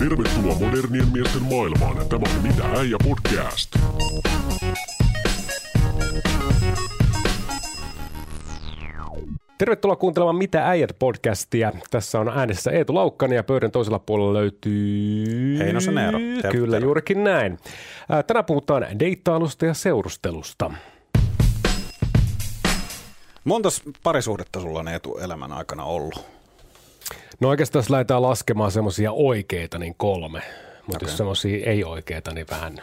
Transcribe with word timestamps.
Tervetuloa 0.00 0.58
modernien 0.58 1.08
miesten 1.12 1.42
maailmaan. 1.42 2.08
Tämä 2.08 2.22
on 2.36 2.42
Mitä 2.42 2.64
äijä 2.64 2.96
podcast. 3.04 3.76
Tervetuloa 9.58 9.96
kuuntelemaan 9.96 10.36
Mitä 10.36 10.68
äijät 10.68 10.96
podcastia. 10.98 11.72
Tässä 11.90 12.20
on 12.20 12.28
äänessä 12.28 12.70
Eetu 12.70 12.94
Laukkani 12.94 13.34
ja 13.34 13.42
pöydän 13.42 13.70
toisella 13.70 13.98
puolella 13.98 14.34
löytyy... 14.34 15.58
Heinosen 15.58 15.98
Eero. 15.98 16.18
Kyllä, 16.52 16.78
juurikin 16.78 17.24
näin. 17.24 17.58
Ää, 18.08 18.22
Tänään 18.22 18.44
puhutaan 18.44 18.98
deittailusta 18.98 19.66
ja 19.66 19.74
seurustelusta. 19.74 20.70
Montas 23.44 23.82
parisuhdetta 24.02 24.60
sulla 24.60 24.78
on 24.80 24.88
Eetu 24.88 25.18
elämän 25.18 25.52
aikana 25.52 25.84
ollut? 25.84 26.39
No 27.40 27.48
oikeastaan 27.48 27.80
jos 27.80 27.90
lähdetään 27.90 28.22
laskemaan 28.22 28.72
semmoisia 28.72 29.12
oikeita, 29.12 29.78
niin 29.78 29.94
kolme. 29.96 30.42
Mutta 30.86 30.96
okay. 30.96 31.08
jos 31.08 31.16
semmoisia 31.16 31.70
ei 31.70 31.84
oikeita, 31.84 32.34
niin 32.34 32.46
vähän. 32.50 32.76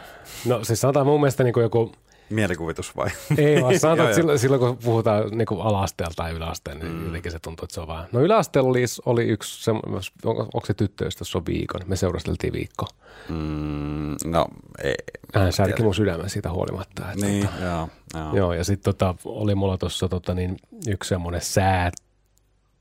No 0.46 0.64
siis 0.64 0.82
sanotaan 0.82 1.06
mun 1.06 1.20
mielestä 1.20 1.44
niin 1.44 1.54
kuin 1.54 1.62
joku 1.62 1.92
Mielikuvitus 2.30 2.96
vai? 2.96 3.10
Ei 3.38 3.62
vaan 3.62 3.80
sanotaan, 3.80 3.98
Joo, 3.98 4.08
että 4.08 4.16
silloin, 4.16 4.40
silloin 4.40 4.60
kun 4.60 4.78
puhutaan 4.78 5.38
niin 5.38 5.46
kuin 5.46 5.62
ala-asteella 5.62 6.14
tai 6.16 6.32
yläasteella, 6.32 6.84
niin 6.84 6.96
mm. 6.96 7.06
jotenkin 7.06 7.32
se 7.32 7.40
tuntuu, 7.40 7.64
että 7.64 7.74
se 7.74 7.82
on 7.82 7.88
vähän. 7.88 8.06
No 8.12 8.22
yläasteella 8.22 8.70
oli, 8.70 8.84
oli 9.06 9.24
yksi, 9.28 9.64
se, 9.64 9.72
onko, 9.72 10.42
onko 10.42 10.66
se 10.66 10.74
tyttö, 10.74 11.06
josta 11.06 11.26
se 11.26 11.38
on 11.38 11.46
viikon? 11.46 11.82
Me 11.86 11.96
seurasteltiin 11.96 12.54
viikko. 12.54 12.86
Mm, 13.30 14.16
no, 14.26 14.48
ei. 14.84 14.96
Hän 15.34 15.54
särki 15.54 15.84
mun 15.84 15.96
sydämen 15.96 16.30
siitä 16.30 16.52
huolimatta. 16.52 17.12
Että, 17.12 17.26
Niin, 17.26 17.48
tota, 17.48 17.64
joo, 17.64 17.90
joo. 18.14 18.36
joo, 18.36 18.54
ja 18.54 18.64
sitten 18.64 18.94
tota, 18.94 19.16
oli 19.26 19.56
mulla 19.56 19.78
tuossa 19.78 20.10
tota, 20.10 20.34
niin, 20.34 20.58
yksi 20.88 21.08
semmoinen 21.08 21.42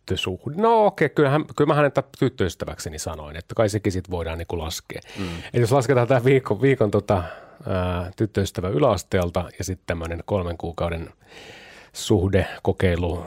säätösuhde. 0.06 0.62
No 0.62 0.86
okei, 0.86 1.06
okay, 1.06 1.14
kyllähän, 1.14 1.44
kyllä 1.56 1.68
mä 1.68 1.74
hänen 1.74 1.92
tyttöystäväkseni 2.18 2.98
sanoin, 2.98 3.36
että 3.36 3.54
kai 3.54 3.68
sekin 3.68 3.92
sit 3.92 4.10
voidaan 4.10 4.38
niin 4.38 4.58
laskea. 4.58 5.00
Mm. 5.18 5.28
Eli 5.54 5.62
jos 5.62 5.72
lasketaan 5.72 6.08
tämä 6.08 6.24
viikon, 6.24 6.62
viikon 6.62 6.90
tota, 6.90 7.22
ää, 7.66 8.10
tyttöystävä 8.16 8.68
yläasteelta 8.68 9.44
ja 9.58 9.64
sitten 9.64 9.86
tämmöinen 9.86 10.22
kolmen 10.26 10.56
kuukauden 10.56 11.10
suhde, 11.92 12.46
kokeilu, 12.62 13.26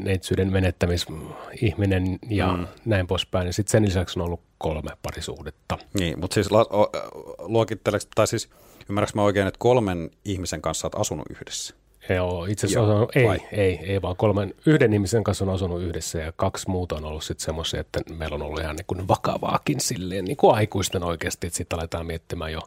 neitsyyden 0.00 0.52
menettämisihminen 0.52 2.18
ja 2.30 2.46
mm. 2.52 2.66
näin 2.84 3.06
poispäin. 3.06 3.46
Ja 3.46 3.52
sitten 3.52 3.72
sen 3.72 3.86
lisäksi 3.86 4.18
on 4.18 4.24
ollut 4.24 4.40
kolme 4.58 4.90
parisuhdetta. 5.02 5.78
Niin, 5.98 6.20
mutta 6.20 6.34
siis 6.34 6.50
la, 6.50 6.60
o, 6.60 6.90
luokitteleeko, 7.38 8.06
tai 8.14 8.26
siis 8.26 8.50
ymmärrätkö 8.90 9.18
mä 9.18 9.22
oikein, 9.22 9.46
että 9.46 9.58
kolmen 9.58 10.10
ihmisen 10.24 10.62
kanssa 10.62 10.86
olet 10.86 11.00
asunut 11.00 11.26
yhdessä? 11.30 11.74
Joo, 12.08 12.44
itse 12.44 12.66
asiassa 12.66 12.92
Joo, 12.92 13.02
on, 13.02 13.08
ei, 13.14 13.26
vai? 13.26 13.38
ei, 13.52 13.80
ei, 13.82 14.02
vaan 14.02 14.16
kolmen, 14.16 14.54
yhden 14.66 14.92
ihmisen 14.92 15.24
kanssa 15.24 15.44
on 15.44 15.50
asunut 15.50 15.82
yhdessä 15.82 16.18
ja 16.18 16.32
kaksi 16.36 16.70
muuta 16.70 16.94
on 16.96 17.04
ollut 17.04 17.24
sitten 17.24 17.44
semmoisia, 17.44 17.80
että 17.80 18.00
meillä 18.18 18.34
on 18.34 18.42
ollut 18.42 18.60
ihan 18.60 18.76
niin 18.76 18.86
kuin 18.86 19.08
vakavaakin 19.08 19.80
silleen, 19.80 20.24
niin 20.24 20.36
kuin 20.36 20.54
aikuisten 20.54 21.04
oikeasti, 21.04 21.46
että 21.46 21.56
sitten 21.56 21.78
aletaan 21.78 22.06
miettimään 22.06 22.52
jo 22.52 22.60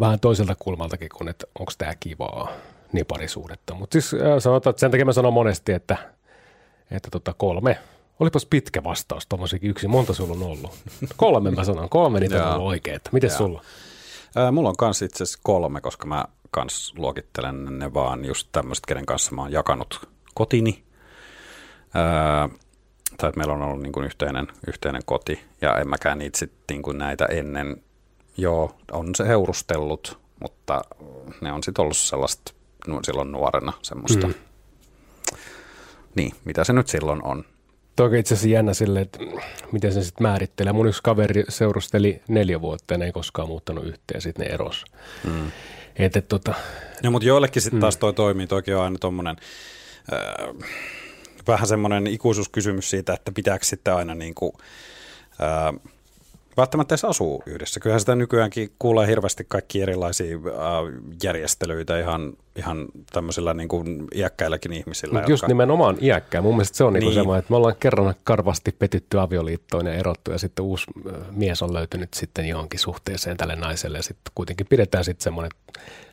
vähän 0.00 0.20
toiselta 0.20 0.54
kulmaltakin, 0.58 1.08
kun 1.16 1.28
että 1.28 1.46
onko 1.58 1.72
tämä 1.78 1.94
kivaa, 2.00 2.52
niin 2.92 3.06
parisuudetta. 3.06 3.74
Mutta 3.74 3.92
siis 3.92 4.14
äh, 4.14 4.20
sanotaan, 4.38 4.70
että 4.70 4.80
sen 4.80 4.90
takia 4.90 5.04
mä 5.04 5.12
sanon 5.12 5.32
monesti, 5.32 5.72
että, 5.72 5.96
että 6.90 7.08
tota 7.10 7.34
kolme, 7.34 7.78
olipas 8.20 8.46
pitkä 8.46 8.84
vastaus 8.84 9.26
tuommoisikin 9.26 9.70
yksi, 9.70 9.88
monta 9.88 10.14
sulla 10.14 10.32
on 10.32 10.42
ollut? 10.42 10.74
Kolme 11.16 11.50
mä 11.50 11.64
sanon, 11.64 11.88
kolme 11.88 12.20
niitä 12.20 12.46
on 12.46 12.54
ollut 12.54 12.68
oikeita. 12.68 13.10
Miten 13.12 13.30
sulla? 13.30 13.62
Ää, 14.36 14.52
mulla 14.52 14.68
on 14.68 14.76
kans 14.76 15.02
itse 15.02 15.24
asiassa 15.24 15.40
kolme, 15.42 15.80
koska 15.80 16.06
mä 16.06 16.24
kans 16.50 16.94
luokittelen 16.96 17.78
ne 17.78 17.94
vaan 17.94 18.24
just 18.24 18.48
tämmöiset, 18.52 18.86
kenen 18.86 19.06
kanssa 19.06 19.34
mä 19.34 19.42
oon 19.42 19.52
jakanut 19.52 20.08
kotini. 20.34 20.82
Ää, 21.94 22.48
tai 23.18 23.28
että 23.28 23.38
meillä 23.38 23.54
on 23.54 23.62
ollut 23.62 23.82
niin 23.82 23.92
kuin 23.92 24.06
yhteinen, 24.06 24.48
yhteinen 24.66 25.02
koti, 25.04 25.40
ja 25.60 25.76
en 25.76 25.88
mäkään 25.88 26.18
niitä 26.18 26.38
sit 26.38 26.52
niin 26.70 26.82
kuin 26.82 26.98
näitä 26.98 27.24
ennen, 27.26 27.82
joo, 28.36 28.76
on 28.92 29.14
se 29.14 29.26
heurustellut, 29.28 30.18
mutta 30.40 30.80
ne 31.40 31.52
on 31.52 31.62
sitten 31.62 31.82
ollut 31.82 31.96
sellaista 31.96 32.52
no, 32.86 33.00
silloin 33.02 33.32
nuorena 33.32 33.72
semmoista, 33.82 34.26
Mm. 34.26 34.34
niin, 36.14 36.32
mitä 36.44 36.64
se 36.64 36.72
nyt 36.72 36.88
silloin 36.88 37.24
on. 37.24 37.44
On 38.00 38.14
itse 38.14 38.34
asiassa 38.34 38.48
jännä 38.48 38.74
silleen, 38.74 39.02
että 39.02 39.18
miten 39.72 39.92
se 39.92 40.02
sitten 40.02 40.22
määrittelee. 40.22 40.72
Mun 40.72 40.86
yksi 40.88 41.02
kaveri 41.02 41.44
seurusteli 41.48 42.22
neljä 42.28 42.60
vuotta 42.60 42.94
ja 42.94 42.98
ne 42.98 43.04
ei 43.04 43.12
koskaan 43.12 43.48
muuttanut 43.48 43.84
yhteen, 43.86 44.20
sitten 44.20 44.46
ne 44.46 44.54
eros. 44.54 44.84
Mm. 45.24 45.50
Et, 45.96 46.16
et, 46.16 46.28
tota, 46.28 46.54
No, 47.02 47.10
mutta 47.10 47.28
joillekin 47.28 47.62
sitten 47.62 47.80
taas 47.80 47.96
toi 47.96 48.12
toimii, 48.12 48.46
toki 48.46 48.74
on 48.74 48.82
aina 48.82 48.98
tuommoinen 48.98 49.36
äh, 50.12 50.54
vähän 51.46 51.68
semmoinen 51.68 52.06
ikuisuuskysymys 52.06 52.90
siitä, 52.90 53.14
että 53.14 53.32
pitääkö 53.32 53.64
sitten 53.64 53.94
aina 53.94 54.14
niin 54.14 54.34
kuin, 54.34 54.52
äh, 55.42 55.90
välttämättä 56.56 56.92
edes 56.92 57.04
asuu 57.04 57.42
yhdessä. 57.46 57.80
Kyllähän 57.80 58.00
sitä 58.00 58.14
nykyäänkin 58.14 58.72
kuulee 58.78 59.06
hirveästi 59.06 59.44
kaikki 59.48 59.82
erilaisia 59.82 60.36
äh, 60.36 60.42
järjestelyitä 61.22 61.98
ihan, 62.00 62.32
ihan 62.56 62.86
tämmöisillä 63.12 63.54
niin 63.54 63.68
kuin 63.68 64.04
iäkkäilläkin 64.14 64.72
ihmisillä. 64.72 65.12
Mutta 65.14 65.30
just 65.30 65.46
nimenomaan 65.46 65.96
iäkkää. 66.00 66.40
Mun 66.42 66.54
mielestä 66.54 66.76
se 66.76 66.84
on 66.84 66.92
niinku 66.92 67.08
Niin. 67.08 67.14
semmoinen, 67.14 67.38
että 67.38 67.52
me 67.52 67.56
ollaan 67.56 67.74
kerran 67.80 68.14
karvasti 68.24 68.72
petytty 68.78 69.20
avioliittoon 69.20 69.86
ja 69.86 69.94
erottu 69.94 70.30
ja 70.30 70.38
sitten 70.38 70.64
uusi 70.64 70.86
ö, 71.06 71.12
mies 71.30 71.62
on 71.62 71.74
löytynyt 71.74 72.14
sitten 72.14 72.46
johonkin 72.48 72.80
suhteeseen 72.80 73.36
tälle 73.36 73.56
naiselle 73.56 73.98
ja 73.98 74.02
sitten 74.02 74.32
kuitenkin 74.34 74.66
pidetään 74.70 75.04
sitten 75.04 75.24
semmoinen 75.24 75.50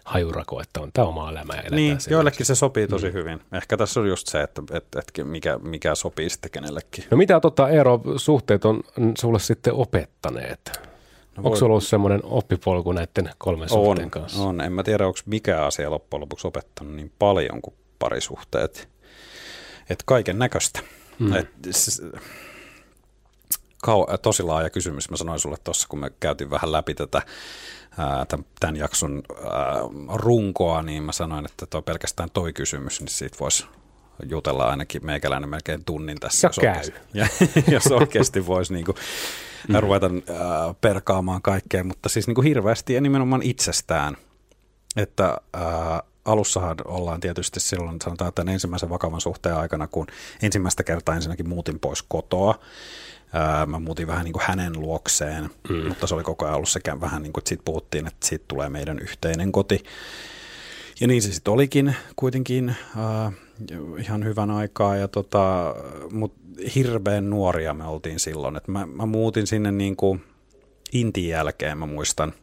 hajurako, 0.08 0.62
että 0.62 0.82
on 0.82 0.90
tämä 0.94 1.08
oma 1.08 1.30
elämä 1.32 1.54
ja 1.56 1.70
Niin, 1.72 1.98
joillekin 2.10 2.46
se 2.46 2.56
sopii 2.56 2.88
tosi 2.88 3.14
hyvin. 3.14 3.40
Ehkä 3.54 3.78
tässä 3.78 4.00
on 4.00 4.08
just 4.08 4.28
se, 4.28 4.42
että, 4.42 4.62
että, 4.74 5.00
että 5.00 5.24
mikä, 5.24 5.58
mikä 5.58 5.96
sopii 5.96 6.30
sitten 6.30 6.52
kenellekin. 6.52 7.04
No 7.12 7.18
mitä 7.18 7.40
tota 7.40 7.70
Eero 7.70 8.02
suhteet 8.18 8.66
on 8.66 8.84
sulle 9.20 9.40
sitten 9.40 9.74
opettaneet? 9.74 10.60
No 10.76 10.82
Onko 11.38 11.50
voi- 11.50 11.58
sulla 11.58 11.72
ollut 11.72 11.84
semmoinen 11.84 12.20
oppipolku 12.24 12.92
näiden 12.92 13.30
kolmen 13.38 13.70
suhteen 13.70 14.06
On, 14.06 14.12
kanssa? 14.12 14.40
on. 14.44 14.62
En 14.62 14.74
mä 14.74 14.84
tiedä, 14.84 15.08
onko 15.08 15.20
mikä 15.26 15.66
asia 15.66 15.92
loppujen 15.92 16.22
lopuksi 16.22 16.48
opettanut 16.48 16.96
niin 16.96 17.12
paljon 17.20 17.62
kuin 17.62 17.76
parisuhteet. 18.00 18.90
Että 19.90 20.04
kaiken 20.06 20.40
näköistä. 20.40 20.80
Mm. 21.20 21.34
Et, 21.34 21.48
siis, 21.72 22.02
kau- 23.88 24.18
tosi 24.22 24.44
laaja 24.44 24.70
kysymys. 24.70 25.10
Mä 25.10 25.18
sanoin 25.18 25.40
sulle 25.40 25.58
tuossa, 25.64 25.88
kun 25.88 26.00
me 26.00 26.12
käytiin 26.20 26.50
vähän 26.50 26.72
läpi 26.72 26.94
tätä 26.94 27.22
ää, 27.98 28.26
tämän, 28.60 28.76
jakson 28.76 29.24
ää, 29.44 29.52
runkoa, 30.14 30.82
niin 30.82 31.04
mä 31.04 31.12
sanoin, 31.12 31.46
että 31.46 31.66
toi 31.66 31.82
pelkästään 31.82 32.30
toi 32.34 32.54
kysymys, 32.54 33.00
niin 33.00 33.08
siitä 33.08 33.38
voisi 33.40 33.66
jutella 34.30 34.64
ainakin 34.64 35.06
meikäläinen 35.06 35.50
melkein 35.50 35.86
tunnin 35.86 36.20
tässä. 36.20 36.48
Ja 36.48 36.50
jos 36.50 36.60
käy. 36.60 36.70
oikeasti- 36.70 37.00
ja, 37.14 37.28
jos 37.74 37.88
oikeasti 38.02 38.48
voisi 38.48 38.74
niinku, 38.74 38.96
mm. 39.68 39.80
ruveta 39.80 40.06
äh, 40.06 40.76
perkaamaan 40.82 41.42
kaikkea, 41.42 41.84
mutta 41.84 42.10
siis 42.10 42.28
niinku 42.28 42.42
hirveästi 42.42 42.94
ja 42.94 43.02
nimenomaan 43.02 43.42
itsestään. 43.42 44.18
Että 44.96 45.38
äh, 45.56 46.02
alussahan 46.26 46.78
ollaan 46.86 47.20
tietysti 47.20 47.60
silloin, 47.60 48.02
sanotaan, 48.04 48.30
että 48.30 48.44
ensimmäisen 48.48 48.90
vakavan 48.90 49.22
suhteen 49.22 49.56
aikana, 49.56 49.88
kun 49.88 50.08
ensimmäistä 50.42 50.84
kertaa 50.84 51.16
ensinnäkin 51.16 51.50
muutin 51.50 51.80
pois 51.80 52.04
kotoa, 52.04 52.60
Ää, 53.34 53.66
mä 53.66 53.80
muutin 53.80 54.08
vähän 54.08 54.24
niin 54.24 54.34
kuin 54.34 54.44
hänen 54.48 54.80
luokseen, 54.80 55.50
mm. 55.70 55.88
mutta 55.88 56.08
se 56.08 56.16
oli 56.16 56.24
koko 56.24 56.46
ajan 56.46 56.56
ollut 56.56 56.70
sekä 56.70 57.02
vähän 57.02 57.24
niin 57.24 57.34
kuin, 57.34 57.42
että 57.42 57.50
siitä 57.50 57.64
puhuttiin, 57.66 58.08
että 58.08 58.28
siitä 58.28 58.46
tulee 58.48 58.70
meidän 58.70 59.00
yhteinen 59.00 59.52
koti. 59.52 59.84
Ja 61.00 61.08
niin 61.08 61.22
se 61.22 61.32
sitten 61.32 61.54
olikin 61.54 61.96
kuitenkin 62.16 62.70
äh, 62.70 63.34
ihan 64.00 64.24
hyvän 64.26 64.52
aikaa, 64.52 64.96
ja 64.96 65.08
tota, 65.08 65.76
mutta 66.12 66.40
hirveän 66.76 67.30
nuoria 67.30 67.74
me 67.74 67.84
oltiin 67.84 68.20
silloin. 68.20 68.56
Et 68.56 68.68
mä, 68.68 68.86
mä 68.86 69.06
muutin 69.06 69.48
sinne 69.48 69.72
niin 69.72 69.96
kuin 69.96 70.24
intin 70.92 71.28
jälkeen, 71.28 71.78
mä 71.78 71.86
muistan, 71.86 72.34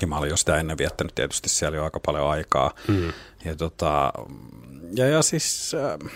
ja 0.00 0.06
mä 0.06 0.18
olin 0.18 0.30
jo 0.30 0.36
sitä 0.36 0.56
ennen 0.56 0.78
viettänyt 0.78 1.14
tietysti 1.14 1.48
siellä 1.48 1.76
jo 1.76 1.84
aika 1.84 2.00
paljon 2.00 2.30
aikaa. 2.30 2.74
Mm. 2.88 3.12
Ja, 3.44 3.56
tota, 3.56 4.12
ja, 4.96 5.06
ja 5.06 5.22
siis 5.22 5.74
äh, 5.74 6.10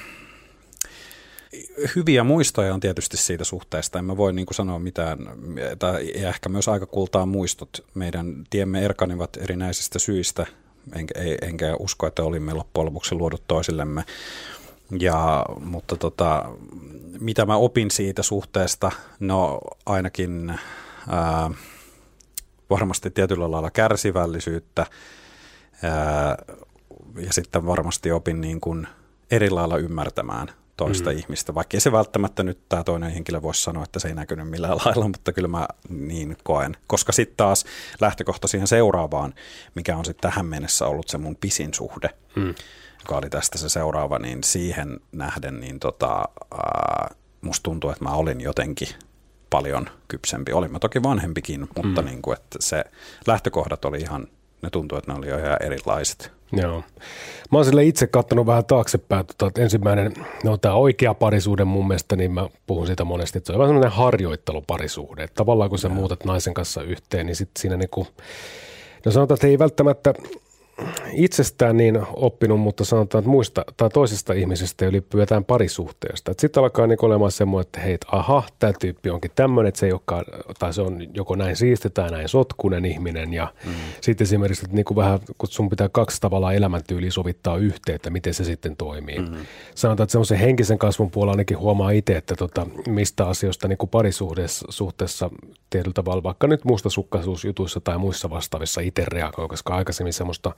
hyviä 1.97 2.25
muistoja 2.25 2.75
on 2.75 2.81
tietysti 2.81 3.17
siitä 3.17 3.45
suhteesta. 3.45 3.99
En 3.99 4.05
mä 4.05 4.17
voi 4.17 4.33
niin 4.33 4.47
kuin 4.47 4.55
sanoa 4.55 4.79
mitään, 4.79 5.19
tai 5.79 6.13
ehkä 6.15 6.49
myös 6.49 6.69
aika 6.69 6.87
kultaa 6.87 7.27
muistot. 7.27 7.87
Meidän 7.95 8.45
tiemme 8.51 8.85
erkanivat 8.85 9.37
erinäisistä 9.37 9.99
syistä, 9.99 10.47
enkä, 10.97 11.15
enkä 11.43 11.77
usko, 11.79 12.07
että 12.07 12.23
olimme 12.23 12.55
loppujen 12.55 12.87
lopuksi 12.87 13.15
luodut 13.15 13.43
toisillemme. 13.49 14.05
Ja, 15.01 15.47
mutta 15.65 15.97
tota, 15.97 16.45
mitä 17.21 17.47
mä 17.47 17.57
opin 17.57 17.91
siitä 17.91 18.23
suhteesta, 18.23 18.93
no 19.21 19.61
ainakin 19.87 20.55
ää, 21.09 21.51
varmasti 22.71 23.11
tietyllä 23.11 23.51
lailla 23.51 23.71
kärsivällisyyttä, 23.71 24.87
Ää, 25.83 26.37
ja 27.17 27.33
sitten 27.33 27.67
varmasti 27.67 28.13
opin 28.13 28.41
niin 28.41 28.61
kuin 28.61 28.87
eri 29.31 29.51
lailla 29.51 29.77
ymmärtämään 29.79 30.49
toista 30.85 31.11
mm. 31.11 31.19
ihmistä, 31.19 31.55
vaikka 31.55 31.81
se 31.81 31.93
välttämättä 31.93 32.43
nyt 32.43 32.69
tämä 32.69 32.85
toinen 32.85 33.11
henkilö 33.11 33.43
voisi 33.43 33.63
sanoa, 33.63 33.85
että 33.85 33.99
se 33.99 34.09
ei 34.09 34.15
näkynyt 34.15 34.49
millään 34.49 34.77
lailla, 34.85 35.09
mutta 35.09 35.33
kyllä 35.33 35.49
mä 35.49 35.69
niin 35.89 36.37
koen. 36.43 36.77
Koska 36.87 37.13
sitten 37.13 37.37
taas 37.37 37.65
lähtökohta 38.01 38.49
siihen 38.49 38.69
seuraavaan, 38.69 39.35
mikä 39.75 39.97
on 39.97 40.05
sitten 40.05 40.31
tähän 40.31 40.47
mennessä 40.47 40.87
ollut 40.87 41.09
se 41.09 41.19
mun 41.19 41.37
pisin 41.37 41.75
suhde, 41.75 42.11
mm. 42.37 42.55
joka 43.01 43.17
oli 43.17 43.31
tästä 43.31 43.59
se 43.59 43.69
seuraava, 43.69 44.19
niin 44.19 44.45
siihen 44.45 45.01
nähden 45.13 45.61
niin 45.61 45.81
tota, 45.81 46.25
ää, 46.55 47.15
musta 47.41 47.63
tuntuu, 47.63 47.91
että 47.91 48.05
mä 48.05 48.11
olin 48.11 48.41
jotenkin 48.41 48.89
paljon 49.51 49.87
kypsempi. 50.09 50.53
Olin 50.53 50.73
mä 50.73 50.79
toki 50.79 51.03
vanhempikin, 51.03 51.61
mutta 51.61 52.03
mm. 52.03 52.09
niin 52.09 52.23
kuin, 52.23 52.37
että 52.37 52.59
se 52.61 52.85
lähtökohdat 53.27 53.85
oli 53.85 53.99
ihan, 53.99 54.27
ne 54.63 54.71
tuntuu, 54.71 54.99
että 54.99 55.13
ne 55.13 55.19
oli 55.19 55.27
ihan 55.27 55.63
erilaiset. 55.63 56.40
Joo. 56.53 56.83
Mä 57.53 57.59
oon 57.59 57.65
sille 57.65 57.85
itse 57.85 58.07
katsonut 58.07 58.47
vähän 58.47 58.65
taaksepäin, 58.65 59.27
tota, 59.27 59.47
että 59.47 59.63
ensimmäinen, 59.63 60.13
no 60.45 60.57
tämä 60.57 60.75
oikea 60.75 61.15
parisuhde 61.15 61.65
mun 61.65 61.89
mielestä, 61.89 62.17
niin 62.17 62.33
mä 62.33 62.49
puhun 62.67 62.87
siitä 62.87 63.05
monesti, 63.05 63.39
että 63.39 63.47
se 63.47 63.53
on 63.53 63.59
vähän 63.59 63.69
semmoinen 63.69 63.93
harjoitteluparisuhde. 63.93 65.25
Että 65.25 65.35
tavallaan 65.35 65.71
kun 65.71 65.79
sä 65.79 65.89
muutat 65.89 66.25
naisen 66.25 66.55
kanssa 66.55 66.83
yhteen, 66.83 67.27
niin 67.27 67.37
sitten 67.37 67.61
siinä 67.61 67.77
niinku, 67.77 68.07
no 69.05 69.13
sanotaan, 69.13 69.37
että 69.37 69.47
ei 69.47 69.59
välttämättä 69.59 70.15
itsestään 71.13 71.77
niin 71.77 72.01
oppinut, 72.13 72.61
mutta 72.61 72.85
sanotaan, 72.85 73.21
että 73.21 73.31
muista 73.31 73.65
tai 73.77 73.91
toisesta 73.91 74.33
ihmisestä 74.33 74.87
ylipäätään 74.87 75.45
parisuhteesta. 75.45 76.33
Sitten 76.39 76.63
alkaa 76.63 76.87
niin 76.87 77.05
olemaan 77.05 77.33
semmoinen, 77.33 77.67
että 77.67 77.81
hei, 77.81 77.99
aha, 78.13 78.43
tämä 78.59 78.73
tyyppi 78.81 79.11
onkin 79.11 79.31
tämmöinen, 79.35 79.69
että 79.69 79.81
se 79.81 79.87
ei 79.87 79.93
olekaan, 79.93 80.25
tai 80.59 80.75
se 80.75 80.83
on 80.83 81.15
joko 81.15 81.35
näin 81.37 81.57
siisti 81.57 81.91
tai 81.91 82.11
näin 82.11 82.29
sotkunen 82.29 82.85
ihminen. 82.85 83.33
Ja 83.33 83.53
mm. 83.65 83.73
sitten 84.01 84.25
esimerkiksi, 84.25 84.65
että 84.65 84.77
niin 84.77 84.85
kuin 84.85 84.97
vähän, 84.97 85.21
kun 85.39 85.49
sun 85.49 85.69
pitää 85.69 85.89
kaksi 85.89 86.21
tavalla 86.21 86.53
elämäntyyliä 86.53 87.11
sovittaa 87.11 87.57
yhteen, 87.57 87.97
että 87.97 88.11
miten 88.11 88.35
se 88.35 88.45
sitten 88.45 88.77
toimii. 88.77 89.19
Mm. 89.19 89.37
Sanotaan, 89.75 90.05
että 90.05 90.13
semmoisen 90.13 90.39
henkisen 90.39 90.79
kasvun 90.79 91.11
puolella 91.11 91.33
ainakin 91.33 91.59
huomaa 91.59 91.91
itse, 91.91 92.17
että 92.17 92.37
tota, 92.37 92.67
mistä 92.87 93.27
asioista 93.27 93.69
niin 93.69 93.79
kuin 93.79 93.91
parisuhteessa 93.91 94.67
suhteessa 94.69 95.31
tietyllä 95.71 95.95
tavalla, 95.95 96.23
vaikka 96.23 96.47
nyt 96.47 96.65
mustasukkaisuusjutuissa 96.65 97.81
tai 97.81 97.99
muissa 97.99 98.31
vastaavissa 98.31 98.81
itse 98.81 99.05
reagoi, 99.05 99.49
koska 99.49 99.75
aikaisemmin 99.75 100.13
semmoista 100.13 100.53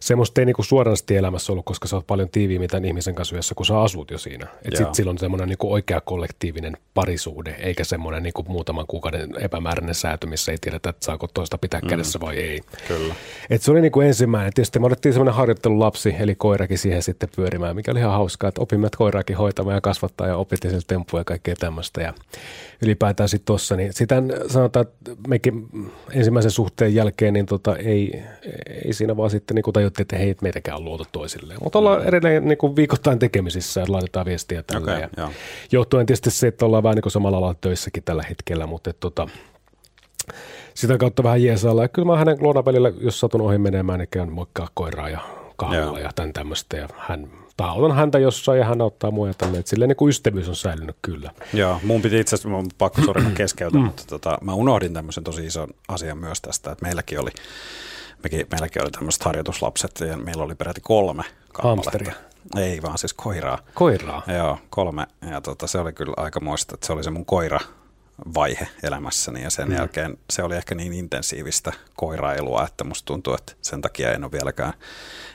semmoista 0.00 0.40
ei 0.40 0.44
niin 0.44 0.56
kuin 0.56 0.66
suorasti 0.66 1.16
elämässä 1.16 1.52
ollut, 1.52 1.64
koska 1.64 1.88
sä 1.88 1.96
oot 1.96 2.06
paljon 2.06 2.28
tiiviimmin 2.28 2.70
tämän 2.70 2.84
ihmisen 2.84 3.14
kanssa 3.14 3.34
yhdessä, 3.34 3.54
kun 3.54 3.66
sä 3.66 3.80
asut 3.80 4.10
jo 4.10 4.18
siinä. 4.18 4.46
Että 4.64 4.76
sitten 4.76 4.94
silloin 4.94 5.18
semmoinen 5.18 5.48
niin 5.48 5.58
oikea 5.62 6.00
kollektiivinen 6.00 6.76
parisuhde, 6.94 7.56
eikä 7.58 7.84
semmoinen 7.84 8.22
niin 8.22 8.32
kuin 8.32 8.48
muutaman 8.48 8.86
kuukauden 8.86 9.30
epämääräinen 9.40 9.94
säätö, 9.94 10.26
missä 10.26 10.52
ei 10.52 10.58
tiedetä, 10.60 10.90
että 10.90 11.06
saako 11.06 11.26
toista 11.34 11.58
pitää 11.58 11.80
mm. 11.80 11.88
kädessä 11.88 12.20
vai 12.20 12.36
ei. 12.36 12.60
Kyllä. 12.88 13.14
Et 13.50 13.62
se 13.62 13.70
oli 13.70 13.80
niin 13.80 13.92
kuin 13.92 14.06
ensimmäinen. 14.06 14.52
Tietysti 14.52 14.78
me 14.78 14.86
otettiin 14.86 15.12
semmoinen 15.12 15.34
harjoittelulapsi, 15.34 16.16
eli 16.18 16.34
koirakin 16.34 16.78
siihen 16.78 17.02
sitten 17.02 17.28
pyörimään, 17.36 17.76
mikä 17.76 17.90
oli 17.90 17.98
ihan 17.98 18.12
hauskaa, 18.12 18.48
että 18.48 18.60
opimme 18.60 18.88
koiraakin 18.96 19.36
hoitamaan 19.36 19.74
ja 19.74 19.80
kasvattaa 19.80 20.26
ja 20.26 20.36
opittiin 20.36 20.70
sieltä 20.70 20.86
temppuja 20.86 21.20
ja 21.20 21.24
kaikkea 21.24 21.54
tämmöistä. 21.56 22.00
Ja 22.00 22.14
ylipäätään 22.82 23.28
sitten 23.28 23.46
tuossa, 23.46 23.76
niin 23.76 23.92
sitä 23.92 24.22
sanotaan, 24.48 24.86
että 24.86 25.10
mekin 25.28 25.68
ensimmäisen 26.12 26.50
suhteen 26.50 26.94
jälkeen, 26.94 27.34
niin 27.34 27.46
tota, 27.46 27.76
ei, 27.76 28.22
ei 28.84 28.92
siinä 28.92 29.16
vaan 29.16 29.30
sitten 29.36 29.54
niin 29.54 29.62
kuin 29.62 29.74
tajuttiin, 29.74 30.04
että 30.04 30.16
hei, 30.16 30.36
meitäkään 30.42 30.76
on 30.76 30.84
luotu 30.84 31.04
toisilleen. 31.12 31.58
Mutta 31.62 31.78
ollaan 31.78 32.00
mm. 32.00 32.08
edelleen 32.08 32.48
niin 32.48 32.58
kuin 32.58 32.76
viikoittain 32.76 33.18
tekemisissä 33.18 33.80
ja 33.80 33.86
laitetaan 33.88 34.26
viestiä 34.26 34.62
tällä. 34.62 34.92
Okay, 34.92 35.08
ja 35.16 35.30
johtuen 35.72 36.06
tietysti 36.06 36.30
se, 36.30 36.46
että 36.46 36.66
ollaan 36.66 36.82
vähän 36.82 36.94
niin 36.94 37.02
kuin 37.02 37.12
samalla 37.12 37.38
alalla 37.38 37.54
töissäkin 37.60 38.02
tällä 38.02 38.22
hetkellä, 38.28 38.66
mutta 38.66 38.90
että, 38.90 39.00
tota, 39.00 39.28
sitä 40.74 40.98
kautta 40.98 41.22
vähän 41.22 41.42
jeesailla. 41.42 41.82
Ja 41.82 41.88
kyllä 41.88 42.06
mä 42.06 42.16
hänen 42.16 42.36
luona 42.40 42.64
välillä, 42.64 42.92
jos 43.00 43.20
satun 43.20 43.40
ohi 43.40 43.58
menemään, 43.58 43.98
niin 43.98 44.08
käyn 44.10 44.32
moikkaa 44.32 44.68
koiraa 44.74 45.08
ja 45.08 45.20
kahvilla 45.56 46.00
ja 46.00 46.10
tämän 46.14 46.32
tämmöistä. 46.32 46.76
Ja 46.76 46.88
hän 46.96 47.28
tautan 47.56 47.96
häntä 47.96 48.18
jossain 48.18 48.58
ja 48.58 48.64
hän 48.64 48.80
auttaa 48.80 49.10
mua 49.10 49.26
ja 49.26 49.34
tälleen. 49.34 49.60
Että 49.60 49.70
silleen 49.70 49.88
niin 49.88 49.96
kuin 49.96 50.10
ystävyys 50.10 50.48
on 50.48 50.56
säilynyt 50.56 50.96
kyllä. 51.02 51.30
Joo, 51.52 51.80
mun 51.82 52.02
piti 52.02 52.20
itse 52.20 52.36
asiassa, 52.36 52.48
mun 52.48 52.66
pakko 52.78 53.02
sorina 53.02 53.30
keskeytä, 53.40 53.78
mutta 53.78 54.02
tota, 54.06 54.38
mä 54.40 54.54
unohdin 54.54 54.94
tämmöisen 54.94 55.24
tosi 55.24 55.46
ison 55.46 55.68
asian 55.88 56.18
myös 56.18 56.40
tästä, 56.40 56.72
että 56.72 56.84
meilläkin 56.84 57.20
oli 57.20 57.30
mekin, 58.22 58.46
meilläkin 58.50 58.82
oli 58.82 58.90
tämmöiset 58.90 59.24
harjoituslapset 59.24 60.00
ja 60.00 60.16
meillä 60.16 60.44
oli 60.44 60.54
peräti 60.54 60.80
kolme 60.80 61.22
Hamsteria. 61.62 62.12
Ei 62.56 62.82
vaan 62.82 62.98
siis 62.98 63.14
koiraa. 63.14 63.58
Koiraa? 63.74 64.22
Joo, 64.36 64.58
kolme. 64.70 65.06
Ja 65.30 65.40
tota, 65.40 65.66
se 65.66 65.78
oli 65.78 65.92
kyllä 65.92 66.14
aika 66.16 66.40
muista, 66.40 66.74
että 66.74 66.86
se 66.86 66.92
oli 66.92 67.04
se 67.04 67.10
mun 67.10 67.26
koira 67.26 67.60
vaihe 68.34 68.68
elämässäni 68.82 69.42
ja 69.42 69.50
sen 69.50 69.68
mm. 69.68 69.74
jälkeen 69.74 70.18
se 70.30 70.42
oli 70.42 70.56
ehkä 70.56 70.74
niin 70.74 70.92
intensiivistä 70.92 71.72
koirailua, 71.96 72.64
että 72.64 72.84
musta 72.84 73.06
tuntuu, 73.06 73.34
että 73.34 73.52
sen 73.62 73.82
takia 73.82 74.12
en 74.12 74.24
ole 74.24 74.32
vieläkään, 74.32 74.72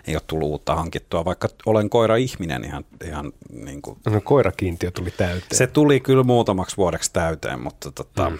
ei 0.07 0.15
ole 0.15 0.21
tullut 0.27 0.49
uutta 0.49 0.75
hankittua, 0.75 1.25
vaikka 1.25 1.47
olen 1.65 1.89
koira-ihminen 1.89 2.63
ihan, 2.65 2.85
ihan 3.05 3.33
niin 3.49 3.81
kuin. 3.81 3.97
No 4.05 4.21
koirakiintiö 4.21 4.91
tuli 4.91 5.11
täyteen. 5.11 5.57
Se 5.57 5.67
tuli 5.67 5.99
kyllä 5.99 6.23
muutamaksi 6.23 6.77
vuodeksi 6.77 7.13
täyteen, 7.13 7.61
mutta 7.61 7.91
tota, 7.91 8.29
mm 8.29 8.37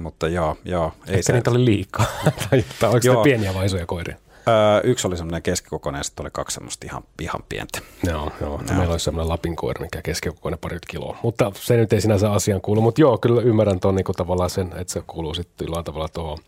mutta 0.00 0.28
joo, 0.28 0.56
joo. 0.64 0.92
Ei 1.06 1.14
Ehkä 1.14 1.22
se... 1.22 1.32
niitä 1.32 1.50
oli 1.50 1.64
liikaa, 1.64 2.06
tai 2.50 2.64
onko 2.82 2.98
joo. 3.02 3.22
pieniä 3.22 3.54
vai 3.54 3.66
isoja 3.66 3.86
koiria? 3.86 4.16
Öö, 4.48 4.80
yksi 4.84 5.06
oli 5.06 5.16
semmoinen 5.16 5.42
keskikokoinen 5.42 5.98
ja 5.98 6.02
sitten 6.02 6.24
oli 6.24 6.30
kaksi 6.32 6.54
semmoista 6.54 6.86
ihan, 6.86 7.02
ihan 7.20 7.42
pientä. 7.48 7.80
Joo, 8.06 8.32
joo. 8.40 8.50
joo. 8.50 8.60
Meillä 8.76 8.92
oli 8.92 9.00
semmoinen 9.00 9.28
Lapin 9.28 9.56
koira, 9.56 9.80
mikä 9.80 10.02
keskikokoinen 10.02 10.58
parit 10.58 10.86
kiloa. 10.86 11.16
Mutta 11.22 11.52
se 11.54 11.76
nyt 11.76 11.92
ei 11.92 12.00
sinänsä 12.00 12.32
asian 12.32 12.60
kuulu. 12.60 12.80
Mutta 12.80 13.00
joo, 13.00 13.18
kyllä 13.18 13.42
ymmärrän 13.42 13.80
tuon 13.80 13.94
niin 13.94 14.04
tavallaan 14.16 14.50
sen, 14.50 14.72
että 14.76 14.92
se 14.92 15.02
kuuluu 15.06 15.34
sitten 15.34 15.64
jollain 15.66 15.84
tavalla 15.84 16.08
tuohon. 16.08 16.38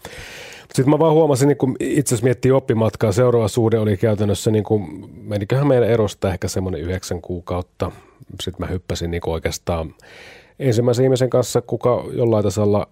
Sitten 0.74 0.90
mä 0.90 0.98
vaan 0.98 1.12
huomasin, 1.12 1.48
niin 1.48 1.56
kun 1.56 1.76
itse 1.80 2.14
asiassa 2.14 2.24
miettii 2.24 2.50
oppimatkaa, 2.50 3.12
seuraava 3.12 3.48
suhde 3.48 3.78
oli 3.78 3.96
käytännössä, 3.96 4.50
niin 4.50 4.64
kuin, 4.64 5.10
meniköhän 5.22 5.66
meidän 5.66 5.88
erosta 5.88 6.32
ehkä 6.32 6.48
semmoinen 6.48 6.80
yhdeksän 6.80 7.20
kuukautta. 7.20 7.90
Sitten 8.42 8.66
mä 8.66 8.72
hyppäsin 8.72 9.10
niin 9.10 9.22
oikeastaan 9.26 9.94
ensimmäisen 10.58 11.04
ihmisen 11.04 11.30
kanssa, 11.30 11.62
kuka 11.62 12.04
jollain 12.12 12.44
tasolla 12.44 12.88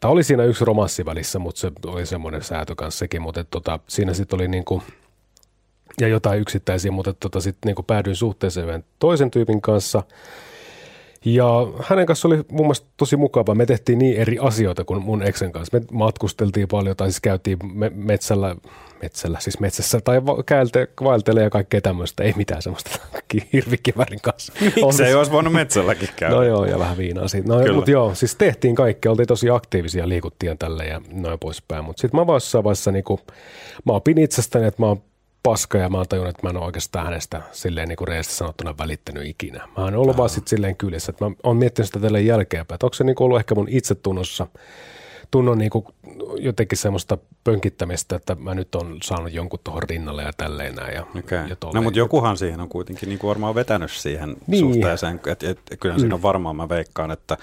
Tämä 0.00 0.12
oli 0.12 0.24
siinä 0.24 0.44
yksi 0.44 0.64
romanssi 0.64 1.04
välissä, 1.04 1.38
mutta 1.38 1.60
se 1.60 1.72
oli 1.86 2.06
semmoinen 2.06 2.42
säätö 2.42 2.74
kanssa 2.74 2.98
sekin, 2.98 3.22
mutta 3.22 3.44
tota, 3.44 3.78
siinä 3.88 4.14
sitten 4.14 4.36
oli 4.36 4.48
niinku, 4.48 4.82
ja 6.00 6.08
jotain 6.08 6.40
yksittäisiä, 6.40 6.90
mutta 6.90 7.14
tota, 7.14 7.40
sitten 7.40 7.68
niinku 7.68 7.82
päädyin 7.82 8.16
suhteeseen 8.16 8.84
toisen 8.98 9.30
tyypin 9.30 9.60
kanssa. 9.60 10.02
Ja 11.26 11.66
hänen 11.82 12.06
kanssa 12.06 12.28
oli 12.28 12.36
mun 12.36 12.66
mielestä 12.66 12.86
tosi 12.96 13.16
mukava. 13.16 13.54
Me 13.54 13.66
tehtiin 13.66 13.98
niin 13.98 14.16
eri 14.16 14.38
asioita 14.40 14.84
kuin 14.84 15.02
mun 15.02 15.22
eksen 15.22 15.52
kanssa. 15.52 15.78
Me 15.78 15.84
matkusteltiin 15.92 16.68
paljon 16.68 16.96
tai 16.96 17.08
siis 17.08 17.20
käytiin 17.20 17.58
me- 17.74 17.92
metsällä 17.94 18.56
metsällä, 19.02 19.38
siis 19.40 19.60
metsässä 19.60 20.00
tai 20.00 20.22
käelte, 20.46 20.88
vaeltelee 21.04 21.44
ja 21.44 21.50
kaikkea 21.50 21.80
tämmöistä. 21.80 22.22
Ei 22.22 22.32
mitään 22.36 22.62
semmoista 22.62 22.90
hirvikivärin 23.52 24.20
kanssa. 24.22 24.52
Miksi 24.60 25.04
ei 25.04 25.14
olisi 25.14 25.32
voinut 25.32 25.52
metsälläkin 25.52 26.08
käydä? 26.16 26.34
No 26.34 26.42
joo, 26.42 26.64
ja 26.64 26.78
vähän 26.78 26.96
viinaa 26.96 27.28
siitä. 27.28 27.48
No, 27.48 27.74
mutta 27.74 27.90
joo, 27.90 28.14
siis 28.14 28.34
tehtiin 28.34 28.74
kaikkea. 28.74 29.10
Oltiin 29.10 29.26
tosi 29.26 29.50
aktiivisia, 29.50 30.08
liikuttiin 30.08 30.58
tälle 30.58 30.84
ja 30.84 31.00
noin 31.12 31.38
poispäin. 31.38 31.84
Mutta 31.84 32.00
sitten 32.00 32.20
mä 32.20 32.26
vaiheessa 32.26 32.64
vaiheessa 32.64 32.92
niinku, 32.92 33.20
mä 33.84 33.92
opin 33.92 34.18
itsestäni, 34.18 34.66
että 34.66 34.82
mä 34.82 34.86
oon 34.86 35.02
paska 35.50 35.78
ja 35.78 35.88
mä 35.88 35.96
oon 35.96 36.08
tajunnut, 36.08 36.30
että 36.30 36.46
mä 36.46 36.50
en 36.50 36.56
ole 36.56 36.64
oikeastaan 36.64 37.04
hänestä 37.04 37.42
silleen 37.52 37.88
niin 37.88 37.96
kuin 37.96 38.08
sanottuna 38.24 38.74
välittänyt 38.78 39.26
ikinä. 39.26 39.68
Mä 39.76 39.84
oon 39.84 39.94
ollut 39.94 40.10
Aha. 40.10 40.18
vaan 40.18 40.30
sitten 40.30 40.50
silleen 40.50 40.76
kylissä, 40.76 41.10
että 41.10 41.24
mä 41.24 41.30
oon 41.42 41.56
miettinyt 41.56 41.86
sitä 41.86 42.00
tälle 42.00 42.20
jälkeenpäin, 42.20 42.76
että 42.76 42.86
onko 42.86 42.94
se 42.94 43.04
niin 43.04 43.16
kuin 43.16 43.24
ollut 43.24 43.38
ehkä 43.38 43.54
mun 43.54 43.68
itsetunnossa– 43.68 44.46
tunnon 45.30 45.58
niin 45.58 45.70
kuin 45.70 45.86
jotenkin 46.38 46.78
semmoista 46.78 47.18
pönkittämistä, 47.44 48.16
että 48.16 48.34
mä 48.34 48.54
nyt 48.54 48.74
on 48.74 48.98
saanut 49.02 49.32
jonkun 49.32 49.60
tuohon 49.64 49.82
rinnalle 49.82 50.22
ja 50.22 50.32
tälleen 50.36 50.74
näin. 50.74 50.94
Ja, 50.94 51.02
okay. 51.18 51.48
ja 51.48 51.56
no 51.74 51.82
mutta 51.82 51.98
jokuhan 51.98 52.38
siihen 52.38 52.60
on 52.60 52.68
kuitenkin 52.68 53.08
niin 53.08 53.18
kuin 53.18 53.28
varmaan 53.28 53.54
vetänyt 53.54 53.90
siihen 53.90 54.36
niin. 54.46 54.60
suhteeseen, 54.60 55.20
että 55.26 55.50
et, 55.50 55.60
kyllä 55.80 55.94
mm. 55.94 56.00
siinä 56.00 56.14
on 56.14 56.22
varmaan, 56.22 56.56
mä 56.56 56.68
veikkaan, 56.68 57.10
että 57.10 57.36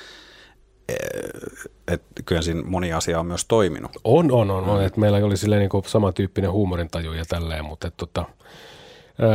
että 1.88 2.24
kyllä 2.26 2.42
siinä 2.42 2.62
moni 2.66 2.94
asia 2.94 3.20
on 3.20 3.26
myös 3.26 3.46
toiminut. 3.46 3.92
On, 4.04 4.32
on, 4.32 4.52
on. 4.52 4.70
on. 4.70 4.84
Että 4.84 5.00
meillä 5.00 5.18
oli 5.18 5.38
silleen 5.38 5.60
niin 5.60 5.84
samantyyppinen 5.86 6.52
huumorintaju 6.52 7.14
ja 7.14 7.26
tälleen, 7.30 7.66
mutta 7.66 7.88
että, 7.88 7.98
tota, 7.98 8.26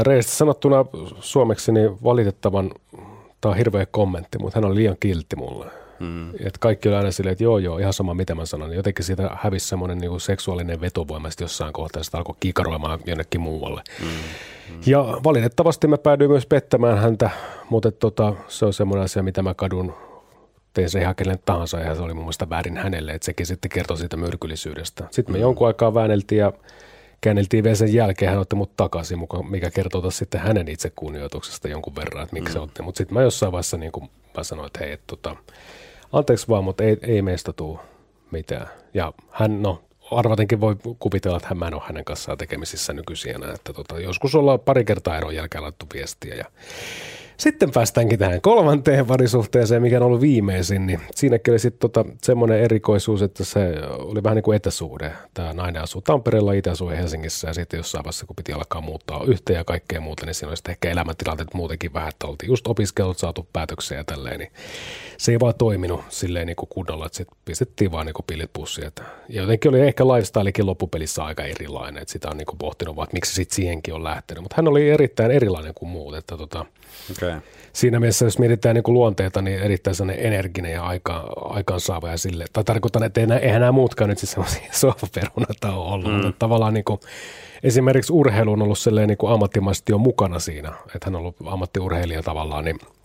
reisesti 0.03 0.37
sanottuna 0.37 0.85
suomeksi 1.21 1.73
niin 1.73 2.03
valitettavan, 2.05 2.71
tämä 3.41 3.51
on 3.51 3.57
hirveä 3.57 3.87
kommentti, 3.87 4.39
mutta 4.39 4.57
hän 4.61 4.65
on 4.65 4.75
liian 4.75 4.97
kiltti 5.01 5.37
mulle. 5.37 5.67
Mm. 6.01 6.31
Et 6.31 6.59
kaikki 6.59 6.89
oli 6.89 6.97
aina 6.97 7.11
silleen, 7.11 7.33
että 7.33 7.45
joo 7.45 7.59
joo, 7.59 7.79
ihan 7.79 7.93
sama 7.93 8.15
mitä 8.15 8.35
mä 8.35 8.47
sanon. 8.47 8.75
Jotenkin 8.75 9.05
siitä 9.05 9.31
hävisi 9.35 9.69
semmoinen 9.69 9.99
niin 9.99 10.21
seksuaalinen 10.21 10.81
vetovoima 10.81 11.29
jossain 11.41 11.73
kohtaa, 11.73 12.03
sitä 12.03 12.19
alkoi 12.19 12.35
kiikaroimaan 12.41 12.99
jonnekin 13.07 13.41
muualle. 13.41 13.83
Mm. 14.01 14.07
Mm. 14.07 14.81
Ja 14.87 15.21
valitettavasti 15.25 15.87
mä 15.87 15.99
päädyin 15.99 16.31
myös 16.31 16.47
pettämään 16.47 16.99
häntä, 16.99 17.31
mutta 17.71 17.93
tota, 17.93 18.35
se 18.49 18.67
on 18.67 18.73
semmoinen 18.73 19.05
asia, 19.05 19.23
mitä 19.23 19.43
mä 19.43 19.55
kadun 19.55 19.95
se 20.87 21.01
ihan 21.01 21.15
kelle 21.15 21.39
tahansa 21.45 21.79
ja 21.79 21.95
se 21.95 22.03
oli 22.03 22.15
mun 22.15 22.25
mielestä 22.25 22.51
väärin 22.51 22.77
hänelle, 22.77 23.13
että 23.13 23.27
sekin 23.27 23.47
sitten 23.47 23.69
kertoi 23.69 23.99
siitä 23.99 24.17
myrkyllisyydestä. 24.17 25.05
Sitten 25.11 25.35
me 25.35 25.39
mm. 25.39 25.43
jonkun 25.43 25.67
aikaa 25.67 25.95
väänneltiin 25.95 26.39
ja 26.39 26.53
käänneltiin 27.21 27.65
vielä 27.65 27.77
sen 27.77 27.95
jälkeen, 27.95 28.31
hän 28.31 28.41
otti 28.41 28.57
mut 28.57 28.77
takaisin, 28.77 29.19
mikä 29.49 29.71
kertoo 29.71 30.01
taas 30.01 30.19
sitten 30.19 30.41
hänen 30.41 30.69
itsekunnioituksesta 30.69 31.69
jonkun 31.69 31.97
verran, 31.97 32.23
että 32.23 32.35
miksi 32.35 32.51
mm. 32.51 32.53
se 32.53 32.59
otti. 32.59 32.83
Mutta 32.83 32.99
sitten 32.99 33.15
mä 33.15 33.23
jossain 33.23 33.53
vaiheessa 33.53 33.77
niin 33.77 33.93
kuin 33.93 34.11
mä 34.37 34.43
sanoin, 34.43 34.67
että 34.67 34.79
hei, 34.79 34.93
että 34.93 35.05
tota, 35.07 35.37
anteeksi 36.13 36.49
vaan, 36.49 36.65
mutta 36.65 36.85
ei, 36.85 36.97
ei 37.03 37.23
meistä 37.23 37.53
tule 37.53 37.79
mitään. 38.31 38.69
Ja 38.95 39.13
hän, 39.31 39.63
no, 39.63 39.83
arvatenkin 40.11 40.61
voi 40.61 40.77
kuvitella, 40.99 41.37
että 41.37 41.49
hän 41.49 41.59
mä 41.59 41.69
en 41.69 41.75
ole 41.75 41.83
hänen 41.87 42.05
kanssaan 42.05 42.39
tekemisissä 42.39 42.93
nykyisin 42.93 43.35
enää, 43.35 43.53
että 43.53 43.73
tota, 43.73 44.01
joskus 44.01 44.35
ollaan 44.35 44.61
pari 44.61 44.85
kertaa 44.85 45.19
eron 45.19 45.35
jälkeen 45.35 45.65
laittu 45.65 45.87
viestiä 45.95 46.35
ja 46.35 46.45
sitten 47.39 47.71
päästäänkin 47.71 48.19
tähän 48.19 48.41
kolmanteen 48.41 49.07
parisuhteeseen, 49.07 49.83
mikä 49.83 49.97
on 49.97 50.03
ollut 50.03 50.21
viimeisin, 50.21 50.87
niin 50.87 51.01
siinäkin 51.15 51.53
oli 51.53 51.59
sitten 51.59 51.81
tota 51.81 52.05
semmoinen 52.23 52.61
erikoisuus, 52.61 53.23
että 53.23 53.45
se 53.45 53.61
oli 53.99 54.23
vähän 54.23 54.37
niin 54.37 54.43
kuin 54.43 54.57
etäsuhde. 54.57 55.13
Tämä 55.35 55.53
nainen 55.53 55.83
asuu 55.83 56.01
Tampereella, 56.01 56.53
itse 56.53 56.71
asuu 56.71 56.89
Helsingissä 56.89 57.49
ja 57.49 57.55
sitten 57.55 57.79
jossain 57.79 58.05
vaiheessa, 58.05 58.27
kun 58.27 58.37
piti 58.37 58.53
alkaa 58.53 58.81
muuttaa 58.81 59.25
yhteen 59.27 59.57
ja 59.57 59.65
kaikkea 59.65 60.01
muuta, 60.01 60.27
niin 60.27 60.35
siinä 60.35 60.49
oli 60.49 60.57
sitten 60.57 60.73
ehkä 60.73 60.91
elämäntilanteet 60.91 61.55
muutenkin 61.55 61.95
vähän, 61.95 62.09
että 62.09 62.27
oltiin 62.27 62.49
just 62.49 62.67
opiskellut, 62.67 63.19
saatu 63.19 63.49
päätöksiä 63.53 63.99
ja 63.99 64.05
tälleen, 64.05 64.39
niin 64.39 64.53
se 65.19 65.33
ei 65.33 65.41
vaan 65.41 65.55
toiminut 65.59 66.01
silleen 66.09 66.47
niin 66.47 66.57
kuin 66.57 66.69
kunnolla, 66.69 67.07
että 67.07 67.17
sitten 67.17 67.39
pistettiin 67.45 67.93
vaan 67.93 68.07
niin 68.07 68.15
kuin 68.15 68.27
pillit 68.27 68.51
pussiin. 68.53 68.91
Ja 69.29 69.43
jotenkin 69.43 69.69
oli 69.69 69.81
ehkä 69.81 70.05
lifestylekin 70.05 70.67
loppupelissä 70.67 71.25
aika 71.25 71.45
erilainen, 71.45 72.03
että 72.03 72.13
sitä 72.13 72.31
on 72.31 72.37
niin 72.37 72.47
kuin 72.47 72.59
pohtinut 72.59 72.97
vaan, 72.97 73.05
että 73.05 73.17
miksi 73.17 73.35
sitten 73.35 73.57
siihenkin 73.57 73.95
on 73.95 74.05
lähtenyt. 74.05 74.43
Mutta 74.43 74.57
hän 74.57 74.69
oli 74.69 74.91
erittäin 74.91 75.31
erilainen 75.31 75.75
kuin 75.75 75.89
muut, 75.89 76.17
että 76.17 76.37
tota, 76.37 76.67
Okay. 77.11 77.41
Siinä 77.73 78.01
mielessä, 78.01 78.25
jos 78.25 78.39
mietitään 78.39 78.75
niin 78.75 78.83
kuin 78.83 78.95
luonteita, 78.95 79.43
niin 79.43 79.61
erittäin 79.61 79.97
sellainen 79.97 80.27
energinen 80.27 80.73
ja 80.73 80.83
aika, 80.83 81.33
aikaansaava 81.37 82.09
ja 82.09 82.19
sille. 82.19 82.45
Tai 82.53 82.65
tarkoitan, 82.65 83.03
että 83.03 83.21
eihän 83.21 83.61
nämä 83.61 83.73
muutkaan 83.73 84.11
nyt 84.11 84.19
siis 84.19 84.33
sellaisia 84.33 84.69
sohvaperunata 84.81 85.73
ole 85.73 85.93
ollut, 85.93 86.13
mm. 86.13 86.25
mutta 86.25 86.39
tavallaan 86.39 86.75
niin 86.75 86.85
kuin, 86.85 87.01
esimerkiksi 87.63 88.13
urheilu 88.13 88.53
on 88.53 88.63
ollut 88.63 88.79
niin 89.07 89.19
kuin 89.19 89.33
ammattimaisesti 89.33 89.93
jo 89.93 89.99
mukana 89.99 90.39
siinä, 90.39 90.69
että 90.69 91.05
hän 91.05 91.15
on 91.15 91.21
ollut 91.21 91.37
ammattiurheilija 91.47 92.23
tavallaan, 92.23 92.65
niin– 92.65 92.79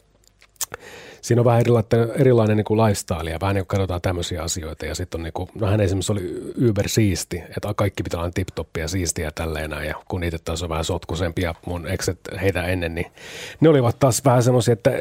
siinä 1.24 1.42
on 1.42 1.46
vähän 1.46 1.62
erilainen, 1.62 2.12
erilainen 2.16 2.58
niin 2.58 2.66
kuin 2.66 2.82
lifestyle 2.82 3.30
ja 3.30 3.40
vähän 3.42 3.56
niin 3.56 3.62
kuin 3.62 3.68
katsotaan 3.68 4.02
tämmöisiä 4.02 4.44
asioita. 4.44 4.86
Ja 4.86 4.96
sitten 4.96 5.20
on 5.20 5.24
niin 5.24 5.34
kuin, 5.34 5.50
no 5.56 5.68
hän 5.68 5.82
esimerkiksi 5.82 6.12
oli 6.12 6.54
yber 6.56 6.90
siisti, 6.90 7.44
että 7.58 7.74
kaikki 7.76 8.04
pitää 8.04 8.20
olla 8.20 8.32
tip 8.34 8.48
ja 8.78 8.88
siistiä 8.88 9.26
ja 9.26 9.32
tälleen 9.32 9.70
näin. 9.70 9.88
Ja 9.88 9.96
kun 10.08 10.22
niitä 10.22 10.38
taas 10.46 10.64
on 10.64 10.70
vähän 10.70 10.86
sotkusempia 10.86 11.56
mun 11.66 11.88
ekset 11.88 12.20
heitä 12.42 12.64
ennen, 12.64 12.96
niin 12.96 13.12
ne 13.60 13.70
olivat 13.70 14.00
taas 14.00 14.26
vähän 14.26 14.44
semmoisia, 14.44 14.74
että 14.74 14.92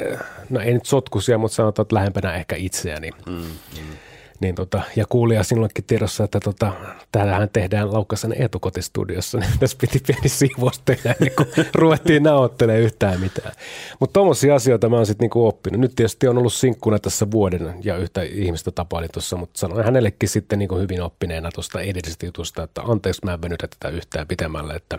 no 0.50 0.60
ei 0.60 0.74
nyt 0.74 0.86
sotkusia, 0.86 1.38
mutta 1.38 1.54
sanotaan, 1.54 1.84
että 1.84 1.94
lähempänä 1.94 2.34
ehkä 2.34 2.56
itseäni. 2.56 3.10
Mm, 3.26 3.32
mm. 3.32 3.96
Niin 4.42 4.54
tota, 4.54 4.82
ja 4.96 5.04
kuulija 5.08 5.42
sinullekin 5.42 5.84
tiedossa, 5.84 6.24
että 6.24 6.40
tota, 6.40 6.72
täällähän 7.12 7.48
tehdään 7.52 7.92
Laukkasen 7.92 8.34
etukotistudiossa, 8.38 9.38
niin 9.38 9.50
tässä 9.60 9.76
piti 9.80 10.02
pieni 10.06 10.28
siivous 10.28 10.82
tehdä, 10.84 11.14
niin 11.20 11.32
kun 11.36 11.46
ruvettiin 11.74 12.22
nauhoittelemaan 12.22 12.82
yhtään 12.82 13.20
mitään. 13.20 13.52
Mutta 14.00 14.12
tuommoisia 14.12 14.54
asioita 14.54 14.88
mä 14.88 14.96
oon 14.96 15.06
sitten 15.06 15.24
niinku 15.24 15.46
oppinut. 15.46 15.80
Nyt 15.80 15.92
tietysti 15.96 16.28
on 16.28 16.38
ollut 16.38 16.52
sinkkuna 16.52 16.98
tässä 16.98 17.30
vuoden 17.30 17.74
ja 17.84 17.96
yhtä 17.96 18.22
ihmistä 18.22 18.70
tapaili 18.70 19.08
tuossa, 19.08 19.36
mutta 19.36 19.58
sanoin 19.58 19.84
hänellekin 19.84 20.28
sitten 20.28 20.58
niinku 20.58 20.78
hyvin 20.78 21.02
oppineena 21.02 21.50
tuosta 21.54 21.80
edellisestä 21.80 22.26
jutusta, 22.26 22.62
että 22.62 22.82
anteeksi 22.82 23.20
mä 23.24 23.32
en 23.32 23.42
venytä 23.42 23.68
tätä 23.68 23.88
yhtään 23.96 24.26
pitemmälle, 24.26 24.74
että 24.74 24.98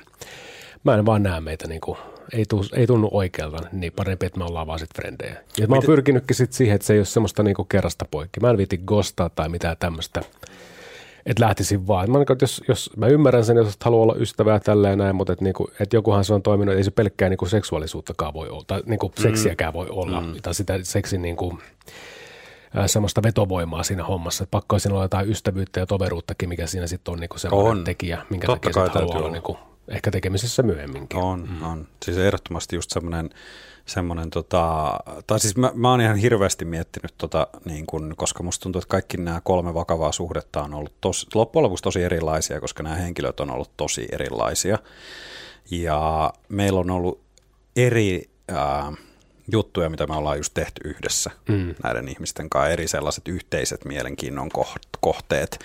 mä 0.84 0.96
en 0.96 1.06
vaan 1.06 1.24
näe 1.24 1.42
meitä 1.42 1.68
niinku 1.68 1.98
ei, 2.34 2.46
tuu, 2.50 2.66
ei 2.74 2.88
tunnu 2.88 3.10
oikealta, 3.12 3.58
niin 3.72 3.94
parempi, 3.96 4.26
että 4.26 4.40
me 4.40 4.46
ollaan 4.46 4.68
vaan 4.68 4.80
sitten 4.80 5.04
frendejä. 5.04 5.44
Ja 5.58 5.68
mä 5.68 5.76
oon 5.76 5.84
pyrkinytkin 5.86 6.36
sit 6.36 6.54
siihen, 6.54 6.76
että 6.76 6.88
se 6.88 6.94
ei 6.94 7.00
ole 7.00 7.06
semmoista 7.06 7.44
niinku 7.44 7.64
kerrasta 7.64 8.06
poikki. 8.12 8.40
Mä 8.40 8.50
en 8.50 8.58
viiti 8.58 8.78
gostaa 8.78 9.30
tai 9.30 9.50
mitään 9.50 9.78
tämmöistä, 9.80 10.22
että 11.26 11.44
lähtisin 11.44 11.88
vaan. 11.88 12.12
Mä, 12.12 12.18
niinku, 12.18 12.36
jos, 12.42 12.64
jos 12.68 12.90
mä 12.98 13.08
ymmärrän 13.08 13.46
sen, 13.46 13.58
jos 13.58 13.78
haluaa 13.84 14.04
olla 14.04 14.16
ystävää 14.16 14.60
tälleen 14.60 14.98
näin, 14.98 15.16
mutta 15.16 15.34
että 15.34 15.46
niinku, 15.46 15.70
et 15.80 15.94
jokuhan 15.94 16.26
se 16.26 16.34
on 16.34 16.42
toiminut, 16.42 16.76
ei 16.76 16.84
se 16.84 16.92
pelkkää 16.92 17.30
niinku 17.30 17.46
seksuaalisuuttakaan 17.46 18.34
voi 18.34 18.50
olla, 18.50 18.64
tai 18.68 18.82
niinku 18.86 19.08
mm. 19.08 19.22
seksiäkään 19.22 19.74
voi 19.74 19.88
olla, 19.90 20.22
mm. 20.22 20.34
tai 20.42 20.54
sitä 20.54 20.80
seksin 20.84 21.22
niinku, 21.22 21.60
semmoista 22.86 23.24
vetovoimaa 23.24 23.84
siinä 23.84 24.04
hommassa, 24.04 24.44
että 24.44 24.52
pakko 24.52 24.80
siinä 24.80 24.96
olla 24.96 25.04
jotain 25.04 25.30
ystävyyttä 25.30 25.80
ja 25.80 25.86
toveruuttakin, 25.86 26.50
mikä 26.50 26.68
siinä 26.68 26.88
sitten 26.88 27.12
on 27.12 27.20
niinku 27.20 27.38
semmoinen 27.38 27.72
on. 27.72 27.84
tekijä, 27.84 28.26
minkä 28.30 28.48
Totta 28.48 28.70
takia 28.70 28.94
haluaa 28.94 29.18
olla 29.18 29.30
niinku 29.30 29.58
ehkä 29.88 30.12
tekemisissä 30.12 30.64
myöhemminkin. 30.64 31.20
On, 31.20 31.50
mm. 31.50 31.64
on. 31.64 31.88
Siis 32.06 32.18
ehdottomasti 32.18 32.76
just 32.76 32.90
semmoinen, 32.92 33.30
semmoinen 33.86 34.30
tota, 34.30 35.00
tai 35.28 35.40
siis 35.40 35.58
mä, 35.58 35.72
mä 35.76 35.90
oon 35.90 36.02
ihan 36.02 36.16
hirveästi 36.16 36.66
miettinyt 36.66 37.14
tota, 37.18 37.48
niin 37.66 37.86
kun, 37.86 38.14
koska 38.18 38.44
musta 38.44 38.64
tuntuu, 38.64 38.80
että 38.80 38.92
kaikki 38.92 39.18
nämä 39.18 39.42
kolme 39.44 39.74
vakavaa 39.74 40.12
suhdetta 40.12 40.64
on 40.64 40.74
ollut 40.74 40.94
tos, 41.02 41.28
loppujen 41.36 41.64
lopuksi 41.64 41.84
tosi 41.84 42.04
erilaisia, 42.04 42.60
koska 42.60 42.84
nämä 42.84 42.96
henkilöt 42.96 43.40
on 43.40 43.52
ollut 43.52 43.78
tosi 43.78 44.08
erilaisia. 44.12 44.80
Ja 45.72 46.34
meillä 46.50 46.80
on 46.80 46.92
ollut 46.92 47.22
eri 47.76 48.30
ää, 48.48 48.94
juttuja, 49.52 49.90
mitä 49.90 50.08
me 50.08 50.16
ollaan 50.16 50.38
just 50.38 50.54
tehty 50.54 50.82
yhdessä 50.90 51.32
mm. 51.50 51.76
näiden 51.84 52.08
ihmisten 52.08 52.50
kanssa, 52.50 52.70
eri 52.70 52.88
sellaiset 52.88 53.28
yhteiset 53.28 53.86
mielenkiinnon 53.86 54.50
kohteet, 55.00 55.60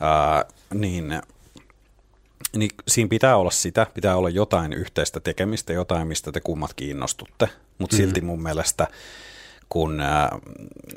ää, 0.00 0.44
niin 0.74 1.22
niin 2.56 2.70
siinä 2.88 3.08
pitää 3.08 3.36
olla 3.36 3.50
sitä, 3.50 3.86
pitää 3.94 4.16
olla 4.16 4.30
jotain 4.30 4.72
yhteistä 4.72 5.20
tekemistä, 5.20 5.72
jotain, 5.72 6.08
mistä 6.08 6.32
te 6.32 6.40
kummat 6.40 6.74
kiinnostutte, 6.74 7.48
mutta 7.78 7.96
mm-hmm. 7.96 8.06
silti 8.06 8.20
mun 8.20 8.42
mielestä, 8.42 8.88
kun 9.68 10.00
ää, 10.00 10.38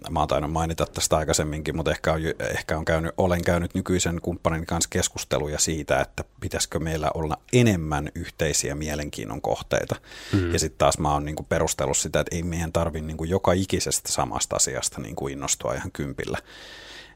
mä 0.09 0.19
oon 0.19 0.27
tainnut 0.27 0.51
mainita 0.51 0.85
tästä 0.85 1.17
aikaisemminkin, 1.17 1.75
mutta 1.75 1.91
ehkä, 1.91 2.13
on, 2.13 2.21
ehkä 2.55 2.77
on 2.77 2.85
käynyt, 2.85 3.13
olen 3.17 3.43
käynyt 3.43 3.73
nykyisen 3.73 4.21
kumppanin 4.21 4.65
kanssa 4.65 4.89
keskusteluja 4.89 5.59
siitä, 5.59 5.99
että 5.99 6.23
pitäisikö 6.39 6.79
meillä 6.79 7.11
olla 7.13 7.37
enemmän 7.53 8.09
yhteisiä 8.15 8.75
mielenkiinnon 8.75 9.41
kohteita. 9.41 9.95
Mm-hmm. 10.33 10.53
Ja 10.53 10.59
sitten 10.59 10.77
taas 10.77 10.97
mä 10.97 11.13
oon 11.13 11.25
niinku 11.25 11.43
perustellut 11.43 11.97
sitä, 11.97 12.19
että 12.19 12.35
ei 12.35 12.43
meidän 12.43 12.71
tarvitse 12.71 13.07
niinku 13.07 13.23
joka 13.23 13.53
ikisestä 13.53 14.11
samasta 14.11 14.55
asiasta 14.55 15.01
niinku 15.01 15.27
innostua 15.27 15.73
ihan 15.73 15.91
kympillä 15.91 16.37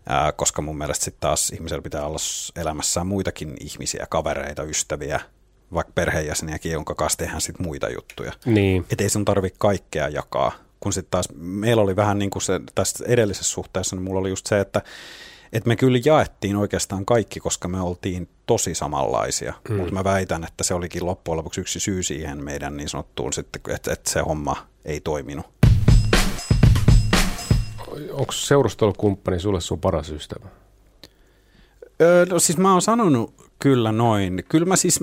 ää, 0.09 0.31
koska 0.31 0.61
mun 0.61 0.77
mielestä 0.77 1.05
sitten 1.05 1.21
taas 1.21 1.49
ihmisellä 1.49 1.81
pitää 1.81 2.05
olla 2.05 2.19
elämässään 2.55 3.07
muitakin 3.07 3.53
ihmisiä, 3.59 4.07
kavereita, 4.09 4.63
ystäviä, 4.63 5.19
vaikka 5.73 5.93
perheenjäseniäkin, 5.95 6.71
jonka 6.71 6.95
kanssa 6.95 7.17
tehdään 7.17 7.41
sitten 7.41 7.65
muita 7.65 7.89
juttuja. 7.89 8.31
Niin. 8.45 8.85
Että 8.91 9.03
ei 9.03 9.09
sun 9.09 9.25
tarvitse 9.25 9.57
kaikkea 9.59 10.07
jakaa. 10.07 10.51
Kun 10.79 10.93
sitten 10.93 11.11
taas 11.11 11.29
meillä 11.35 11.83
oli 11.83 11.95
vähän 11.95 12.19
niin 12.19 12.29
kuin 12.29 12.43
se 12.43 12.59
tässä 12.75 13.05
edellisessä 13.07 13.51
suhteessa, 13.51 13.95
niin 13.95 14.03
mulla 14.03 14.19
oli 14.19 14.29
just 14.29 14.47
se, 14.47 14.59
että 14.59 14.81
et 15.53 15.65
me 15.65 15.75
kyllä 15.75 15.99
jaettiin 16.05 16.55
oikeastaan 16.55 17.05
kaikki, 17.05 17.39
koska 17.39 17.67
me 17.67 17.81
oltiin 17.81 18.29
tosi 18.45 18.75
samanlaisia, 18.75 19.53
mm. 19.69 19.75
mutta 19.75 19.93
mä 19.93 20.03
väitän, 20.03 20.43
että 20.43 20.63
se 20.63 20.73
olikin 20.73 21.05
loppujen 21.05 21.37
lopuksi 21.37 21.61
yksi 21.61 21.79
syy 21.79 22.03
siihen 22.03 22.43
meidän 22.43 22.77
niin 22.77 22.89
sanottuun 22.89 23.33
sitten, 23.33 23.61
että, 23.69 23.93
että 23.93 24.11
se 24.11 24.19
homma 24.19 24.67
ei 24.85 24.99
toiminut 24.99 25.58
onko 28.11 28.31
seurustelukumppani 28.31 29.39
sulle 29.39 29.61
sun 29.61 29.79
paras 29.79 30.09
ystävä? 30.09 30.45
Öö, 32.01 32.25
no 32.25 32.39
siis 32.39 32.57
mä 32.57 32.71
oon 32.71 32.81
sanonut 32.81 33.33
kyllä 33.59 33.91
noin. 33.91 34.43
Kyllä 34.49 34.65
mä 34.65 34.75
siis... 34.75 34.99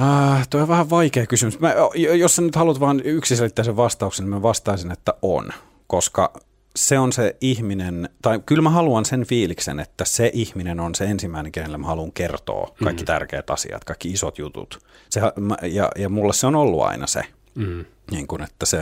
Äh, 0.00 0.48
tuo 0.48 0.60
on 0.60 0.68
vähän 0.68 0.90
vaikea 0.90 1.26
kysymys. 1.26 1.60
Mä, 1.60 1.74
jos 2.18 2.36
sä 2.36 2.42
nyt 2.42 2.56
haluat 2.56 2.80
vain 2.80 3.02
yksiselitteisen 3.04 3.76
vastauksen, 3.76 4.24
niin 4.24 4.34
mä 4.34 4.42
vastaisin, 4.42 4.90
että 4.90 5.14
on. 5.22 5.52
Koska 5.86 6.32
se 6.76 6.98
on 6.98 7.12
se 7.12 7.36
ihminen, 7.40 8.08
tai 8.22 8.40
kyllä 8.46 8.62
mä 8.62 8.70
haluan 8.70 9.04
sen 9.04 9.26
fiiliksen, 9.26 9.80
että 9.80 10.04
se 10.04 10.30
ihminen 10.34 10.80
on 10.80 10.94
se 10.94 11.04
ensimmäinen, 11.04 11.52
kenelle 11.52 11.78
mä 11.78 11.86
haluan 11.86 12.12
kertoa 12.12 12.74
kaikki 12.84 13.02
mm. 13.02 13.06
tärkeät 13.06 13.50
asiat, 13.50 13.84
kaikki 13.84 14.10
isot 14.10 14.38
jutut. 14.38 14.78
Se, 15.10 15.20
ja, 15.62 15.90
ja 15.96 16.08
mulle 16.08 16.32
se 16.32 16.46
on 16.46 16.56
ollut 16.56 16.82
aina 16.82 17.06
se. 17.06 17.22
Mm. 17.58 17.84
Niin 18.10 18.26
kuin, 18.26 18.42
että 18.42 18.66
se, 18.66 18.78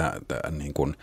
niin 0.51 0.75
kuin, 0.75 0.97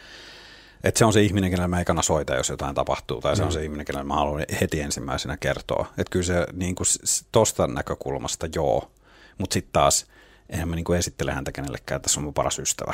että 0.83 0.97
se 0.97 1.05
on 1.05 1.13
se 1.13 1.21
ihminen, 1.21 1.49
kenelle 1.49 1.67
mä 1.67 1.81
ekana 1.81 2.01
soita, 2.01 2.35
jos 2.35 2.49
jotain 2.49 2.75
tapahtuu, 2.75 3.21
tai 3.21 3.35
se 3.35 3.41
mm. 3.41 3.45
on 3.45 3.53
se 3.53 3.63
ihminen, 3.63 3.85
kenelle 3.85 4.07
mä 4.07 4.15
haluan 4.15 4.45
heti 4.61 4.81
ensimmäisenä 4.81 5.37
kertoa. 5.37 5.85
Että 5.97 6.11
kyllä 6.11 6.25
se 6.25 6.45
niin 6.53 6.75
kuin, 6.75 6.87
tosta 7.31 7.67
näkökulmasta 7.67 8.47
joo, 8.55 8.91
mutta 9.37 9.53
sitten 9.53 9.73
taas 9.73 10.05
eihän 10.49 10.69
mä 10.69 10.75
niin 10.75 10.95
esittele 10.97 11.31
häntä 11.31 11.51
kenellekään, 11.51 11.95
että 11.95 12.03
tässä 12.03 12.19
on 12.19 12.23
mun 12.23 12.33
paras 12.33 12.59
ystävä. 12.59 12.93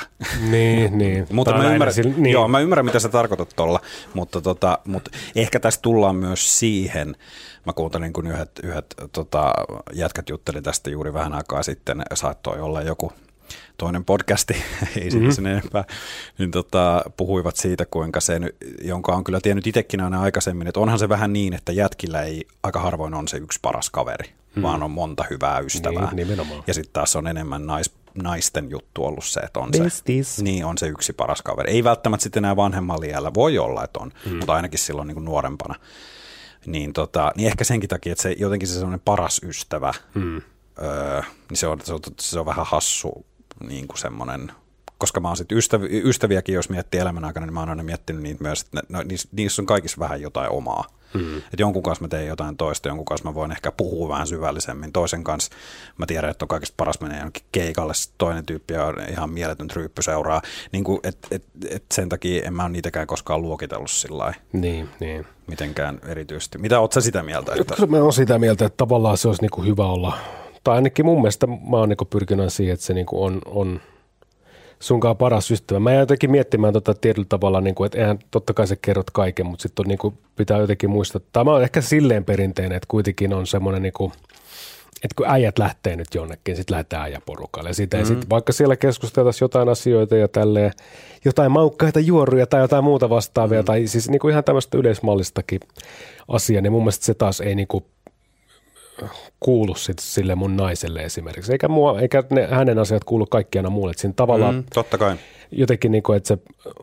Niin, 0.50 0.98
niin. 0.98 1.28
mutta 1.32 1.58
mä 1.58 1.74
ymmärrän, 1.74 1.94
sillä, 1.94 2.14
niin. 2.18 2.34
joo, 2.34 2.48
mä 2.48 2.60
ymmärrän, 2.60 2.86
mitä 2.86 3.00
sä 3.00 3.10
tarkoitat 3.10 3.54
tuolla, 3.56 3.80
mutta, 4.14 4.42
tota, 4.42 4.80
mutta 4.86 5.12
ehkä 5.36 5.60
tässä 5.60 5.82
tullaan 5.82 6.16
myös 6.16 6.60
siihen, 6.60 7.16
mä 7.66 7.74
kuuntelin, 7.74 8.14
kun 8.14 8.28
yhdet, 8.28 8.52
yhdet 8.64 8.96
tota, 9.12 9.54
jätkät 9.94 10.30
jutteli 10.30 10.62
tästä 10.62 10.90
juuri 10.90 11.14
vähän 11.14 11.34
aikaa 11.34 11.64
sitten, 11.64 12.04
saattoi 12.14 12.60
olla 12.60 12.82
joku 12.82 13.14
toinen 13.80 14.06
podcasti, 14.06 14.54
ei 14.84 15.02
siitä 15.02 15.16
mm-hmm. 15.16 15.32
sen 15.32 15.48
enempää, 15.48 15.84
niin 16.38 16.52
tota, 16.52 17.04
puhuivat 17.18 17.56
siitä, 17.56 17.86
kuinka 17.86 18.20
se, 18.20 18.40
jonka 18.82 19.12
on 19.12 19.24
kyllä 19.24 19.40
tiennyt 19.42 19.68
itsekin 19.68 20.02
aina 20.02 20.22
aikaisemmin, 20.22 20.68
että 20.68 20.80
onhan 20.80 21.00
se 21.00 21.10
vähän 21.10 21.34
niin, 21.34 21.54
että 21.54 21.72
jätkillä 21.72 22.22
ei 22.22 22.48
aika 22.64 22.80
harvoin 22.80 23.14
on 23.14 23.28
se 23.28 23.38
yksi 23.38 23.60
paras 23.62 23.90
kaveri, 23.90 24.30
mm. 24.56 24.62
vaan 24.62 24.84
on 24.84 24.92
monta 24.92 25.26
hyvää 25.30 25.60
ystävää. 25.60 26.14
Niin, 26.14 26.28
ja 26.68 26.74
sitten 26.74 26.94
taas 26.94 27.16
on 27.16 27.28
enemmän 27.28 27.66
nais, 27.66 27.92
naisten 28.24 28.70
juttu 28.70 29.06
ollut 29.06 29.26
se, 29.26 29.40
että 29.40 29.60
on 29.60 29.70
se, 29.74 30.44
niin, 30.44 30.66
on 30.66 30.78
se 30.78 30.88
yksi 30.88 31.14
paras 31.14 31.42
kaveri. 31.42 31.72
Ei 31.72 31.84
välttämättä 31.84 32.24
sitten 32.24 32.42
enää 32.42 32.56
vanhemmalla 32.56 33.06
iällä, 33.06 33.34
voi 33.34 33.58
olla, 33.58 33.84
että 33.84 34.00
on, 34.00 34.12
mm. 34.26 34.36
mutta 34.36 34.54
ainakin 34.54 34.80
silloin 34.80 35.08
niin 35.08 35.16
kuin 35.16 35.26
nuorempana. 35.26 35.76
Niin, 36.66 36.94
tota, 36.94 37.32
niin 37.36 37.48
ehkä 37.48 37.64
senkin 37.64 37.90
takia, 37.90 38.12
että 38.12 38.22
se 38.22 38.36
jotenkin 38.40 38.68
se 38.68 38.74
sellainen 38.74 39.02
paras 39.06 39.42
ystävä, 39.44 39.94
mm. 40.14 40.42
öö, 40.82 41.22
niin 41.50 41.58
se 41.58 41.68
on, 41.68 41.80
se, 41.84 41.94
on, 41.94 42.00
se 42.20 42.40
on 42.40 42.46
vähän 42.46 42.66
hassu 42.66 43.26
niin 43.60 43.88
kuin 43.88 43.98
semmoinen 43.98 44.52
koska 45.00 45.20
mä 45.20 45.28
oon 45.28 45.38
sitten 45.38 45.58
ystäv- 45.58 46.08
ystäviäkin, 46.08 46.56
jos 46.56 46.70
miettii 46.70 47.00
elämän 47.00 47.26
aikana, 47.26 47.46
niin 47.46 47.54
mä 47.54 47.60
oon 47.60 47.70
aina 47.70 47.84
miettinyt 47.84 48.24
niitä 48.24 48.44
myös, 48.44 48.62
että 48.62 48.82
no, 48.90 49.04
niissä, 49.04 49.30
niissä 49.32 49.62
on 49.62 49.66
kaikissa 49.66 50.00
vähän 50.00 50.22
jotain 50.22 50.52
omaa. 50.52 50.86
Mm. 51.14 51.38
Että 51.38 51.58
jonkun 51.60 51.84
kanssa 51.84 52.04
mä 52.04 52.08
teen 52.08 52.28
jotain 52.28 52.58
toista, 52.58 52.88
jonkun 52.88 53.06
kanssa 53.06 53.30
mä 53.30 53.34
voin 53.34 53.52
ehkä 53.52 53.72
puhua 53.72 54.10
vähän 54.10 54.28
syvällisemmin. 54.28 54.92
Toisen 54.92 55.24
kanssa 55.24 55.52
mä 55.98 56.06
tiedän, 56.06 56.30
että 56.30 56.46
on 56.46 56.50
kaikista 56.50 56.74
paras 56.78 57.02
menee 57.02 57.20
jonkin 57.20 57.44
keikalle, 57.52 57.94
toinen 58.18 58.46
tyyppi 58.46 58.78
on 58.78 58.96
ihan 59.12 59.30
mieletön 59.30 59.68
tryyppy 59.68 60.02
seuraa. 60.02 60.42
Niin 60.72 60.84
kuin, 60.84 61.00
et, 61.04 61.18
et, 61.32 61.44
et 61.70 61.84
sen 61.94 62.10
takia 62.10 62.48
en 62.48 62.54
mä 62.54 62.64
ole 62.64 62.72
niitäkään 62.72 63.08
koskaan 63.08 63.42
luokitellut 63.42 63.92
sillä 63.92 64.34
Niin, 64.54 64.90
niin. 65.00 65.26
mitenkään 65.48 66.00
erityisesti. 66.06 66.58
Mitä 66.58 66.80
oot 66.80 66.94
sä 66.94 67.02
sitä 67.02 67.24
mieltä? 67.24 67.54
Että... 67.60 67.76
Kyllä 67.76 67.90
mä 67.90 67.98
oon 67.98 68.14
sitä 68.14 68.40
mieltä, 68.40 68.66
että 68.66 68.78
tavallaan 68.78 69.18
se 69.18 69.28
olisi 69.28 69.42
niinku 69.42 69.64
hyvä 69.64 69.86
olla, 69.86 70.18
tai 70.64 70.76
ainakin 70.76 71.06
mun 71.06 71.22
mielestä 71.22 71.48
mä 71.48 71.78
oon 71.78 71.90
niinku 71.90 72.06
pyrkinyt 72.06 72.54
siihen, 72.54 72.74
että 72.74 72.86
se 72.86 72.94
niinku 72.94 73.24
on, 73.24 73.42
on 73.46 73.80
sunkaan 74.80 75.18
paras 75.18 75.52
ystävä. 75.52 75.80
Mä 75.80 75.92
jäin 75.92 76.00
jotenkin 76.00 76.32
miettimään 76.32 76.74
tota 76.74 76.94
tietyllä 76.94 77.26
tavalla, 77.30 77.62
niinku, 77.62 77.84
että 77.84 77.98
eihän 77.98 78.20
totta 78.32 78.54
kai 78.54 78.68
sä 78.68 78.76
kerrot 78.82 79.12
kaiken, 79.12 79.46
mutta 79.46 79.64
sitten 79.64 79.86
niinku, 79.86 80.14
pitää 80.36 80.58
jotenkin 80.58 80.90
muistaa, 80.90 81.22
tai 81.34 81.44
mä 81.44 81.52
oon 81.52 81.64
ehkä 81.64 81.82
silleen 81.82 82.26
perinteinen, 82.26 82.76
että 82.76 82.88
kuitenkin 82.88 83.34
on 83.34 83.48
semmoinen 83.48 83.82
niinku, 83.82 84.12
että 85.04 85.16
kun 85.16 85.26
äijät 85.30 85.60
lähtee 85.60 85.96
nyt 85.96 86.16
jonnekin, 86.16 86.56
sitten 86.56 86.74
lähdetään 86.74 87.04
äijäporukalle. 87.04 87.70
Ja 87.70 87.74
siitä, 87.74 87.98
mm. 87.98 88.06
sit, 88.06 88.30
vaikka 88.30 88.54
siellä 88.54 88.76
keskusteltaisiin 88.76 89.46
jotain 89.46 89.70
asioita 89.70 90.16
ja 90.16 90.28
tälleen, 90.28 90.72
jotain 91.26 91.52
maukkaita 91.52 92.00
juoruja 92.00 92.48
tai 92.48 92.62
jotain 92.62 92.84
muuta 92.84 93.10
vastaavia, 93.10 93.62
mm. 93.62 93.66
tai 93.66 93.88
siis 93.88 94.10
niin 94.10 94.20
kuin 94.20 94.32
ihan 94.32 94.44
tämmöistä 94.44 94.78
yleismallistakin 94.78 95.60
asiaa, 96.28 96.62
niin 96.62 96.72
mun 96.72 96.82
mielestä 96.82 97.06
se 97.06 97.14
taas 97.14 97.42
ei 97.42 97.56
niin 97.56 97.68
kuin 97.68 97.84
kuulu 99.40 99.76
sit 99.76 100.00
sille 100.00 100.36
mun 100.36 100.58
naiselle 100.58 101.00
esimerkiksi. 101.00 101.52
Eikä, 101.52 101.68
mua, 101.68 102.00
eikä 102.00 102.24
ne, 102.30 102.48
hänen 102.48 102.80
asiat 102.80 103.04
kuulu 103.04 103.26
kaikkiana 103.26 103.70
muulle. 103.70 103.94
Siinä 103.98 104.14
tavallaan 104.16 104.56
Mm, 104.56 104.64
totta 104.74 104.98
kai. 104.98 105.16
jotenkin, 105.52 105.92
niin 105.92 106.04
kuin, 106.04 106.18
että 106.18 106.28
se, 106.28 106.38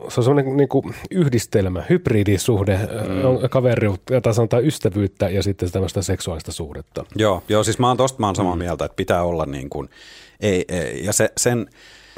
se 0.09 0.19
on 0.19 0.23
semmoinen 0.23 0.57
niin 0.57 0.69
kuin 0.69 0.95
yhdistelmä, 1.11 1.83
hybridisuhde, 1.89 2.77
mm. 2.77 3.49
kaveriutta, 3.49 4.21
tai 4.21 4.33
sanotaan 4.33 4.65
ystävyyttä 4.65 5.29
ja 5.29 5.43
sitten 5.43 5.71
tämmöistä 5.71 6.01
seksuaalista 6.01 6.51
suhdetta. 6.51 7.05
Joo, 7.15 7.43
joo, 7.49 7.63
siis 7.63 7.79
mä 7.79 7.87
oon 7.87 7.97
tosta 7.97 8.19
mä 8.19 8.25
oon 8.25 8.35
samaa 8.35 8.55
mm. 8.55 8.59
mieltä, 8.59 8.85
että 8.85 8.95
pitää 8.95 9.23
olla 9.23 9.45
niin 9.45 9.69
kuin, 9.69 9.89
ei, 10.39 10.65
ei, 10.67 11.05
ja 11.05 11.13
se, 11.13 11.31
sen, 11.37 11.67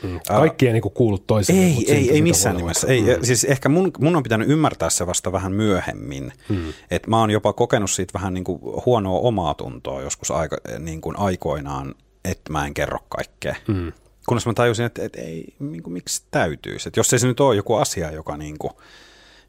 Mm. 0.04 0.20
Kaikki 0.28 0.68
ei 0.68 0.74
niin 0.74 0.84
kuulu 0.94 1.18
toiselle. 1.18 1.62
Ei, 1.62 1.74
mutta 1.74 1.92
ei, 1.92 2.12
ei 2.12 2.22
missään 2.22 2.58
nimessä. 2.58 2.88
Ei, 2.88 3.02
mm. 3.02 3.24
Siis 3.24 3.44
ehkä 3.44 3.70
mun, 3.70 3.92
mun 4.00 4.16
on 4.16 4.24
pitänyt 4.24 4.50
ymmärtää 4.50 4.90
se 4.90 5.08
vasta 5.08 5.32
vähän 5.32 5.52
myöhemmin. 5.52 6.34
Mm. 6.50 6.74
Et 6.92 7.08
mä 7.08 7.20
oon 7.20 7.32
jopa 7.32 7.54
kokenut 7.54 7.92
siitä 7.92 8.14
vähän 8.14 8.34
niin 8.34 8.44
kuin 8.44 8.60
huonoa 8.86 9.20
omaa 9.20 9.54
tuntoa 9.54 10.02
joskus 10.02 10.32
aika, 10.32 10.58
niin 10.80 11.02
kuin 11.02 11.20
aikoinaan, 11.20 11.96
että 12.26 12.52
mä 12.52 12.66
en 12.66 12.74
kerro 12.74 13.00
kaikkea. 13.10 13.56
Mm. 13.68 13.92
Kunnes 14.28 14.46
mä 14.46 14.54
tajusin, 14.54 14.86
että, 14.86 15.04
että 15.04 15.22
ei, 15.22 15.46
niin 15.60 15.84
kuin, 15.84 15.94
miksi 15.94 16.24
täytyisi. 16.32 16.90
Että 16.90 17.00
jos 17.00 17.14
ei 17.14 17.20
se 17.20 17.28
nyt 17.28 17.40
ole 17.40 17.56
joku 17.56 17.76
asia, 17.76 18.12
joka, 18.12 18.38
niin 18.38 18.58
kuin, 18.58 18.74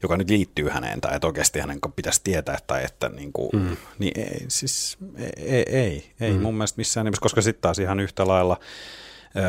joka 0.03 0.17
nyt 0.17 0.29
liittyy 0.29 0.69
häneen 0.69 1.01
tai 1.01 1.15
että 1.15 1.27
oikeasti 1.27 1.59
hänen 1.59 1.79
pitäisi 1.95 2.21
tietää 2.23 2.57
tai 2.67 2.83
että 2.83 3.09
niin 3.09 3.33
kuin, 3.33 3.49
mm. 3.53 3.77
niin 3.99 4.19
ei, 4.19 4.45
siis 4.47 4.97
ei, 5.17 5.31
ei, 5.37 5.63
ei, 5.67 6.11
ei 6.21 6.33
mm. 6.33 6.41
mun 6.41 6.55
mielestä 6.55 6.77
missään 6.77 7.05
nimessä, 7.05 7.21
koska 7.21 7.41
sitten 7.41 7.61
taas 7.61 7.79
ihan 7.79 7.99
yhtä 7.99 8.27
lailla 8.27 8.59
öö, 9.35 9.43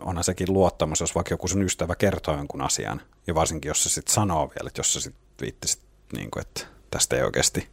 onhan 0.00 0.24
sekin 0.24 0.52
luottamus, 0.52 1.00
jos 1.00 1.14
vaikka 1.14 1.34
joku 1.34 1.48
sun 1.48 1.62
ystävä 1.62 1.94
kertoo 1.94 2.36
jonkun 2.36 2.62
asian, 2.62 3.00
ja 3.26 3.34
varsinkin 3.34 3.68
jos 3.68 3.82
se 3.82 3.88
sitten 3.88 4.14
sanoo 4.14 4.48
vielä, 4.48 4.68
että 4.68 4.80
jos 4.80 4.92
se 4.92 5.00
sitten 5.00 5.22
viittisit, 5.40 5.82
niin 6.12 6.30
kuin, 6.30 6.40
että 6.40 6.66
tästä 6.90 7.16
ei 7.16 7.22
oikeasti, 7.22 7.68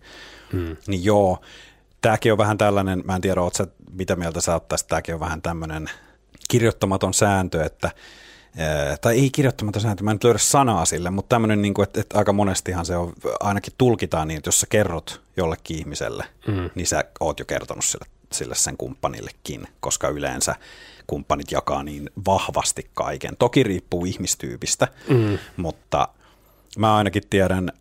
hmm. 0.51 0.77
niin 0.87 1.03
joo, 1.03 1.41
tämäkin 2.01 2.31
on 2.31 2.37
vähän 2.37 2.57
tällainen, 2.57 3.01
mä 3.05 3.15
en 3.15 3.21
tiedä, 3.21 3.41
oot 3.41 3.55
sä, 3.55 3.67
mitä 3.91 4.15
mieltä 4.15 4.41
sä 4.41 4.53
oot 4.53 4.67
tästä, 4.67 4.87
tämäkin 4.89 5.13
on 5.13 5.19
vähän 5.19 5.41
tämmöinen 5.41 5.89
kirjoittamaton 6.47 7.13
sääntö, 7.13 7.63
että 7.63 7.91
ää, 8.57 8.97
tai 8.97 9.19
ei 9.19 9.29
kirjoittamaton 9.29 9.81
sääntö, 9.81 10.03
mä 10.03 10.11
en 10.11 10.15
nyt 10.15 10.23
löydä 10.23 10.39
sanaa 10.39 10.85
sille, 10.85 11.09
mutta 11.09 11.35
tämmöinen, 11.35 11.61
niin 11.61 11.73
että, 11.83 12.01
että 12.01 12.17
aika 12.17 12.33
monestihan 12.33 12.85
se 12.85 12.97
on, 12.97 13.13
ainakin 13.39 13.73
tulkitaan 13.77 14.27
niin, 14.27 14.37
että 14.37 14.47
jos 14.47 14.59
sä 14.59 14.67
kerrot 14.69 15.21
jollekin 15.37 15.77
ihmiselle, 15.77 16.25
mm. 16.47 16.69
niin 16.75 16.87
sä 16.87 17.03
oot 17.19 17.39
jo 17.39 17.45
kertonut 17.45 17.85
sille, 17.85 18.05
sille 18.31 18.55
sen 18.55 18.77
kumppanillekin, 18.77 19.67
koska 19.79 20.07
yleensä 20.07 20.55
kumppanit 21.09 21.51
jakaa 21.51 21.83
niin 21.83 22.09
vahvasti 22.25 22.89
kaiken. 22.93 23.35
Toki 23.39 23.63
riippuu 23.63 24.05
ihmistyypistä, 24.05 24.87
mm. 25.09 25.37
mutta 25.57 26.07
mä 26.77 26.95
ainakin 26.95 27.23
tiedän 27.29 27.71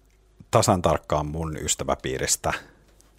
tasan 0.50 0.82
tarkkaan 0.82 1.26
mun 1.26 1.56
ystäväpiiristä 1.56 2.52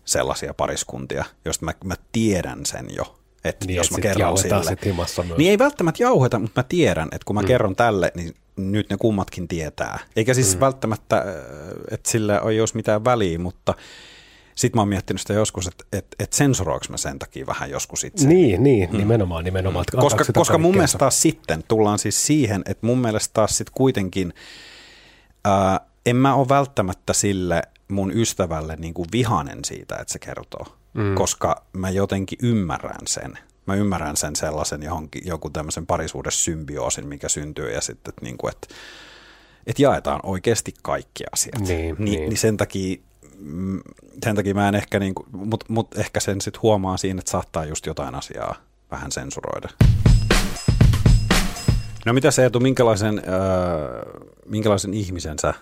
sellaisia 0.05 0.53
pariskuntia, 0.53 1.25
joista 1.45 1.65
mä, 1.65 1.73
mä 1.83 1.95
tiedän 2.11 2.65
sen 2.65 2.85
jo, 2.95 3.19
että 3.43 3.65
Niin, 3.65 3.75
jos 3.75 3.87
et 3.87 3.91
mä 3.91 4.01
kerron 4.01 4.37
sille. 4.37 4.77
himassa 4.85 5.23
myös. 5.23 5.37
Niin 5.37 5.51
ei 5.51 5.59
välttämättä 5.59 6.03
jauheta, 6.03 6.39
mutta 6.39 6.59
mä 6.59 6.65
tiedän, 6.69 7.07
että 7.11 7.25
kun 7.25 7.35
mä 7.35 7.41
mm. 7.41 7.47
kerron 7.47 7.75
tälle, 7.75 8.11
niin 8.15 8.35
nyt 8.55 8.89
ne 8.89 8.97
kummatkin 8.97 9.47
tietää. 9.47 9.99
Eikä 10.15 10.33
siis 10.33 10.55
mm. 10.55 10.59
välttämättä, 10.59 11.17
äh, 11.17 11.23
että 11.91 12.11
sillä 12.11 12.41
ei 12.49 12.59
olisi 12.59 12.75
mitään 12.75 13.05
väliä, 13.05 13.39
mutta 13.39 13.73
sitten 14.59 14.77
mä 14.77 14.81
oon 14.81 14.89
miettinyt 14.89 15.21
sitä 15.21 15.33
joskus, 15.33 15.67
että, 15.67 15.83
että, 15.93 16.15
että 16.19 16.37
sensuroinko 16.37 16.85
mä 16.89 16.97
sen 16.97 17.19
takia 17.19 17.47
vähän 17.47 17.69
joskus 17.69 18.03
itse. 18.03 18.27
Niin, 18.27 18.63
niin 18.63 18.89
nimenomaan, 18.91 19.43
nimenomaan. 19.45 19.83
että 19.83 19.97
Mm. 19.97 20.01
Koska, 20.01 20.25
koska 20.33 20.57
mun 20.57 20.75
mielestä 20.75 20.97
taas 20.97 21.21
sitten 21.21 21.63
tullaan 21.67 21.99
siis 21.99 22.25
siihen, 22.25 22.61
että 22.65 22.85
mun 22.85 22.97
mielestä 22.97 23.33
taas 23.33 23.57
sitten 23.57 23.73
kuitenkin 23.75 24.33
ää, 25.45 25.79
en 26.05 26.15
mä 26.15 26.35
ole 26.35 26.49
välttämättä 26.49 27.13
sille 27.13 27.61
mun 27.87 28.11
ystävälle 28.15 28.75
niin 28.75 28.93
kuin 28.93 29.07
vihanen 29.11 29.65
siitä, 29.65 29.95
että 29.95 30.13
se 30.13 30.19
kertoo, 30.19 30.65
mm. 30.93 31.15
koska 31.15 31.65
mä 31.73 31.89
jotenkin 31.89 32.39
ymmärrän 32.43 33.07
sen. 33.07 33.37
Mä 33.65 33.75
ymmärrän 33.75 34.17
sen 34.17 34.35
sellaisen 34.35 34.83
johonkin, 34.83 35.21
joku 35.25 35.49
tämmöisen 35.49 35.85
parisuuden 35.85 36.31
symbioosin, 36.31 37.07
mikä 37.07 37.29
syntyy 37.29 37.71
ja 37.71 37.81
sitten, 37.81 38.09
että, 38.11 38.25
niin 38.25 38.37
kuin, 38.37 38.51
että, 38.51 38.67
että 39.67 39.81
jaetaan 39.81 40.19
oikeasti 40.23 40.73
kaikki 40.83 41.23
asiat. 41.33 41.59
Niin, 41.59 41.95
Ni, 41.99 42.11
niin. 42.11 42.29
niin 42.29 42.37
sen 42.37 42.57
takia 42.57 43.08
mm, 43.39 43.81
sen 44.23 44.35
takia 44.35 44.53
mä 44.53 44.69
en 44.69 44.75
ehkä, 44.75 44.99
niin 44.99 45.13
mutta 45.31 45.65
mut 45.69 45.97
ehkä 45.97 46.19
sen 46.19 46.41
sitten 46.41 46.61
huomaa 46.61 46.97
siinä, 46.97 47.19
että 47.19 47.31
saattaa 47.31 47.65
just 47.65 47.85
jotain 47.85 48.15
asiaa 48.15 48.55
vähän 48.91 49.11
sensuroida. 49.11 49.69
No 52.05 52.13
mitä 52.13 52.31
se 52.31 52.43
Eetu, 52.43 52.59
minkälaisen, 52.59 53.17
äh, 53.19 54.23
minkälaisen 54.45 54.93
ihmisen 54.93 55.39
sä 55.39 55.53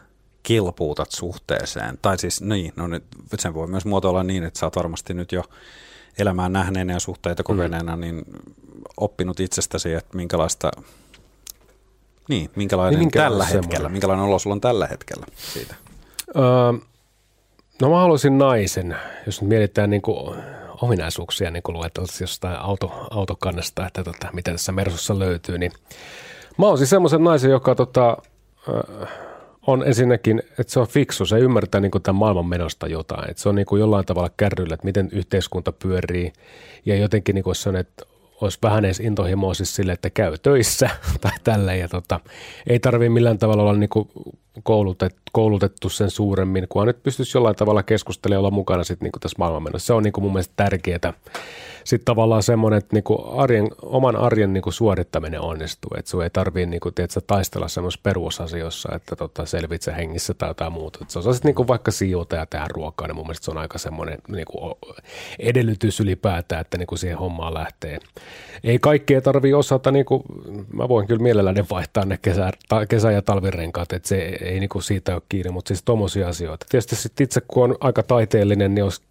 kilpuutat 0.44 1.12
suhteeseen? 1.12 1.98
Tai 2.02 2.18
siis 2.18 2.42
niin, 2.42 2.74
no 2.76 2.88
nyt 2.88 3.04
sen 3.38 3.54
voi 3.54 3.68
myös 3.68 3.86
muotoilla 3.86 4.24
niin, 4.24 4.44
että 4.44 4.60
sä 4.60 4.66
oot 4.66 4.76
varmasti 4.76 5.13
nyt 5.13 5.32
jo 5.32 5.44
elämään 6.18 6.54
nähneenä 6.54 6.94
ja 6.94 7.00
suhteita 7.00 7.44
kokeneena, 7.44 7.96
mm. 7.96 8.02
niin 8.02 8.26
oppinut 8.98 9.40
itsestäsi, 9.40 9.94
että 9.94 10.18
minkälaista, 10.18 10.72
niin, 12.30 12.50
minkälainen 12.56 13.00
Niin, 13.00 13.06
minkä 13.06 13.20
tällä 13.20 13.46
hetkellä, 13.46 13.90
minkälainen 13.90 14.26
olo 14.26 14.40
sulla 14.40 14.54
on 14.54 14.62
tällä 14.62 14.88
hetkellä 14.88 15.26
siitä? 15.54 15.76
Öö, 16.36 16.44
no 17.82 17.90
mä 17.90 18.00
haluaisin 18.00 18.38
naisen, 18.38 18.96
jos 19.26 19.42
nyt 19.42 19.50
mietitään 19.50 19.90
niin 19.90 20.02
kuin 20.02 20.38
ominaisuuksia, 20.82 21.52
niin 21.52 21.63
kuin 21.63 21.78
lueteltiin 21.78 22.22
jostain 22.22 22.60
auto, 22.60 23.08
autokannesta, 23.12 23.88
että 23.88 24.04
tota, 24.04 24.28
mitä 24.34 24.52
tässä 24.52 24.72
Mersussa 24.72 25.20
löytyy, 25.20 25.58
niin 25.58 25.72
mä 26.58 26.66
oon 26.66 26.78
siis 26.78 26.90
semmoisen 26.90 27.24
naisen, 27.24 27.52
joka 27.52 27.76
tota, 27.76 28.18
on 29.68 29.88
ensinnäkin, 29.88 30.44
että 30.60 30.74
se 30.74 30.80
on 30.80 30.88
fiksu, 30.88 31.26
se 31.26 31.40
ymmärtää 31.40 31.82
niin 31.82 31.92
kuin 31.92 32.02
tämän 32.02 32.20
maailman 32.20 32.46
menosta 32.46 32.88
jotain, 32.88 33.30
että 33.30 33.44
se 33.44 33.50
on 33.50 33.56
niin 33.56 33.66
kuin 33.66 33.80
jollain 33.80 34.06
tavalla 34.06 34.30
kärryllä, 34.38 34.74
että 34.74 34.86
miten 34.86 35.10
yhteiskunta 35.12 35.72
pyörii 35.72 36.34
ja 36.86 36.96
jotenkin 36.96 37.36
niin 37.36 37.44
kuin 37.44 37.56
se 37.56 37.70
on, 37.70 37.76
että 37.76 38.06
olisi 38.42 38.60
vähän 38.63 38.86
edes 38.86 39.00
intohimoa 39.00 39.54
siis 39.54 39.76
sille, 39.76 39.92
että 39.92 40.10
käy 40.10 40.38
töissä 40.38 40.90
tai 41.22 41.32
tälleen. 41.44 41.80
Ja 41.80 41.88
tota, 41.88 42.20
ei 42.68 42.80
tarvitse 42.80 43.10
millään 43.10 43.38
tavalla 43.38 43.63
olla 43.63 43.74
niin 43.74 43.90
koulutet, 43.90 44.47
koulutettu 45.32 45.89
sen 45.89 46.10
suuremmin, 46.10 46.67
kunhan 46.70 46.88
nyt 46.88 47.04
pystyisi 47.04 47.38
jollain 47.38 47.56
tavalla 47.56 47.84
keskustelemaan 47.84 48.39
olla 48.39 48.52
mukana 48.52 48.84
sit 48.84 49.02
niin 49.02 49.12
tässä 49.20 49.36
maailmanmenossa. 49.38 49.86
Se 49.88 49.93
on 49.93 50.04
niin 50.04 50.13
mun 50.20 50.34
mielestä 50.34 50.54
tärkeää. 50.56 51.13
Sitten 51.88 52.06
tavallaan 52.06 52.43
semmoinen, 52.43 52.78
että 52.78 52.95
niin 52.95 53.04
arjen, 53.38 53.67
oman 53.82 54.15
arjen 54.15 54.54
niin 54.54 54.63
suorittaminen 54.69 55.41
onnistuu. 55.41 55.91
Että 55.97 56.12
sun 56.12 56.23
ei 56.23 56.30
tarvitse 56.30 56.65
niin 56.65 56.80
kuin, 56.80 56.95
tiedätkö, 56.95 57.21
taistella 57.28 57.67
semmoisessa 57.67 58.02
perusasioissa, 58.04 58.89
että 58.95 59.15
tota, 59.15 59.45
selvit 59.45 59.82
sä 59.82 59.93
hengissä 59.93 60.34
tai 60.34 60.50
jotain 60.50 60.73
muuta. 60.73 61.00
Et 61.02 61.10
sä 61.10 61.19
osasit 61.19 61.43
niin 61.43 61.56
kuin 61.56 61.67
vaikka 61.67 61.91
siivota 61.91 62.36
ja 62.36 62.45
tehdä 62.45 62.65
ruokaa, 62.69 63.08
niin 63.08 63.15
mun 63.15 63.26
mielestä 63.26 63.45
se 63.45 63.52
on 63.52 63.58
aika 63.58 63.78
semmoinen 63.78 64.17
niin 64.28 64.45
kuin 64.45 64.76
edellytys 65.39 66.00
ylipäätään, 66.00 66.62
että 66.62 66.78
niin 66.78 66.88
kuin 66.88 67.00
siihen 67.00 67.17
hommaan 67.17 67.54
lähtee. 67.54 68.00
Ei 68.63 68.80
kaikkea 68.80 69.21
tarvii 69.21 69.54
osata, 69.54 69.91
niin 69.91 70.06
kuin, 70.06 70.23
mä 70.73 70.89
voin 70.89 71.08
kyllä 71.08 71.23
mielelläni 71.23 71.65
vaihtaa 71.69 72.06
ne 72.06 72.19
kesä, 72.21 72.52
ta, 72.69 72.86
kesä- 72.86 73.12
ja 73.12 73.21
talvirenkaat, 73.21 73.93
että 73.93 74.08
se 74.08 74.17
ei 74.41 74.60
niin 74.60 74.69
kuin 74.69 74.84
siitä 74.84 75.13
ole 75.13 75.21
kiinni, 75.30 75.52
mutta 75.52 75.67
siis 75.67 75.84
tommosia 75.84 76.28
asioita. 76.28 76.65
Tietysti 76.69 76.95
sit 76.95 77.21
itse 77.21 77.41
kun 77.47 77.63
on 77.63 77.76
aika 77.80 78.04
taiteellinen, 78.04 78.76
niin 78.76 78.84
olisi 78.84 79.02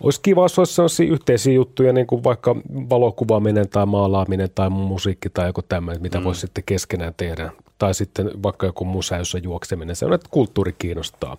olisi 0.00 0.20
kiva, 0.22 0.42
jos 0.42 0.58
olisi 0.58 0.74
sellaisia 0.74 1.12
yhteisiä 1.12 1.52
juttuja, 1.52 1.92
niin 1.92 2.06
kuin 2.06 2.24
vaikka 2.24 2.56
valokuvaaminen 2.90 3.68
tai 3.68 3.86
maalaaminen 3.86 4.48
tai 4.54 4.70
musiikki 4.70 5.30
tai 5.30 5.46
joku 5.46 5.62
tämmöinen, 5.62 6.02
mitä 6.02 6.18
mm. 6.18 6.24
voisi 6.24 6.40
sitten 6.40 6.64
keskenään 6.66 7.14
tehdä. 7.16 7.52
Tai 7.78 7.94
sitten 7.94 8.30
vaikka 8.42 8.66
joku 8.66 8.84
museossa 8.84 9.38
juokseminen, 9.38 9.96
se 9.96 10.06
on, 10.06 10.12
että 10.12 10.28
kulttuuri 10.30 10.74
kiinnostaa. 10.78 11.36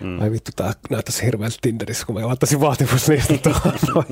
Mm. 0.00 0.20
Ai 0.20 0.30
vittu, 0.30 0.50
tämä 0.56 0.72
näyttäisi 0.90 1.26
hirveältä 1.26 1.56
Tinderissä, 1.62 2.06
kun 2.06 2.14
mä 2.14 2.26
laittaisin 2.26 2.60
vaatimuslista 2.60 3.34
tuohon. 3.44 4.04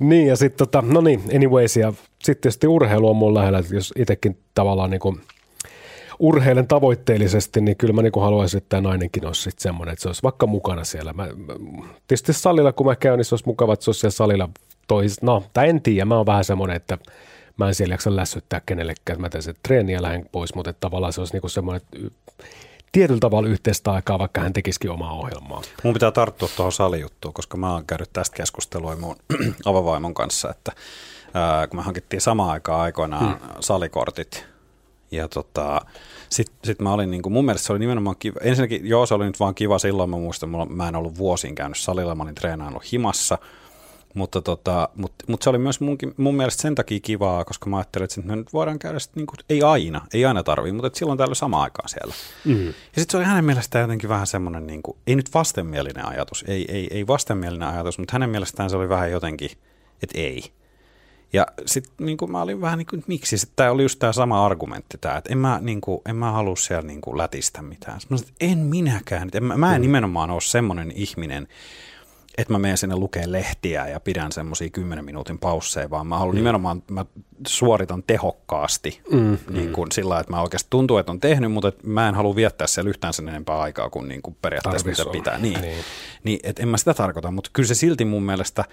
niin, 0.00 0.26
ja 0.26 0.36
sitten 0.36 0.58
tota, 0.58 0.84
no 0.86 1.00
niin, 1.00 1.22
anyways, 1.34 1.76
ja 1.76 1.92
sitten 1.92 2.42
tietysti 2.42 2.66
urheilu 2.66 3.10
on 3.10 3.16
mun 3.16 3.34
lähellä, 3.34 3.58
että 3.58 3.74
jos 3.74 3.92
itsekin 3.96 4.38
tavallaan 4.54 4.90
niin 4.90 5.00
kuin 5.00 5.20
urheilen 6.18 6.66
tavoitteellisesti, 6.66 7.60
niin 7.60 7.76
kyllä 7.76 7.92
mä 7.92 8.02
niin 8.02 8.12
haluaisin, 8.20 8.58
että 8.58 8.68
tämä 8.68 8.80
nainenkin 8.80 9.26
olisi 9.26 9.42
sitten 9.42 9.62
semmoinen, 9.62 9.92
että 9.92 10.02
se 10.02 10.08
olisi 10.08 10.22
vaikka 10.22 10.46
mukana 10.46 10.84
siellä. 10.84 11.12
Mä, 11.12 11.26
mä, 11.26 11.54
tietysti 12.08 12.32
salilla, 12.32 12.72
kun 12.72 12.86
mä 12.86 12.96
käyn, 12.96 13.16
niin 13.16 13.24
se 13.24 13.34
olisi 13.34 13.46
mukava, 13.46 13.72
että 13.72 13.84
se 13.84 13.90
olisi 13.90 14.00
siellä 14.00 14.14
salilla 14.14 14.48
tois, 14.88 15.22
no, 15.22 15.44
tai 15.52 15.68
en 15.68 15.82
tiedä, 15.82 16.04
mä 16.04 16.16
oon 16.16 16.26
vähän 16.26 16.44
semmoinen, 16.44 16.76
että 16.76 16.98
mä 17.56 17.68
en 17.68 17.74
siellä 17.74 17.94
jaksa 17.94 18.16
lässyttää 18.16 18.60
kenellekään, 18.66 19.20
mä 19.20 19.28
teen 19.28 19.42
sen 19.42 19.54
treeniä 19.62 20.02
lähden 20.02 20.28
pois, 20.32 20.54
mutta 20.54 20.72
tavallaan 20.72 21.12
se 21.12 21.20
olisi 21.20 21.32
niinku 21.34 21.48
semmoinen, 21.48 21.82
että 21.82 22.14
tietyllä 22.92 23.20
tavalla 23.20 23.48
yhteistä 23.48 23.92
aikaa, 23.92 24.18
vaikka 24.18 24.40
hän 24.40 24.52
tekisikin 24.52 24.90
omaa 24.90 25.12
ohjelmaa. 25.12 25.62
Mun 25.82 25.94
pitää 25.94 26.10
tarttua 26.10 26.48
tuohon 26.56 26.72
salijuttuun, 26.72 27.34
koska 27.34 27.56
mä 27.56 27.72
oon 27.72 27.86
käynyt 27.86 28.10
tästä 28.12 28.36
keskustelua 28.36 28.96
mun 28.96 29.16
avavaimon 29.64 30.14
kanssa, 30.14 30.50
että 30.50 30.72
ää, 31.34 31.66
kun 31.66 31.78
me 31.78 31.82
hankittiin 31.82 32.20
samaan 32.20 32.50
aikaan 32.50 32.80
aikoinaan 32.80 33.38
hmm. 33.38 33.48
salikortit, 33.60 34.46
ja 35.10 35.28
tota, 35.28 35.80
sitten 36.30 36.56
sit 36.64 36.80
mä 36.80 36.92
olin, 36.92 37.10
niin 37.10 37.22
kuin, 37.22 37.32
mun 37.32 37.44
mielestä 37.44 37.66
se 37.66 37.72
oli 37.72 37.78
nimenomaan 37.78 38.16
kiva. 38.18 38.40
Ensinnäkin, 38.40 38.88
joo, 38.88 39.06
se 39.06 39.14
oli 39.14 39.26
nyt 39.26 39.40
vaan 39.40 39.54
kiva 39.54 39.78
silloin, 39.78 40.10
mä 40.10 40.16
muistan, 40.16 40.50
mä 40.68 40.88
en 40.88 40.96
ollut 40.96 41.18
vuosiin 41.18 41.54
käynyt 41.54 41.78
salilla, 41.78 42.14
mä 42.14 42.22
olin 42.22 42.34
treenannut 42.34 42.92
himassa– 42.92 43.38
mutta 44.16 44.42
tota, 44.42 44.88
mut, 44.94 45.12
mut 45.26 45.42
se 45.42 45.50
oli 45.50 45.58
myös 45.58 45.80
munkin, 45.80 46.14
mun 46.16 46.34
mielestä 46.34 46.62
sen 46.62 46.74
takia 46.74 47.00
kivaa, 47.00 47.44
koska 47.44 47.70
mä 47.70 47.76
ajattelin, 47.76 48.04
että 48.04 48.20
me 48.20 48.36
nyt 48.36 48.52
voidaan 48.52 48.78
käydä 48.78 48.98
sit 48.98 49.16
niinku, 49.16 49.34
ei 49.48 49.62
aina, 49.62 50.00
ei 50.14 50.24
aina 50.24 50.42
tarvii, 50.42 50.72
mutta 50.72 50.86
että 50.86 50.98
silloin 50.98 51.18
täällä 51.18 51.34
sama 51.34 51.62
aikaa 51.62 51.88
siellä. 51.88 52.14
Mm. 52.44 52.66
Ja 52.66 52.72
sitten 52.72 53.10
se 53.10 53.16
oli 53.16 53.24
hänen 53.24 53.44
mielestään 53.44 53.82
jotenkin 53.82 54.08
vähän 54.08 54.26
semmoinen, 54.26 54.66
niinku, 54.66 54.96
ei 55.06 55.16
nyt 55.16 55.34
vastenmielinen 55.34 56.08
ajatus, 56.08 56.44
ei, 56.48 56.64
ei, 56.68 56.88
ei 56.90 57.06
vastenmielinen 57.06 57.68
ajatus, 57.68 57.98
mutta 57.98 58.12
hänen 58.12 58.30
mielestään 58.30 58.70
se 58.70 58.76
oli 58.76 58.88
vähän 58.88 59.10
jotenkin, 59.10 59.50
että 60.02 60.20
ei. 60.20 60.52
Ja 61.32 61.46
sitten 61.66 62.06
niin 62.06 62.18
mä 62.28 62.42
olin 62.42 62.60
vähän 62.60 62.78
niin 62.78 62.86
kuin, 62.86 63.04
miksi? 63.06 63.36
Tämä 63.56 63.70
oli 63.70 63.82
just 63.82 63.98
tämä 63.98 64.12
sama 64.12 64.46
argumentti, 64.46 64.98
tää, 65.00 65.16
että 65.16 65.32
en 65.32 65.38
mä, 65.38 65.58
niin 65.62 65.80
kuin, 65.80 66.00
en 66.08 66.16
mä 66.16 66.32
halua 66.32 66.56
siellä 66.56 66.86
niin 66.86 67.00
kuin 67.00 67.18
lätistä 67.18 67.62
mitään. 67.62 68.00
Mä 68.08 68.16
sanoin, 68.16 68.34
en 68.40 68.58
minäkään. 68.58 69.28
En, 69.34 69.44
mä, 69.44 69.56
mä 69.56 69.74
en 69.74 69.80
mm. 69.80 69.82
nimenomaan 69.82 70.30
ole 70.30 70.40
semmoinen 70.40 70.92
ihminen, 70.94 71.48
että 72.38 72.52
mä 72.52 72.58
menen 72.58 72.78
sinne 72.78 72.96
lukee 72.96 73.32
lehtiä 73.32 73.86
ja 73.86 74.00
pidän 74.00 74.32
semmoisia 74.32 74.70
10 74.70 75.04
minuutin 75.04 75.38
pausseja, 75.38 75.90
vaan 75.90 76.06
mä 76.06 76.18
haluan 76.18 76.34
mm. 76.34 76.38
nimenomaan, 76.38 76.82
mä 76.90 77.04
suoritan 77.46 78.02
tehokkaasti 78.06 79.00
mm, 79.12 79.38
niin 79.50 79.72
kuin 79.72 79.88
mm. 79.88 79.92
sillä 79.92 80.20
että 80.20 80.32
mä 80.32 80.42
oikeasti 80.42 80.66
tuntuu, 80.70 80.98
että 80.98 81.12
on 81.12 81.20
tehnyt, 81.20 81.52
mutta 81.52 81.68
että 81.68 81.86
mä 81.86 82.08
en 82.08 82.14
halua 82.14 82.36
viettää 82.36 82.66
siellä 82.66 82.88
yhtään 82.88 83.12
sen 83.12 83.28
enempää 83.28 83.60
aikaa 83.60 83.90
kuin, 83.90 84.08
niin 84.08 84.22
kuin 84.22 84.36
periaatteessa 84.42 84.88
mitä 84.88 85.04
pitää. 85.12 85.38
Niin, 85.38 85.60
niin. 85.60 85.84
niin 86.24 86.40
että 86.42 86.62
en 86.62 86.68
mä 86.68 86.76
sitä 86.76 86.94
tarkoita, 86.94 87.30
mutta 87.30 87.50
kyllä 87.52 87.66
se 87.66 87.74
silti 87.74 88.04
mun 88.04 88.22
mielestä 88.22 88.64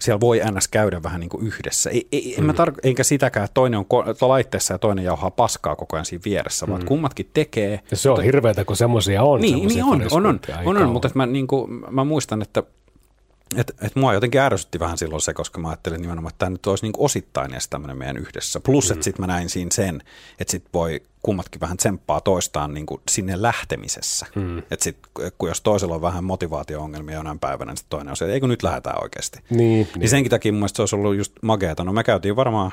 siellä 0.00 0.20
voi 0.20 0.40
ns. 0.50 0.68
käydä 0.68 1.02
vähän 1.02 1.20
niin 1.20 1.30
kuin 1.30 1.46
yhdessä. 1.46 1.90
Ei, 1.90 2.08
ei, 2.12 2.34
en 2.38 2.44
mä 2.44 2.52
mm. 2.52 2.58
tar- 2.58 2.78
enkä 2.82 3.04
sitäkään, 3.04 3.44
että 3.44 3.54
toinen 3.54 3.78
on 3.78 3.84
ko- 3.84 4.28
laitteessa 4.28 4.74
ja 4.74 4.78
toinen 4.78 5.04
jauhaa 5.04 5.30
paskaa 5.30 5.76
koko 5.76 5.96
ajan 5.96 6.04
siinä 6.04 6.22
vieressä, 6.24 6.66
mm. 6.66 6.72
vaan 6.72 6.84
kummatkin 6.84 7.30
tekee. 7.34 7.80
Ja 7.90 7.96
se 7.96 8.10
on 8.10 8.12
mutta, 8.12 8.22
hirveätä, 8.22 8.64
kun 8.64 8.76
semmoisia 8.76 9.22
on. 9.22 9.40
Niin, 9.40 9.68
niin 9.68 9.84
on, 9.84 10.02
on, 10.10 10.26
on, 10.26 10.40
on, 10.64 10.76
on, 10.76 10.88
mutta 10.88 11.10
mä, 11.14 11.26
niin 11.26 11.46
kuin, 11.46 11.70
mä 11.90 12.04
muistan, 12.04 12.42
että 12.42 12.62
et, 13.56 13.74
et 13.82 13.96
mua 13.96 14.14
jotenkin 14.14 14.40
ärsytti 14.40 14.80
vähän 14.80 14.98
silloin 14.98 15.22
se, 15.22 15.34
koska 15.34 15.60
mä 15.60 15.68
ajattelin 15.68 16.02
nimenomaan, 16.02 16.30
että 16.30 16.38
tämä 16.38 16.50
nyt 16.50 16.66
olisi 16.66 16.84
niin 16.84 16.92
osittain 16.98 17.52
edes 17.52 17.68
tämmöinen 17.68 17.98
meidän 17.98 18.16
yhdessä. 18.16 18.60
Plus, 18.60 18.88
mm. 18.88 18.92
että 18.92 19.04
sitten 19.04 19.22
mä 19.22 19.26
näin 19.26 19.48
siinä 19.48 19.70
sen, 19.72 20.02
että 20.38 20.50
sitten 20.50 20.70
voi 20.74 21.02
kummatkin 21.22 21.60
vähän 21.60 21.76
tsemppaa 21.76 22.20
toistaan 22.20 22.74
niin 22.74 22.86
kuin 22.86 23.00
sinne 23.10 23.42
lähtemisessä. 23.42 24.26
Mm. 24.34 24.58
Että 24.58 24.84
sitten 24.84 25.32
kun 25.38 25.48
jos 25.48 25.60
toisella 25.60 25.94
on 25.94 26.02
vähän 26.02 26.24
motivaatio-ongelmia 26.24 27.14
jonain 27.14 27.38
päivänä, 27.38 27.72
niin 27.72 27.86
toinen 27.88 28.10
on 28.10 28.16
se, 28.16 28.24
että 28.24 28.34
eikö 28.34 28.46
nyt 28.46 28.62
lähdetään 28.62 29.02
oikeasti. 29.02 29.38
Niin, 29.50 29.58
niin. 29.58 29.88
niin 29.96 30.08
senkin 30.08 30.30
takia 30.30 30.52
mun 30.52 30.58
mielestä 30.58 30.76
se 30.76 30.82
olisi 30.82 30.96
ollut 30.96 31.16
just 31.16 31.32
mageeta. 31.42 31.84
No 31.84 31.92
me 31.92 32.04
käytiin 32.04 32.36
varmaan 32.36 32.72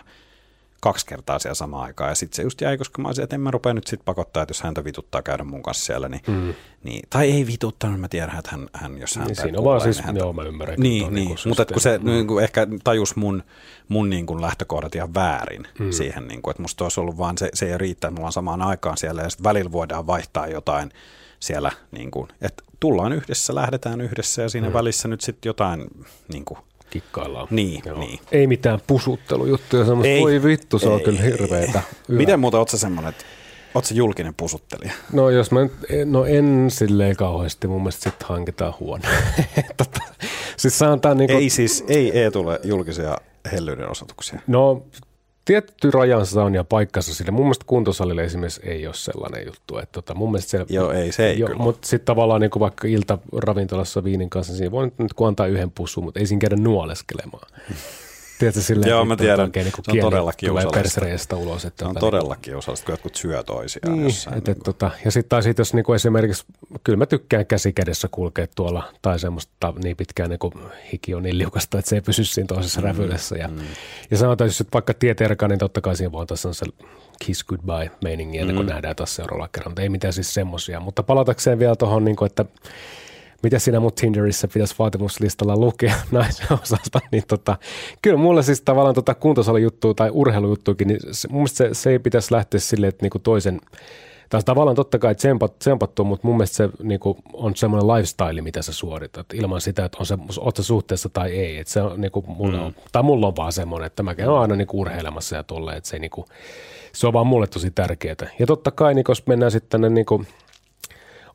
kaksi 0.82 1.06
kertaa 1.06 1.40
siellä 1.40 1.56
samaan 1.56 1.84
aikaan. 1.84 2.10
Ja 2.10 2.16
sitten 2.16 2.36
se 2.36 2.44
just 2.44 2.62
jäi, 2.62 2.78
koska 2.78 3.02
mä 3.02 3.08
olisin, 3.08 3.24
että 3.24 3.36
en 3.36 3.42
mä 3.42 3.52
rupea 3.52 3.74
nyt 3.74 3.88
sitten 3.88 4.06
pakottaa, 4.06 4.44
että 4.44 4.52
jos 4.52 4.62
häntä 4.62 4.84
vituttaa 4.84 5.22
käydä 5.22 5.44
mun 5.44 5.64
kanssa 5.64 5.86
siellä, 5.86 6.10
niin, 6.10 6.22
mm. 6.28 6.54
niin 6.84 7.02
tai 7.10 7.32
ei 7.32 7.48
vituttanut, 7.48 8.00
mä 8.00 8.08
tiedän, 8.08 8.38
että 8.38 8.52
hän, 8.52 8.68
hän 8.74 8.98
jos 8.98 9.16
hän 9.16 9.28
niin 9.28 9.36
siinä 9.36 9.58
on 9.58 9.64
vaan 9.64 9.82
siis, 9.82 10.02
häntä, 10.02 10.20
joo 10.20 10.34
mä 10.34 10.44
ymmärrän. 10.44 10.80
Niin, 10.80 11.14
niin, 11.14 11.26
niin 11.26 11.38
mutta 11.46 11.66
kun 11.66 11.82
se 11.82 11.98
mm. 11.98 12.06
niin 12.06 12.28
kuin 12.28 12.44
ehkä 12.44 12.68
tajus 12.84 13.16
mun, 13.16 13.44
mun 13.88 14.10
niin 14.10 14.26
kuin 14.26 14.42
lähtökohdat 14.42 14.96
ihan 14.96 15.14
väärin 15.14 15.68
mm. 15.80 15.92
siihen, 15.92 16.28
niin 16.28 16.42
kuin, 16.42 16.52
että 16.52 16.62
musta 16.62 16.86
olisi 16.86 17.00
ollut 17.00 17.18
vaan 17.18 17.38
se, 17.38 17.50
se 17.54 17.72
ei 17.72 17.78
riittää, 17.78 18.08
että 18.08 18.16
me 18.16 18.20
ollaan 18.20 18.34
samaan 18.34 18.62
aikaan 18.62 18.98
siellä 18.98 19.22
ja 19.22 19.30
sitten 19.30 19.44
välillä 19.44 19.72
voidaan 19.72 20.08
vaihtaa 20.08 20.48
jotain 20.48 20.92
siellä, 21.40 21.72
niin 21.92 22.12
kuin, 22.12 22.28
että 22.42 22.64
tullaan 22.80 23.14
yhdessä, 23.14 23.56
lähdetään 23.56 24.02
yhdessä 24.02 24.42
ja 24.42 24.50
siinä 24.50 24.68
mm. 24.68 24.74
välissä 24.74 25.08
nyt 25.08 25.22
sitten 25.22 25.50
jotain 25.50 25.88
niin 26.28 26.46
kuin, 26.46 26.60
kikkaillaan. 26.92 27.48
Niin, 27.50 27.82
niin. 28.00 28.20
Ei 28.32 28.48
mitään 28.48 28.80
pusuttelujuttuja, 28.88 29.86
semmoista, 29.86 30.10
ei, 30.10 30.22
voi 30.22 30.44
vittu, 30.44 30.80
se 30.80 30.88
ei, 30.88 30.94
on 30.94 31.02
kyllä 31.02 31.22
hirveetä. 31.22 31.82
Miten 32.08 32.40
muuta 32.40 32.58
oot 32.58 32.70
sä 32.70 32.78
semmoinen, 32.78 33.10
että 33.10 33.26
oot 33.76 33.86
sä 33.86 33.94
julkinen 33.94 34.34
pusuttelija? 34.34 34.94
No 35.14 35.30
jos 35.30 35.52
mä 35.52 35.60
no 36.06 36.26
en 36.26 36.66
silleen 36.70 37.16
kauheasti, 37.16 37.68
mun 37.68 37.82
mielestä 37.82 38.10
sitten 38.10 38.28
hankitaan 38.28 38.74
huone. 38.80 39.08
tota, 39.78 40.00
siis 40.58 40.80
sanotaan 40.80 41.18
niin 41.18 41.28
kuin, 41.28 41.40
ei 41.40 41.50
siis, 41.50 41.84
ei 41.88 42.20
ei 42.20 42.32
tule 42.32 42.60
julkisia 42.64 43.18
hellyyden 43.52 43.90
osoituksia. 43.90 44.40
No 44.48 44.84
tietty 45.46 45.92
rajansa 45.92 46.44
on 46.44 46.56
ja 46.56 46.64
paikkansa 46.64 47.16
sille. 47.16 47.32
Mun 47.32 47.46
mielestä 47.46 47.66
kuntosalille 47.68 48.24
esimerkiksi 48.24 48.62
ei 48.64 48.88
ole 48.88 48.96
sellainen 48.96 49.46
juttu. 49.46 49.78
Että 49.78 49.92
tota, 49.92 50.16
mun 50.16 50.32
mielestä 50.32 50.52
se, 50.52 50.66
Joo, 50.70 50.92
ei 50.92 51.12
se 51.12 51.28
ei 51.28 51.40
jo, 51.40 51.48
kyllä. 51.48 51.64
Mutta 51.64 51.88
sitten 51.88 52.06
tavallaan 52.06 52.42
niin 52.42 52.52
vaikka 52.60 52.88
ilta 52.88 53.18
ravintolassa 53.38 54.04
viinin 54.04 54.30
kanssa, 54.30 54.54
niin 54.54 54.58
siinä 54.58 54.72
voi 54.72 54.92
nyt 54.98 55.14
kun 55.14 55.28
antaa 55.28 55.48
yhden 55.48 55.72
pussun, 55.72 56.04
mutta 56.04 56.20
ei 56.20 56.26
siinä 56.26 56.40
käydä 56.40 56.56
nuoleskelemaan. 56.56 57.48
Tiedätkö, 58.42 58.62
silleen, 58.62 58.90
Joo, 58.90 59.06
mä 59.06 59.16
tiedän. 59.16 59.40
Oikein, 59.40 59.64
niin 59.64 59.74
se 59.84 59.92
on 59.92 60.12
todellakin 60.12 60.50
tulee 60.50 60.66
persreestä 60.74 61.36
ulos. 61.36 61.66
Että 61.66 61.86
se 61.86 61.90
on 61.90 61.96
todellakin 61.96 62.56
osallista, 62.56 62.86
kun 62.86 62.94
jotkut 62.94 63.16
syö 63.16 63.44
toisiaan 63.44 63.94
niin, 63.94 64.04
jossain. 64.04 64.38
Et, 64.38 64.50
et, 64.50 64.58
niin 64.58 64.64
tota, 64.64 64.92
ja 65.06 65.12
sitten 65.12 65.30
taas 65.30 65.46
jos 65.58 65.74
niin 65.74 65.86
kuin 65.86 65.96
esimerkiksi, 65.96 66.46
kyllä 66.84 66.98
mä 66.98 67.06
tykkään 67.06 67.46
käsi 67.46 67.74
kädessä 67.74 68.08
kulkea 68.12 68.48
tuolla, 68.56 68.84
tai 69.02 69.20
semmoista 69.20 69.74
niin 69.84 69.98
pitkään 69.98 70.30
niin 70.30 70.40
kuin 70.40 70.54
hiki 70.94 71.16
on 71.16 71.24
niin 71.24 71.38
liukasta, 71.38 71.80
että 71.80 71.90
se 71.90 71.96
ei 71.96 72.02
pysy 72.02 72.24
siinä 72.24 72.48
toisessa 72.48 72.82
mm, 72.82 72.88
rävyydessä. 72.88 73.36
Ja, 73.36 73.48
mm. 73.48 73.60
ja 74.12 74.18
sanotaan, 74.18 74.50
että 74.50 74.64
vaikka 74.74 74.94
tieterka, 74.94 75.48
niin 75.48 75.60
totta 75.60 75.82
kai 75.82 75.96
siinä 75.96 76.12
voi 76.12 76.22
antaa 76.22 76.38
se 76.38 76.66
kiss 77.26 77.44
goodbye 77.44 77.92
meiningi, 78.04 78.44
mm. 78.44 78.56
kun 78.56 78.66
nähdään 78.66 78.96
taas 78.96 79.16
seuraavalla 79.16 79.50
kerralla. 79.52 79.82
Ei 79.82 79.90
mitään 79.90 80.14
siis 80.14 80.34
semmoisia, 80.34 80.80
mutta 80.80 81.04
palatakseen 81.04 81.60
vielä 81.60 81.76
tuohon, 81.76 82.06
niin 82.06 82.16
kuin, 82.16 82.26
että 82.26 82.46
mitä 83.44 83.60
sinä 83.60 83.80
mun 83.80 83.94
Tinderissä 83.94 84.48
pitäisi 84.48 84.76
vaatimuslistalla 84.80 85.56
lukea 85.56 85.96
naisen 86.12 86.48
osasta, 86.64 87.00
niin 87.12 87.24
tota, 87.28 87.58
kyllä 88.02 88.18
mulle 88.18 88.44
siis 88.44 88.62
tavallaan 88.62 88.96
tota 88.96 89.16
kuntosalijuttua 89.16 89.94
tai 89.94 90.10
urheilujuttuukin, 90.14 90.88
niin 90.88 91.00
se, 91.12 91.28
mun 91.28 91.38
mielestä 91.38 91.58
se, 91.58 91.70
se 91.74 91.90
ei 91.90 92.00
pitäisi 92.00 92.34
lähteä 92.34 92.60
silleen, 92.60 92.90
että 92.90 93.04
niinku 93.04 93.20
toisen, 93.20 93.62
tai 94.32 94.44
tavallaan 94.44 94.76
totta 94.76 95.00
kai 95.00 95.16
tsempat, 95.16 95.60
tsempattu, 95.60 96.04
mutta 96.04 96.28
mun 96.28 96.38
mielestä 96.38 96.56
se 96.56 96.70
niinku, 96.84 97.18
on 97.34 97.56
semmoinen 97.56 97.88
lifestyle, 97.88 98.42
mitä 98.42 98.62
sä 98.62 98.74
suoritat, 98.74 99.34
ilman 99.34 99.62
sitä, 99.62 99.86
että 99.86 99.98
on 100.00 100.06
se, 100.06 100.18
oot 100.40 100.58
sä 100.58 100.64
suhteessa 100.64 101.10
tai 101.10 101.32
ei. 101.32 101.58
Että 101.58 101.74
se 101.74 101.82
on, 101.82 102.02
niinku, 102.02 102.24
mulla 102.28 102.58
mm. 102.58 102.64
on, 102.64 102.76
tai 102.92 103.04
mulla 103.04 103.28
on 103.28 103.36
vaan 103.36 103.54
semmoinen, 103.54 103.88
että 103.88 104.04
mä 104.04 104.16
käyn 104.16 104.30
aina 104.30 104.56
niinku 104.56 104.82
urheilemassa 104.82 105.36
ja 105.36 105.44
tolleen, 105.44 105.78
että 105.78 105.90
se, 105.90 106.00
niinku, 106.00 106.26
se 106.94 107.08
on 107.08 107.14
vaan 107.14 107.28
mulle 107.28 107.48
tosi 107.48 107.72
tärkeää. 107.72 108.16
Ja 108.40 108.48
totta 108.48 108.72
kai, 108.72 108.94
niin, 108.94 109.06
jos 109.08 109.28
mennään 109.28 109.52
sitten 109.52 109.70
tänne 109.70 109.90
niinku, 109.90 110.26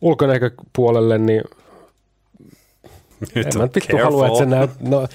ulkonäköpuolelle, 0.00 1.18
niin 1.18 1.42
nyt 3.20 3.46
en 3.46 3.58
mä 3.58 3.68
vittu 3.74 3.96
halua, 3.96 4.26
että 4.26 4.38
se 4.38 4.46
näyt... 4.46 4.70
No, 4.80 5.06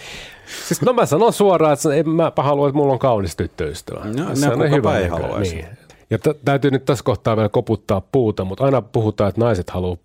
siis 0.67 0.81
no 0.81 0.93
mä 0.93 1.05
sanon 1.05 1.33
suoraan, 1.33 1.73
että 1.73 1.93
en 1.93 2.09
mä 2.09 2.31
halua, 2.37 2.67
että 2.67 2.77
mulla 2.77 2.93
on 2.93 2.99
kaunis 2.99 3.35
tyttöystävä. 3.35 4.05
No, 4.05 4.35
se 4.35 4.49
on 4.49 4.71
hyvä 4.71 4.97
ei 4.97 5.09
Niin. 5.39 5.65
Ja 6.09 6.17
t- 6.19 6.43
täytyy 6.45 6.71
nyt 6.71 6.85
tässä 6.85 7.03
kohtaa 7.03 7.35
vielä 7.35 7.49
koputtaa 7.49 8.01
puuta, 8.01 8.45
mutta 8.45 8.63
aina 8.63 8.81
puhutaan, 8.81 9.29
että 9.29 9.41
naiset 9.41 9.69
haluaa 9.69 9.97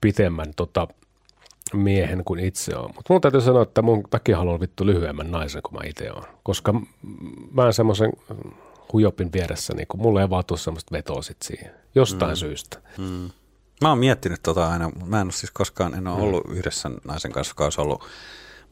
pitemmän 0.00 0.52
tota, 0.56 0.88
miehen 1.72 2.22
kuin 2.24 2.40
itse 2.40 2.76
on. 2.76 2.90
Mutta 2.96 3.12
mun 3.12 3.20
täytyy 3.20 3.40
sanoa, 3.40 3.62
että 3.62 3.82
mun 3.82 4.02
takia 4.10 4.36
haluan 4.36 4.60
vittu 4.60 4.86
lyhyemmän 4.86 5.30
naisen 5.30 5.62
kuin 5.62 5.74
mä 5.74 5.80
itse 5.88 6.12
olen. 6.12 6.28
Koska 6.42 6.74
mä 7.52 7.66
en 7.66 7.72
semmoisen 7.72 8.12
hujopin 8.92 9.32
vieressä, 9.32 9.74
niin 9.74 9.86
kun 9.86 10.00
mulle 10.00 10.20
ei 10.20 10.30
vaan 10.30 10.44
tule 10.44 10.58
semmoista 10.58 10.92
vetoa 10.92 11.22
sit 11.22 11.42
siihen. 11.42 11.70
Jostain 11.94 12.32
mm. 12.32 12.36
syystä. 12.36 12.78
Mm. 12.98 13.30
Mä 13.82 13.88
oon 13.88 13.98
miettinyt 13.98 14.42
tota 14.42 14.68
aina, 14.68 14.90
mä 15.06 15.20
en 15.20 15.26
ole 15.26 15.32
siis 15.32 15.50
koskaan, 15.50 15.94
en 15.94 16.06
ole 16.06 16.16
mm. 16.16 16.22
ollut 16.22 16.44
yhdessä 16.50 16.90
naisen 17.04 17.32
kanssa, 17.32 17.50
joka 17.50 17.64
olisi 17.64 17.80
ollut 17.80 18.02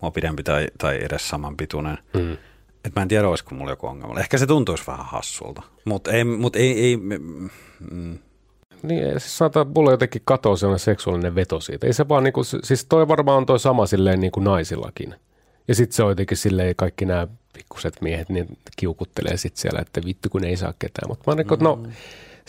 mua 0.01 0.11
pidempi 0.11 0.43
tai, 0.43 0.67
tai 0.79 0.99
edes 1.03 1.29
saman 1.29 1.57
pituinen. 1.57 1.99
Mm. 2.15 2.33
Et 2.85 2.95
mä 2.97 3.03
en 3.03 3.09
tiedä, 3.09 3.29
olisiko 3.29 3.55
mulla 3.55 3.73
joku 3.73 3.87
ongelma. 3.87 4.21
Ehkä 4.21 4.39
se 4.39 4.47
tuntuisi 4.47 4.87
vähän 4.87 5.07
hassulta, 5.07 5.63
mutta 5.85 6.11
ei, 6.11 6.25
mut 6.25 6.57
ei, 6.57 6.81
ei 6.81 6.97
mm. 6.97 8.19
Niin, 8.83 9.11
siis 9.11 9.39
sanotaan, 9.39 9.69
mulla 9.75 9.91
jotenkin 9.91 10.23
katoaa 10.25 10.57
sellainen 10.57 10.85
seksuaalinen 10.85 11.35
veto 11.35 11.61
siitä. 11.61 11.87
Ei 11.87 11.93
se 11.93 12.09
vaan 12.09 12.25
niinku, 12.25 12.45
siis 12.45 12.85
toi 12.85 13.09
varmaan 13.09 13.39
on 13.39 13.47
toi 13.47 13.61
sama 13.61 13.87
silleen 13.87 14.21
niin 14.21 14.33
kuin 14.33 14.45
naisillakin. 14.45 15.15
Ja 15.69 15.75
sitten 15.75 15.97
se 15.97 16.03
on 16.03 16.11
jotenkin 16.11 16.37
silleen, 16.37 16.77
kaikki 16.77 17.05
nämä 17.05 17.29
pikkuset 17.53 18.01
miehet 18.01 18.29
niin 18.29 18.59
kiukuttelee 18.77 19.37
sitten 19.37 19.61
siellä, 19.61 19.81
että 19.81 20.01
vittu 20.05 20.29
kun 20.29 20.45
ei 20.45 20.57
saa 20.57 20.75
ketään. 20.79 21.09
Mutta 21.09 21.31
mä 21.31 21.35
niin 21.35 21.47
kuin, 21.47 21.61
no, 21.61 21.77
mm. 21.77 21.83
no 21.83 21.89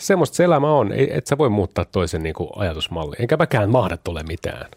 semmoista 0.02 0.36
se 0.36 0.44
elämä 0.44 0.72
on. 0.72 0.92
Ei, 0.92 1.16
et 1.16 1.26
sä 1.26 1.38
voi 1.38 1.48
muuttaa 1.48 1.84
toisen 1.84 2.22
niin 2.22 2.34
kuin 2.34 2.50
ajatusmalli. 2.56 3.16
Enkä 3.18 3.36
mäkään 3.36 3.70
mahda 3.70 3.96
tule 3.96 4.22
mitään. 4.22 4.70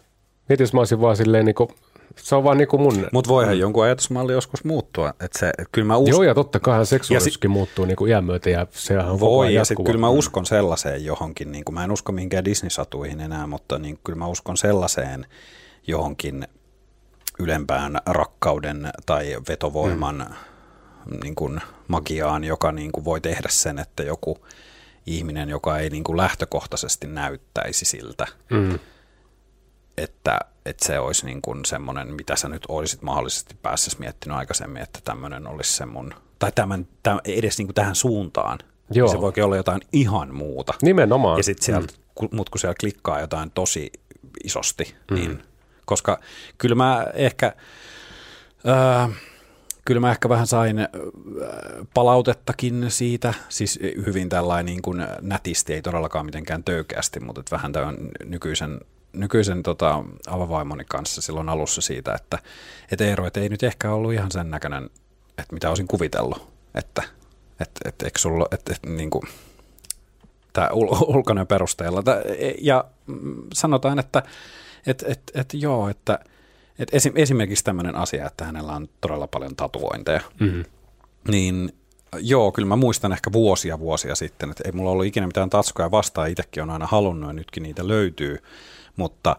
Mietin, 0.48 0.64
jos 0.64 0.72
mä 0.72 0.80
olisin 0.80 1.00
vaan 1.00 1.16
silleen 1.16 1.44
niin 1.44 1.54
kuin, 1.54 1.68
se 2.16 2.34
on 2.34 2.44
vaan 2.44 2.58
niin 2.58 2.68
kuin 2.68 2.82
mun... 2.82 3.08
Mutta 3.12 3.28
voihan 3.28 3.58
jonkun 3.58 3.84
ajatusmalli 3.84 4.32
joskus 4.32 4.64
muuttua. 4.64 5.14
Että 5.20 5.38
se, 5.38 5.52
et 5.58 5.68
kyllä 5.72 5.86
mä 5.86 5.96
uskon, 5.96 6.14
Joo, 6.14 6.22
ja 6.22 6.34
totta 6.34 6.60
kai 6.60 6.86
seksuaalisuuskin 6.86 7.50
si- 7.50 7.52
muuttuu 7.52 7.84
niin 7.84 7.96
kuin 7.96 8.10
iän 8.10 8.24
myötä, 8.24 8.50
ja 8.50 8.66
sehän 8.70 9.10
on 9.10 9.20
Voi, 9.20 9.54
ja 9.54 9.64
sitten 9.64 9.86
kyllä 9.86 10.00
mä 10.00 10.08
uskon 10.08 10.46
sellaiseen 10.46 11.04
johonkin, 11.04 11.52
niin 11.52 11.64
kuin, 11.64 11.74
mä 11.74 11.84
en 11.84 11.92
usko 11.92 12.12
minkään 12.12 12.44
Disney-satuihin 12.44 13.20
enää, 13.20 13.46
mutta 13.46 13.78
niin, 13.78 13.98
kyllä 14.04 14.18
mä 14.18 14.26
uskon 14.26 14.56
sellaiseen 14.56 15.26
johonkin 15.86 16.48
ylempään 17.38 17.98
rakkauden 18.06 18.90
tai 19.06 19.36
vetovoiman 19.48 20.16
mm. 21.06 21.18
niin 21.22 21.34
kuin 21.34 21.60
magiaan, 21.88 22.44
joka 22.44 22.72
niin 22.72 22.92
kuin 22.92 23.04
voi 23.04 23.20
tehdä 23.20 23.48
sen, 23.50 23.78
että 23.78 24.02
joku 24.02 24.38
ihminen, 25.06 25.48
joka 25.48 25.78
ei 25.78 25.90
niin 25.90 26.04
kuin 26.04 26.16
lähtökohtaisesti 26.16 27.06
näyttäisi 27.06 27.84
siltä, 27.84 28.26
mm. 28.50 28.78
että, 29.96 30.38
että 30.66 30.86
se 30.86 30.98
olisi 30.98 31.26
niin 31.26 31.42
kuin 31.42 31.64
semmoinen, 31.64 32.14
mitä 32.14 32.36
sä 32.36 32.48
nyt 32.48 32.62
olisit 32.68 33.02
mahdollisesti 33.02 33.56
päässyt 33.62 33.98
miettinyt 33.98 34.38
aikaisemmin, 34.38 34.82
että 34.82 34.98
tämmöinen 35.04 35.46
olisi 35.46 35.72
se 35.72 35.86
mun, 35.86 36.14
tai 36.38 36.52
tämän, 36.54 36.88
tämän 37.02 37.20
edes 37.24 37.58
niin 37.58 37.66
kuin 37.66 37.74
tähän 37.74 37.94
suuntaan. 37.94 38.58
Joo. 38.90 39.08
Se 39.08 39.20
voikin 39.20 39.44
olla 39.44 39.56
jotain 39.56 39.80
ihan 39.92 40.34
muuta. 40.34 40.74
Nimenomaan. 40.82 41.38
Ja 41.38 41.42
sitten 41.42 41.64
sieltä, 41.64 41.92
mm. 42.22 42.28
mut 42.32 42.50
kun 42.50 42.60
siellä 42.60 42.74
klikkaa 42.80 43.20
jotain 43.20 43.50
tosi 43.50 43.90
isosti, 44.44 44.96
mm. 45.10 45.14
niin 45.14 45.42
koska 45.84 46.20
kyllä 46.58 46.74
mä 46.74 47.06
ehkä, 47.14 47.52
äh, 48.68 49.10
kyllä 49.86 50.00
mä 50.00 50.10
ehkä 50.10 50.28
vähän 50.28 50.46
sain 50.46 50.76
palautettakin 51.94 52.84
siitä, 52.88 53.34
siis 53.48 53.78
hyvin 54.06 54.28
tällainen 54.28 54.66
niin 54.66 54.82
kuin 54.82 55.06
nätisti, 55.20 55.74
ei 55.74 55.82
todellakaan 55.82 56.26
mitenkään 56.26 56.64
töykeästi, 56.64 57.20
mutta 57.20 57.40
että 57.40 57.56
vähän 57.56 57.72
tämän 57.72 57.96
nykyisen 58.24 58.80
nykyisen 59.12 59.62
tota, 59.62 60.04
avavaimoni 60.26 60.84
kanssa 60.84 61.22
silloin 61.22 61.48
alussa 61.48 61.80
siitä, 61.80 62.14
että 62.14 62.38
et 62.92 63.00
Eero, 63.00 63.26
et 63.26 63.36
ei 63.36 63.48
nyt 63.48 63.62
ehkä 63.62 63.92
ollut 63.92 64.12
ihan 64.12 64.30
sen 64.30 64.50
näköinen, 64.50 64.90
että 65.38 65.54
mitä 65.54 65.68
olisin 65.68 65.86
kuvitellut, 65.86 66.48
että 66.74 67.02
et, 67.60 67.70
et, 67.84 68.02
eikö 68.02 68.18
sulla, 68.18 68.46
et, 68.50 68.68
et, 68.68 68.86
niin 68.86 69.10
kuin, 69.10 69.22
tämä 70.52 70.68
ul- 70.68 71.16
ulkoinen 71.16 71.46
perusteella. 71.46 72.02
Ja 72.60 72.84
sanotaan, 73.54 73.98
että 73.98 74.22
et, 74.86 75.04
et, 75.06 75.20
et, 75.34 75.54
joo, 75.54 75.88
että 75.88 76.18
et 76.78 76.88
esim, 76.92 77.12
esimerkiksi 77.16 77.64
tämmöinen 77.64 77.94
asia, 77.94 78.26
että 78.26 78.44
hänellä 78.44 78.72
on 78.72 78.88
todella 79.00 79.26
paljon 79.26 79.56
tatuointeja, 79.56 80.20
mm-hmm. 80.40 80.64
niin 81.28 81.72
joo, 82.20 82.52
kyllä 82.52 82.68
mä 82.68 82.76
muistan 82.76 83.12
ehkä 83.12 83.32
vuosia 83.32 83.78
vuosia 83.78 84.14
sitten, 84.14 84.50
että 84.50 84.62
ei 84.66 84.72
mulla 84.72 84.90
ollut 84.90 85.06
ikinä 85.06 85.26
mitään 85.26 85.50
tatskoja 85.50 85.90
vastaan, 85.90 86.30
itsekin 86.30 86.62
on 86.62 86.70
aina 86.70 86.86
halunnut 86.86 87.28
ja 87.28 87.32
nytkin 87.32 87.62
niitä 87.62 87.88
löytyy, 87.88 88.38
mutta 88.96 89.36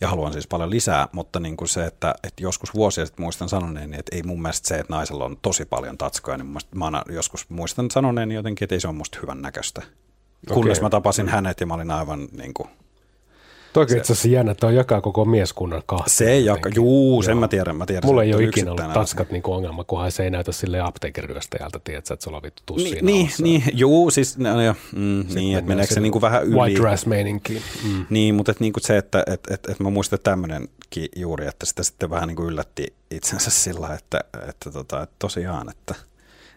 ja 0.00 0.08
haluan 0.08 0.32
siis 0.32 0.46
paljon 0.46 0.70
lisää, 0.70 1.08
mutta 1.12 1.40
niin 1.40 1.56
kuin 1.56 1.68
se, 1.68 1.86
että, 1.86 2.14
että 2.22 2.42
joskus 2.42 2.74
vuosia 2.74 3.06
sitten 3.06 3.24
muistan 3.24 3.48
sanoneen, 3.48 3.94
että 3.94 4.16
ei 4.16 4.22
mun 4.22 4.42
mielestä 4.42 4.68
se, 4.68 4.78
että 4.78 4.94
naisella 4.94 5.24
on 5.24 5.36
tosi 5.42 5.64
paljon 5.64 5.98
tatskoja, 5.98 6.36
niin 6.36 6.46
mun 6.46 6.60
mä 6.74 6.84
aina 6.84 7.02
joskus 7.10 7.50
muistan 7.50 7.90
sanoneen 7.90 8.32
jotenkin, 8.32 8.64
että 8.64 8.74
ei 8.74 8.80
se 8.80 8.88
ole 8.88 8.96
musta 8.96 9.18
hyvän 9.22 9.42
näköistä. 9.42 9.82
Okay. 9.82 10.54
Kunnes 10.54 10.80
mä 10.80 10.90
tapasin 10.90 11.28
hänet 11.28 11.60
ja 11.60 11.66
mä 11.66 11.74
olin 11.74 11.90
aivan 11.90 12.28
niin 12.32 12.54
kuin, 12.54 12.68
Toki 13.72 13.96
itse 13.96 14.12
asiassa 14.12 14.28
jännä, 14.28 14.52
että 14.52 14.66
on 14.66 14.74
jakaa 14.74 15.00
koko 15.00 15.24
mieskunnan 15.24 15.82
kahta. 15.86 16.10
Se 16.10 16.30
ei 16.30 16.44
jakaa, 16.44 16.72
juu, 16.74 17.22
sen 17.22 17.36
mä 17.36 17.48
tiedän. 17.48 17.76
Mä 17.76 17.86
tiedän 17.86 18.06
Mulla 18.06 18.22
ei 18.22 18.34
ole 18.34 18.44
ikinä 18.44 18.72
ollut 18.72 18.92
tanskat 18.92 19.30
niin 19.30 19.42
ongelma, 19.44 19.84
kunhan 19.84 20.12
se 20.12 20.22
ei 20.22 20.30
näytä 20.30 20.52
sille 20.52 20.80
apteekeriryöstäjältä, 20.80 21.78
tiedätkö, 21.84 22.14
että 22.14 22.24
sulla 22.24 22.36
on 22.36 22.42
vittu 22.42 22.62
tussiin 22.66 23.06
Niin, 23.06 23.30
niin, 23.38 23.62
juu, 23.72 24.10
siis 24.10 24.38
no, 24.38 24.62
jo, 24.62 24.74
mm, 24.96 25.24
niin, 25.34 25.58
että 25.58 25.68
meneekö 25.68 25.94
se 25.94 26.00
niin 26.00 26.12
kuin 26.12 26.22
vähän 26.22 26.44
yli. 26.44 26.56
White 26.56 26.80
dress 26.80 27.06
meininki. 27.06 27.62
Mm. 27.84 28.06
Niin, 28.10 28.34
mutta 28.34 28.52
että, 28.52 28.64
niin 28.64 28.72
kuin 28.72 28.84
se, 28.84 28.96
että 28.96 29.24
et, 29.26 29.40
et, 29.50 29.66
et 29.70 29.80
mä 29.80 29.90
muistan 29.90 30.18
tämmöinenkin 30.22 31.08
juuri, 31.16 31.46
että 31.46 31.66
sitä 31.66 31.82
sitten 31.82 32.10
vähän 32.10 32.28
niin 32.28 32.36
kuin 32.36 32.48
yllätti 32.48 32.94
itsensä 33.10 33.50
sillä, 33.50 33.94
että, 33.94 34.20
että, 34.48 34.70
tota, 34.70 35.02
että 35.02 35.16
tosiaan, 35.18 35.70
että 35.70 35.94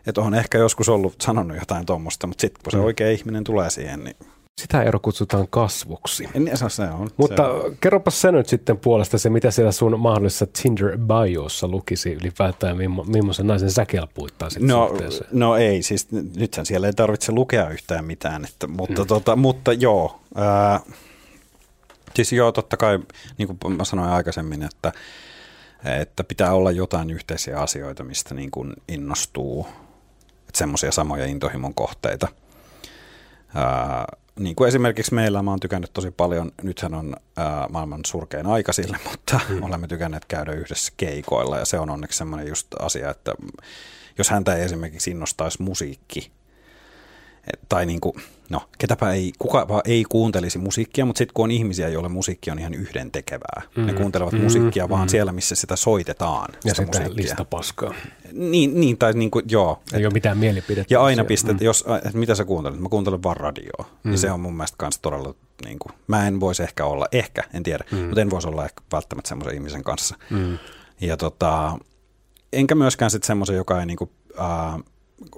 että 0.08 0.22
on 0.22 0.34
ehkä 0.34 0.58
joskus 0.58 0.90
ollut 0.90 1.16
sanonut 1.22 1.58
jotain 1.58 1.86
tuommoista, 1.86 2.28
mutta 2.28 2.42
sitten 2.42 2.64
kun 2.64 2.72
se 2.72 2.78
mm. 2.78 2.84
oikea 2.84 3.12
ihminen 3.12 3.44
tulee 3.44 3.70
siihen, 3.70 4.04
niin 4.04 4.16
sitä 4.62 4.84
ero 4.84 5.00
kutsutaan 5.00 5.48
kasvuksi. 5.50 6.30
Niin, 6.34 6.58
se, 6.58 6.70
se 6.70 6.84
on. 6.84 7.10
Mutta 7.18 7.44
se 7.44 7.50
on. 7.50 7.78
kerropas 7.82 8.24
nyt 8.32 8.48
sitten 8.48 8.78
puolesta 8.78 9.18
se, 9.18 9.30
mitä 9.30 9.52
siellä 9.52 9.72
sun 9.72 10.00
mahdollisessa 10.00 10.48
Tinder 10.62 10.98
biossa 10.98 11.68
lukisi 11.68 12.14
ylipäätään, 12.14 12.78
millaisen 13.06 13.48
naisen 13.48 13.72
sä 13.72 13.86
kelpuittaa 13.86 14.50
sitten 14.50 14.68
no, 14.68 14.88
suhteeseen. 14.88 15.30
no 15.32 15.56
ei, 15.56 15.84
siis 15.84 16.08
nythän 16.36 16.66
siellä 16.66 16.88
ei 16.88 16.94
tarvitse 16.94 17.32
lukea 17.32 17.70
yhtään 17.70 18.06
mitään, 18.06 18.46
että, 18.46 18.68
mutta, 18.68 19.02
hmm. 19.02 19.08
tota, 19.08 19.36
mutta 19.36 19.74
joo. 19.74 20.20
Ää, 20.36 20.80
siis 22.16 22.34
joo, 22.34 22.52
totta 22.52 22.78
kai, 22.78 23.00
niin 23.38 23.48
kuin 23.48 23.78
mä 23.78 23.84
sanoin 23.84 24.10
aikaisemmin, 24.10 24.64
että, 24.64 24.92
että 26.02 26.24
pitää 26.24 26.54
olla 26.54 26.72
jotain 26.72 27.10
yhteisiä 27.10 27.60
asioita, 27.60 28.04
mistä 28.04 28.34
niin 28.34 28.52
kuin 28.52 28.74
innostuu, 28.88 29.68
että 30.48 30.58
semmoisia 30.58 30.92
samoja 30.92 31.26
intohimon 31.26 31.74
kohteita. 31.74 32.28
Ää, 33.56 34.06
niin 34.44 34.56
kuin 34.56 34.68
esimerkiksi 34.68 35.14
meillä, 35.14 35.44
mä 35.44 35.52
oon 35.52 35.60
tykännyt 35.60 35.94
tosi 35.94 36.12
paljon, 36.12 36.52
nythän 36.64 36.94
on 36.94 37.16
ää, 37.38 37.68
maailman 37.70 38.02
surkein 38.06 38.48
aika 38.48 38.74
sille, 38.74 38.98
mutta 39.12 39.40
mm. 39.50 39.64
olemme 39.64 39.88
tykänneet 39.88 40.26
käydä 40.26 40.52
yhdessä 40.52 40.94
keikoilla 40.98 41.58
ja 41.58 41.66
se 41.66 41.80
on 41.80 41.90
onneksi 41.90 42.18
semmoinen 42.18 42.48
just 42.48 42.68
asia, 42.80 43.10
että 43.10 43.34
jos 44.18 44.30
häntä 44.30 44.56
ei 44.56 44.64
esimerkiksi 44.64 45.12
innostaisi 45.12 45.64
musiikki, 45.64 46.32
tai 47.70 47.86
niin 47.86 48.02
kuin, 48.02 48.16
no, 48.52 48.62
ketäpä 48.78 49.12
ei, 49.12 49.34
kuka 49.40 49.82
ei 49.86 50.06
kuuntelisi 50.10 50.58
musiikkia, 50.58 51.06
mutta 51.06 51.18
sitten 51.18 51.34
kun 51.34 51.44
on 51.44 51.52
ihmisiä, 51.52 51.90
joille 51.90 52.10
musiikki 52.10 52.52
on 52.52 52.60
ihan 52.60 52.74
yhden 52.74 53.12
tekevää. 53.12 53.62
Mm. 53.76 53.86
Ne 53.86 53.94
kuuntelevat 53.94 54.34
mm. 54.34 54.42
musiikkia 54.42 54.90
vaan 54.90 55.08
mm. 55.08 55.10
siellä, 55.10 55.32
missä 55.32 55.56
sitä 55.56 55.76
soitetaan. 55.76 56.50
Ja 56.66 56.74
sitä, 56.74 56.98
sitä 56.98 57.16
lista 57.16 57.46
paskaa. 57.46 57.94
Niin, 58.34 58.80
niin 58.80 58.98
tai 58.98 59.14
niin 59.14 59.32
kuin, 59.32 59.46
joo. 59.50 59.82
Ei 59.94 60.00
et, 60.00 60.06
ole 60.06 60.14
mitään 60.14 60.38
mielipidettä. 60.38 60.94
Ja 60.94 61.04
aina 61.04 61.24
pistet, 61.24 61.60
mm. 61.60 61.66
jos, 61.66 61.86
että 62.06 62.18
mitä 62.18 62.36
sä 62.36 62.46
kuuntelet? 62.46 62.80
Mä 62.80 62.90
kuuntelen 62.90 63.24
vaan 63.24 63.38
radioa. 63.38 63.86
Mm. 64.04 64.12
Ja 64.12 64.18
se 64.18 64.32
on 64.32 64.40
mun 64.40 64.54
mielestä 64.54 64.78
kans 64.78 65.00
todella, 65.00 65.34
niin 65.66 65.80
kuin, 65.80 65.94
mä 66.08 66.28
en 66.28 66.40
voisi 66.40 66.64
ehkä 66.64 66.86
olla, 66.86 67.06
ehkä, 67.12 67.44
en 67.54 67.64
tiedä, 67.64 67.84
mm. 67.92 67.98
mutta 67.98 68.22
en 68.22 68.30
voisi 68.30 68.48
olla 68.48 68.66
ehkä 68.66 68.82
välttämättä 68.92 69.30
semmoisen 69.30 69.56
ihmisen 69.56 69.84
kanssa. 69.84 70.16
Mm. 70.30 70.58
Ja 71.02 71.18
tota, 71.18 71.78
enkä 72.54 72.76
myöskään 72.76 73.12
sitten 73.12 73.28
semmoisen, 73.28 73.56
joka 73.56 73.80
ei 73.80 73.86
niin 73.86 73.98
kuin, 73.98 74.10
äh, 74.40 74.82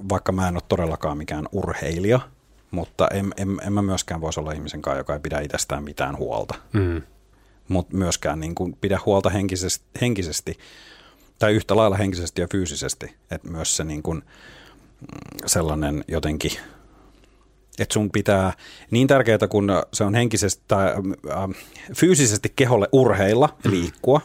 vaikka 0.10 0.32
mä 0.32 0.48
en 0.48 0.56
ole 0.56 0.64
todellakaan 0.68 1.18
mikään 1.18 1.48
urheilija, 1.52 2.20
mutta 2.74 3.08
en, 3.08 3.34
en, 3.38 3.58
en 3.68 3.74
mä 3.74 3.82
myöskään 3.82 4.22
voisi 4.22 4.40
olla 4.40 4.52
ihmisen 4.52 4.82
kanssa, 4.82 4.98
joka 4.98 5.14
ei 5.14 5.20
pidä 5.20 5.40
itsestään 5.40 5.84
mitään 5.84 6.18
huolta. 6.18 6.56
Mm. 6.74 7.02
Mutta 7.68 7.98
myöskään 7.98 8.40
niin 8.40 8.56
kuin 8.56 8.78
pidä 8.82 9.00
huolta 9.06 9.30
henkisesti, 9.30 9.86
henkisesti, 10.02 10.58
tai 11.40 11.54
yhtä 11.54 11.76
lailla 11.76 11.98
henkisesti 11.98 12.42
ja 12.42 12.48
fyysisesti. 12.52 13.16
Että 13.32 13.50
myös 13.50 13.78
se 13.78 13.84
niin 13.84 14.04
kuin, 14.04 14.18
mm, 14.18 15.08
sellainen 15.46 16.04
jotenkin, 16.08 16.52
että 17.80 17.94
sun 17.94 18.12
pitää, 18.12 18.54
niin 18.92 19.08
tärkeää 19.08 19.48
kun 19.50 19.72
se 19.94 20.04
on 20.04 20.16
henkisesti 20.16 20.64
tai 20.68 20.88
äh, 20.88 21.50
fyysisesti 21.96 22.54
keholle 22.56 22.88
urheilla 22.92 23.58
ja 23.64 23.72
liikkua, 23.72 24.22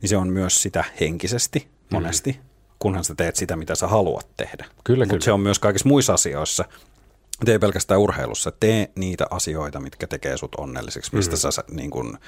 niin 0.00 0.08
se 0.08 0.16
on 0.16 0.28
myös 0.28 0.62
sitä 0.62 0.84
henkisesti 1.00 1.68
monesti. 1.90 2.32
Mm 2.32 2.52
kunhan 2.82 3.04
sä 3.04 3.14
teet 3.14 3.36
sitä, 3.36 3.56
mitä 3.56 3.74
sä 3.74 3.86
haluat 3.86 4.26
tehdä. 4.36 4.64
Kyllä, 4.84 5.06
Mutta 5.06 5.24
se 5.24 5.32
on 5.32 5.40
myös 5.40 5.58
kaikissa 5.58 5.88
muissa 5.88 6.14
asioissa. 6.14 6.64
Tee 7.44 7.58
pelkästään 7.58 8.00
urheilussa. 8.00 8.52
Tee 8.60 8.90
niitä 8.94 9.26
asioita, 9.30 9.80
mitkä 9.80 10.06
tekee 10.06 10.36
sut 10.36 10.54
onnelliseksi, 10.54 11.16
mistä 11.16 11.36
mm. 11.36 11.52
sä 11.52 11.64
niin 11.70 11.90
kun, 11.90 12.18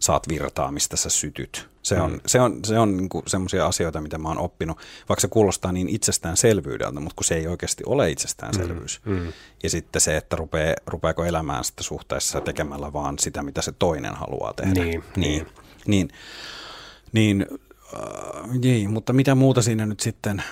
saat 0.00 0.28
virtaa, 0.28 0.72
mistä 0.72 0.96
sä 0.96 1.08
sytyt. 1.08 1.68
Se 1.82 1.96
mm. 1.96 2.02
on, 2.02 2.20
se 2.26 2.40
on, 2.40 2.64
se 2.64 2.78
on 2.78 2.96
niin 2.96 3.08
semmoisia 3.26 3.66
asioita, 3.66 4.00
mitä 4.00 4.18
mä 4.18 4.28
oon 4.28 4.38
oppinut, 4.38 4.78
vaikka 5.08 5.20
se 5.20 5.28
kuulostaa 5.28 5.72
niin 5.72 5.88
itsestäänselvyydeltä, 5.88 7.00
mutta 7.00 7.16
kun 7.16 7.24
se 7.24 7.34
ei 7.34 7.46
oikeasti 7.46 7.82
ole 7.86 8.10
itsestäänselvyys. 8.10 9.00
Mm. 9.04 9.12
Mm. 9.12 9.32
Ja 9.62 9.70
sitten 9.70 10.00
se, 10.00 10.16
että 10.16 10.36
rupee, 10.36 10.74
rupeako 10.86 11.24
elämään 11.24 11.64
sitä 11.64 11.82
suhteessa 11.82 12.40
tekemällä 12.40 12.92
vaan 12.92 13.18
sitä, 13.18 13.42
mitä 13.42 13.62
se 13.62 13.72
toinen 13.72 14.14
haluaa 14.14 14.52
tehdä. 14.52 14.84
Niin, 14.84 15.04
niin, 15.16 15.46
niin, 15.86 16.08
niin 17.12 17.46
Äh, 17.94 18.50
niin, 18.62 18.90
mutta 18.90 19.12
mitä 19.12 19.34
muuta 19.34 19.62
siinä 19.62 19.86
nyt 19.86 20.00
sitten? 20.00 20.42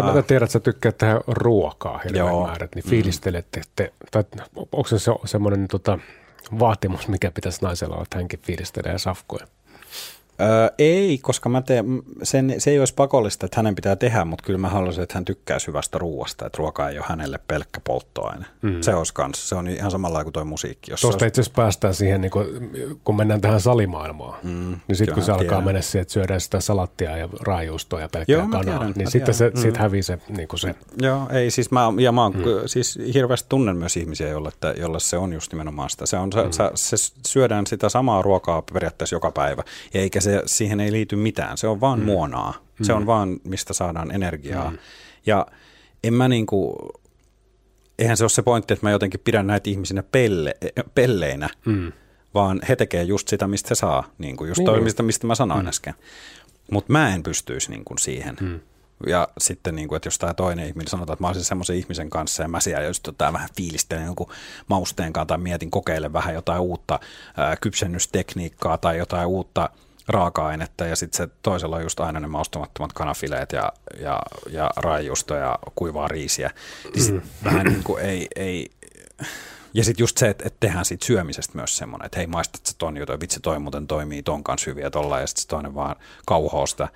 Sä 0.00 0.18
äh, 0.18 0.24
tiedät, 0.26 0.42
että 0.42 0.52
sä 0.52 0.60
tykkäät 0.60 0.98
tehdä 0.98 1.20
ruokaa 1.26 1.98
hirveän 1.98 2.36
määrät, 2.46 2.74
niin 2.74 2.84
mm. 2.84 2.90
fiilistelette, 2.90 3.62
te, 3.76 3.92
tai 4.10 4.24
onko 4.56 4.88
se, 4.88 4.98
se 4.98 5.12
semmoinen 5.24 5.68
tota, 5.68 5.98
vaatimus, 6.58 7.08
mikä 7.08 7.30
pitäisi 7.30 7.62
naisella 7.62 7.94
olla, 7.94 8.02
että 8.02 8.18
hänkin 8.18 8.40
fiilistelee 8.40 8.98
safkoja? 8.98 9.46
Öö, 10.40 10.68
ei, 10.78 11.18
koska 11.18 11.48
mä 11.48 11.62
teen, 11.62 12.02
sen, 12.22 12.54
se 12.58 12.70
ei 12.70 12.78
olisi 12.78 12.94
pakollista, 12.94 13.46
että 13.46 13.56
hänen 13.56 13.74
pitää 13.74 13.96
tehdä, 13.96 14.24
mutta 14.24 14.44
kyllä 14.44 14.58
mä 14.58 14.68
haluaisin, 14.68 15.02
että 15.02 15.14
hän 15.14 15.24
tykkäisi 15.24 15.66
hyvästä 15.66 15.98
ruoasta, 15.98 16.46
että 16.46 16.58
ruoka 16.58 16.88
ei 16.88 16.98
ole 16.98 17.06
hänelle 17.08 17.38
pelkkä 17.48 17.80
polttoaine. 17.84 18.46
Mm. 18.62 18.82
Se 18.82 18.94
olisi 18.94 19.14
kans, 19.14 19.48
se 19.48 19.54
on 19.54 19.68
ihan 19.68 19.90
samalla 19.90 20.22
kuin 20.22 20.32
toi 20.32 20.44
musiikki. 20.44 20.90
Jos 20.90 21.00
Tuosta 21.00 21.16
olisi... 21.16 21.26
itse 21.26 21.40
asiassa 21.40 21.56
päästään 21.56 21.94
siihen, 21.94 22.20
niin 22.20 22.30
kun, 22.30 22.46
kun 23.04 23.16
mennään 23.16 23.40
tähän 23.40 23.60
salimaailmaan, 23.60 24.38
mm, 24.42 24.76
niin 24.88 24.96
sitten 24.96 25.14
kun 25.14 25.22
se 25.24 25.32
alkaa 25.32 25.60
mennä 25.60 25.80
siihen, 25.80 26.02
että 26.02 26.12
syödään 26.12 26.40
sitä 26.40 26.60
salattia 26.60 27.16
ja 27.16 27.28
raajuustoa 27.40 28.00
ja 28.00 28.08
pelkkää 28.08 28.36
Joo, 28.36 28.48
kanaa, 28.48 28.62
tiedän, 28.62 28.92
niin 28.96 29.10
sitten 29.10 29.34
se, 29.34 29.44
tiedän. 29.44 29.62
siitä 29.62 29.78
hävii 29.78 30.02
se, 30.02 30.18
niin 30.28 30.48
se 30.54 30.74
Joo, 31.02 31.28
ei 31.30 31.50
siis 31.50 31.70
mä, 31.70 31.92
ja 31.98 32.12
mä 32.12 32.22
oon, 32.22 32.36
mm. 32.36 32.42
siis 32.66 32.98
hirveästi 33.14 33.46
tunnen 33.48 33.76
myös 33.76 33.96
ihmisiä, 33.96 34.28
jolle, 34.28 34.48
että, 34.48 34.74
jolle 34.76 35.00
se 35.00 35.16
on 35.16 35.32
just 35.32 35.52
nimenomaan 35.52 35.90
sitä. 35.90 36.06
Se, 36.06 36.16
on, 36.16 36.28
mm. 36.28 36.50
se, 36.50 36.96
se, 36.96 37.12
syödään 37.26 37.66
sitä 37.66 37.88
samaa 37.88 38.22
ruokaa 38.22 38.62
periaatteessa 38.72 39.16
joka 39.16 39.30
päivä, 39.30 39.62
eikä 39.94 40.20
se, 40.30 40.42
siihen 40.46 40.80
ei 40.80 40.92
liity 40.92 41.16
mitään. 41.16 41.58
Se 41.58 41.66
on 41.66 41.80
vaan 41.80 41.98
mm. 41.98 42.04
muonaa. 42.04 42.54
Se 42.82 42.92
on 42.92 43.06
vaan, 43.06 43.40
mistä 43.44 43.74
saadaan 43.74 44.10
energiaa. 44.10 44.70
Mm. 44.70 44.78
Ja 45.26 45.46
en 46.04 46.14
mä 46.14 46.28
niinku, 46.28 46.76
eihän 47.98 48.16
se 48.16 48.24
ole 48.24 48.30
se 48.30 48.42
pointti, 48.42 48.74
että 48.74 48.86
mä 48.86 48.90
jotenkin 48.90 49.20
pidän 49.24 49.46
näitä 49.46 49.70
ihmisinä 49.70 50.02
pelle, 50.02 50.56
pelleinä, 50.94 51.48
mm. 51.66 51.92
vaan 52.34 52.60
he 52.68 52.76
tekee 52.76 53.02
just 53.02 53.28
sitä, 53.28 53.46
mistä 53.46 53.66
he 53.70 53.74
saa, 53.74 54.04
niin 54.18 54.36
kuin 54.36 54.48
just 54.48 54.58
niin 54.58 54.66
toi, 54.66 54.80
mistä, 54.80 55.02
mistä 55.02 55.26
mä 55.26 55.34
sanoin 55.34 55.64
mm. 55.64 55.68
äsken. 55.68 55.94
Mutta 56.70 56.92
mä 56.92 57.14
en 57.14 57.22
pystyisi 57.22 57.70
niin 57.70 57.84
kuin 57.84 57.98
siihen. 57.98 58.36
Mm. 58.40 58.60
Ja 59.06 59.28
sitten, 59.38 59.76
niin 59.76 59.88
kuin, 59.88 59.96
että 59.96 60.06
jos 60.06 60.18
tämä 60.18 60.34
toinen 60.34 60.66
ihminen 60.66 60.88
sanotaan, 60.88 61.14
että 61.14 61.24
mä 61.24 61.28
olisin 61.28 61.44
semmoisen 61.44 61.76
ihmisen 61.76 62.10
kanssa 62.10 62.42
ja 62.42 62.48
mä 62.48 62.60
siellä 62.60 62.86
just 62.86 63.02
tota, 63.02 63.32
vähän 63.32 63.48
fiilistelen 63.56 64.06
jonkun 64.06 64.30
mausteen 64.68 65.12
kanssa 65.12 65.26
tai 65.26 65.38
mietin 65.38 65.70
kokeile 65.70 66.12
vähän 66.12 66.34
jotain 66.34 66.60
uutta 66.60 67.00
ää, 67.36 67.56
kypsennystekniikkaa 67.56 68.78
tai 68.78 68.98
jotain 68.98 69.26
uutta 69.26 69.70
raaka-ainetta 70.08 70.86
ja 70.86 70.96
sitten 70.96 71.16
se 71.16 71.34
toisella 71.42 71.76
on 71.76 71.82
just 71.82 72.00
aina 72.00 72.20
ne 72.20 72.26
maustamattomat 72.26 72.92
kanafileet 72.92 73.52
ja, 73.52 73.72
ja, 74.00 74.20
ja 74.50 74.70
raijusto 74.76 75.34
ja 75.34 75.58
kuivaa 75.74 76.08
riisiä. 76.08 76.50
Niin 76.94 77.04
sit 77.04 77.22
vähän 77.44 77.66
niin 77.66 77.84
kuin 77.84 78.02
ei, 78.02 78.28
ei 78.36 78.70
ja 79.74 79.84
sitten 79.84 80.02
just 80.02 80.18
se, 80.18 80.28
että, 80.28 80.44
että 80.46 80.56
tehdään 80.60 80.84
siitä 80.84 81.06
syömisestä 81.06 81.58
myös 81.58 81.76
semmoinen, 81.76 82.06
että 82.06 82.18
hei 82.18 82.26
maistat 82.26 82.66
sä 82.66 82.74
ton 82.78 82.96
jotain, 82.96 83.20
vitsi 83.20 83.40
toi 83.40 83.58
muuten 83.58 83.86
toimii 83.86 84.22
ton 84.22 84.44
kanssa 84.44 84.70
hyviä 84.70 84.90
tolla 84.90 85.20
ja 85.20 85.26
sitten 85.26 85.42
se 85.42 85.48
toinen 85.48 85.74
vaan 85.74 85.96
kauhoo 86.26 86.66
sitä 86.66 86.88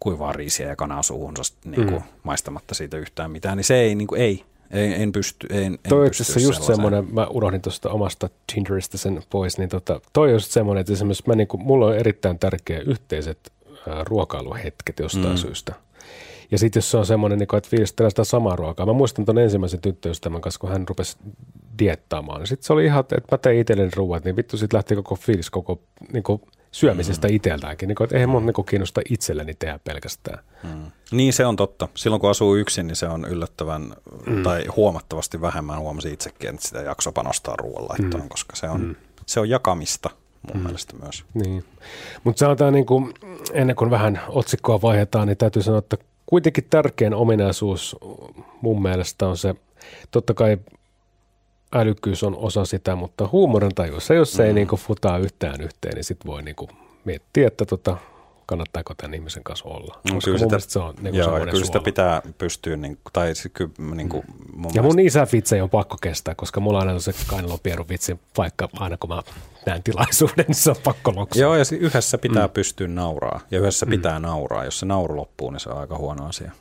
kuivaa 0.00 0.32
riisiä 0.32 0.68
ja 0.68 0.76
kanaa 0.76 1.02
suuhunsa 1.02 1.54
niin 1.64 1.86
kuin, 1.86 2.02
mm. 2.02 2.08
maistamatta 2.22 2.74
siitä 2.74 2.96
yhtään 2.96 3.30
mitään, 3.30 3.56
niin 3.56 3.64
se 3.64 3.74
ei, 3.74 3.94
niin 3.94 4.08
kuin, 4.08 4.20
ei, 4.20 4.44
ei 4.74 5.02
en 5.02 5.12
pysty. 5.12 5.46
En, 5.50 5.62
en 5.62 5.78
toi 5.88 6.00
on 6.00 6.08
pysty 6.08 6.22
asiassa 6.22 6.48
just 6.48 6.62
semmoinen, 6.62 7.14
mä 7.14 7.26
unohdin 7.26 7.62
tuosta 7.62 7.90
omasta 7.90 8.30
Tinderistä 8.52 8.98
sen 8.98 9.22
pois, 9.30 9.58
niin 9.58 9.68
tota, 9.68 10.00
toi 10.12 10.28
on 10.28 10.32
just 10.32 10.50
semmoinen, 10.50 10.80
että 10.80 10.92
esimerkiksi 10.92 11.24
mä 11.26 11.34
niinku, 11.34 11.56
mulla 11.56 11.86
on 11.86 11.96
erittäin 11.96 12.38
tärkeä 12.38 12.80
yhteiset 12.80 13.52
ää, 13.88 14.04
ruokailuhetket 14.04 14.98
jostain 14.98 15.34
mm. 15.34 15.36
syystä. 15.36 15.74
Ja 16.50 16.58
sitten 16.58 16.80
jos 16.80 16.90
se 16.90 16.96
on 16.96 17.06
semmoinen, 17.06 17.38
niin 17.38 17.56
että 17.56 17.70
fiilistellään 17.70 18.10
sitä 18.10 18.24
samaa 18.24 18.56
ruokaa. 18.56 18.86
Mä 18.86 18.92
muistan 18.92 19.24
tuon 19.24 19.38
ensimmäisen 19.38 19.80
tyttöystävän 19.80 20.40
kanssa, 20.40 20.60
kun 20.60 20.70
hän 20.70 20.88
rupesi 20.88 21.16
diettaamaan. 21.78 22.40
Niin 22.40 22.46
sitten 22.46 22.66
se 22.66 22.72
oli 22.72 22.84
ihan, 22.84 23.00
että 23.00 23.34
mä 23.34 23.38
tein 23.38 23.60
itselleni 23.60 23.90
ruuat, 23.96 24.24
niin 24.24 24.36
vittu 24.36 24.56
sitten 24.56 24.76
lähti 24.76 24.94
koko 24.94 25.14
fiilis 25.14 25.50
koko 25.50 25.80
niin 26.12 26.22
kuin 26.22 26.42
syömisestä 26.74 27.28
mm. 27.28 27.34
itseltäänkin. 27.34 27.88
Niin 27.88 27.96
kuin, 27.96 28.04
että 28.04 28.16
eihän 28.16 28.28
mun 28.28 28.46
niin 28.46 28.66
kiinnosta 28.66 29.00
itselleni 29.10 29.54
tehdä 29.54 29.80
pelkästään. 29.84 30.38
Mm. 30.62 30.90
Niin 31.10 31.32
se 31.32 31.46
on 31.46 31.56
totta. 31.56 31.88
Silloin 31.94 32.20
kun 32.20 32.30
asuu 32.30 32.56
yksin, 32.56 32.86
niin 32.86 32.96
se 32.96 33.06
on 33.06 33.24
yllättävän 33.24 33.94
mm. 34.26 34.42
tai 34.42 34.66
huomattavasti 34.76 35.40
vähemmän 35.40 35.78
huomasin 35.78 36.12
itsekin, 36.12 36.50
että 36.50 36.68
sitä 36.68 36.80
jakso 36.80 37.12
panostaa 37.12 37.56
ruoanlaittoon, 37.56 38.22
mm. 38.22 38.28
koska 38.28 38.56
se 38.56 38.68
on, 38.68 38.80
mm. 38.80 38.94
se 39.26 39.40
on 39.40 39.48
jakamista 39.48 40.10
mun 40.48 40.56
mm. 40.56 40.62
mielestä 40.62 40.96
myös. 41.02 41.24
Niin. 41.34 41.64
Mutta 42.24 42.38
sanotaan 42.38 42.72
niin 42.72 42.86
kuin, 42.86 43.14
ennen 43.52 43.76
kuin 43.76 43.90
vähän 43.90 44.20
otsikkoa 44.28 44.82
vaihdetaan, 44.82 45.28
niin 45.28 45.36
täytyy 45.36 45.62
sanoa, 45.62 45.78
että 45.78 45.96
kuitenkin 46.26 46.66
tärkein 46.70 47.14
ominaisuus 47.14 47.96
mun 48.60 48.82
mielestä 48.82 49.26
on 49.26 49.36
se, 49.36 49.54
totta 50.10 50.34
kai 50.34 50.58
älykkyys 51.74 52.22
on 52.22 52.36
osa 52.36 52.64
sitä, 52.64 52.96
mutta 52.96 53.28
huumorin 53.32 53.74
tajussa, 53.74 54.14
jos 54.14 54.32
se 54.32 54.42
mm. 54.42 54.46
ei 54.46 54.52
niin 54.52 54.68
kuin 54.68 54.80
futaa 54.80 55.18
yhtään 55.18 55.60
yhteen, 55.60 55.94
niin 55.94 56.04
sitten 56.04 56.30
voi 56.30 56.42
niin 56.42 56.56
kuin 56.56 56.70
miettiä, 57.04 57.46
että 57.46 57.64
tota, 57.64 57.96
kannattaako 58.46 58.94
tämän 58.94 59.14
ihmisen 59.14 59.44
kanssa 59.44 59.68
olla. 59.68 60.00
No, 60.08 60.14
Koska 60.14 60.24
kyllä 60.24 60.38
sitä, 60.38 60.48
mielestä 60.48 60.72
se 60.72 60.78
on 60.78 60.94
niin 61.00 61.14
joo, 61.14 61.40
kyllä 61.50 61.64
sitä 61.64 61.80
pitää 61.80 62.22
pystyä, 62.38 62.76
niin, 62.76 62.98
tai 63.12 63.34
se, 63.34 63.48
ky, 63.48 63.70
niin 63.94 64.08
kuin, 64.08 64.24
mun 64.56 64.70
Ja 64.74 64.82
mun 64.82 65.00
isä 65.00 65.26
vitsejä 65.32 65.62
on 65.62 65.70
pakko 65.70 65.96
kestää, 66.00 66.34
koska 66.34 66.60
mulla 66.60 66.78
on 66.78 66.88
aina 66.88 67.00
se 67.00 67.12
kainalopieru 67.26 67.84
vitsi, 67.88 68.20
vaikka 68.38 68.68
aina 68.74 68.96
kun 68.96 69.10
mä 69.10 69.22
näen 69.66 69.82
tilaisuuden, 69.82 70.44
niin 70.48 70.54
se 70.54 70.70
on 70.70 70.76
pakko 70.84 71.12
loksaa. 71.16 71.42
Joo, 71.42 71.56
ja 71.56 71.64
yhdessä 71.78 72.18
pitää 72.18 72.46
mm. 72.46 72.52
pystyä 72.52 72.88
nauraa, 72.88 73.40
ja 73.50 73.58
yhdessä 73.58 73.86
mm. 73.86 73.90
pitää 73.90 74.18
nauraa. 74.18 74.64
Jos 74.64 74.78
se 74.78 74.86
nauru 74.86 75.16
loppuu, 75.16 75.50
niin 75.50 75.60
se 75.60 75.70
on 75.70 75.78
aika 75.78 75.98
huono 75.98 76.26
asia. 76.26 76.52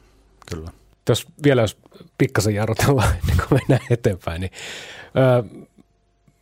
Kyllä. 0.51 0.71
Jos 1.09 1.25
vielä 1.43 1.61
jos 1.61 1.77
pikkasen 2.17 2.55
jarrutellaan 2.55 3.13
ennen 3.21 3.37
kuin 3.37 3.61
mennään 3.61 3.87
eteenpäin, 3.89 4.41
niin 4.41 4.51
öö, 5.17 5.63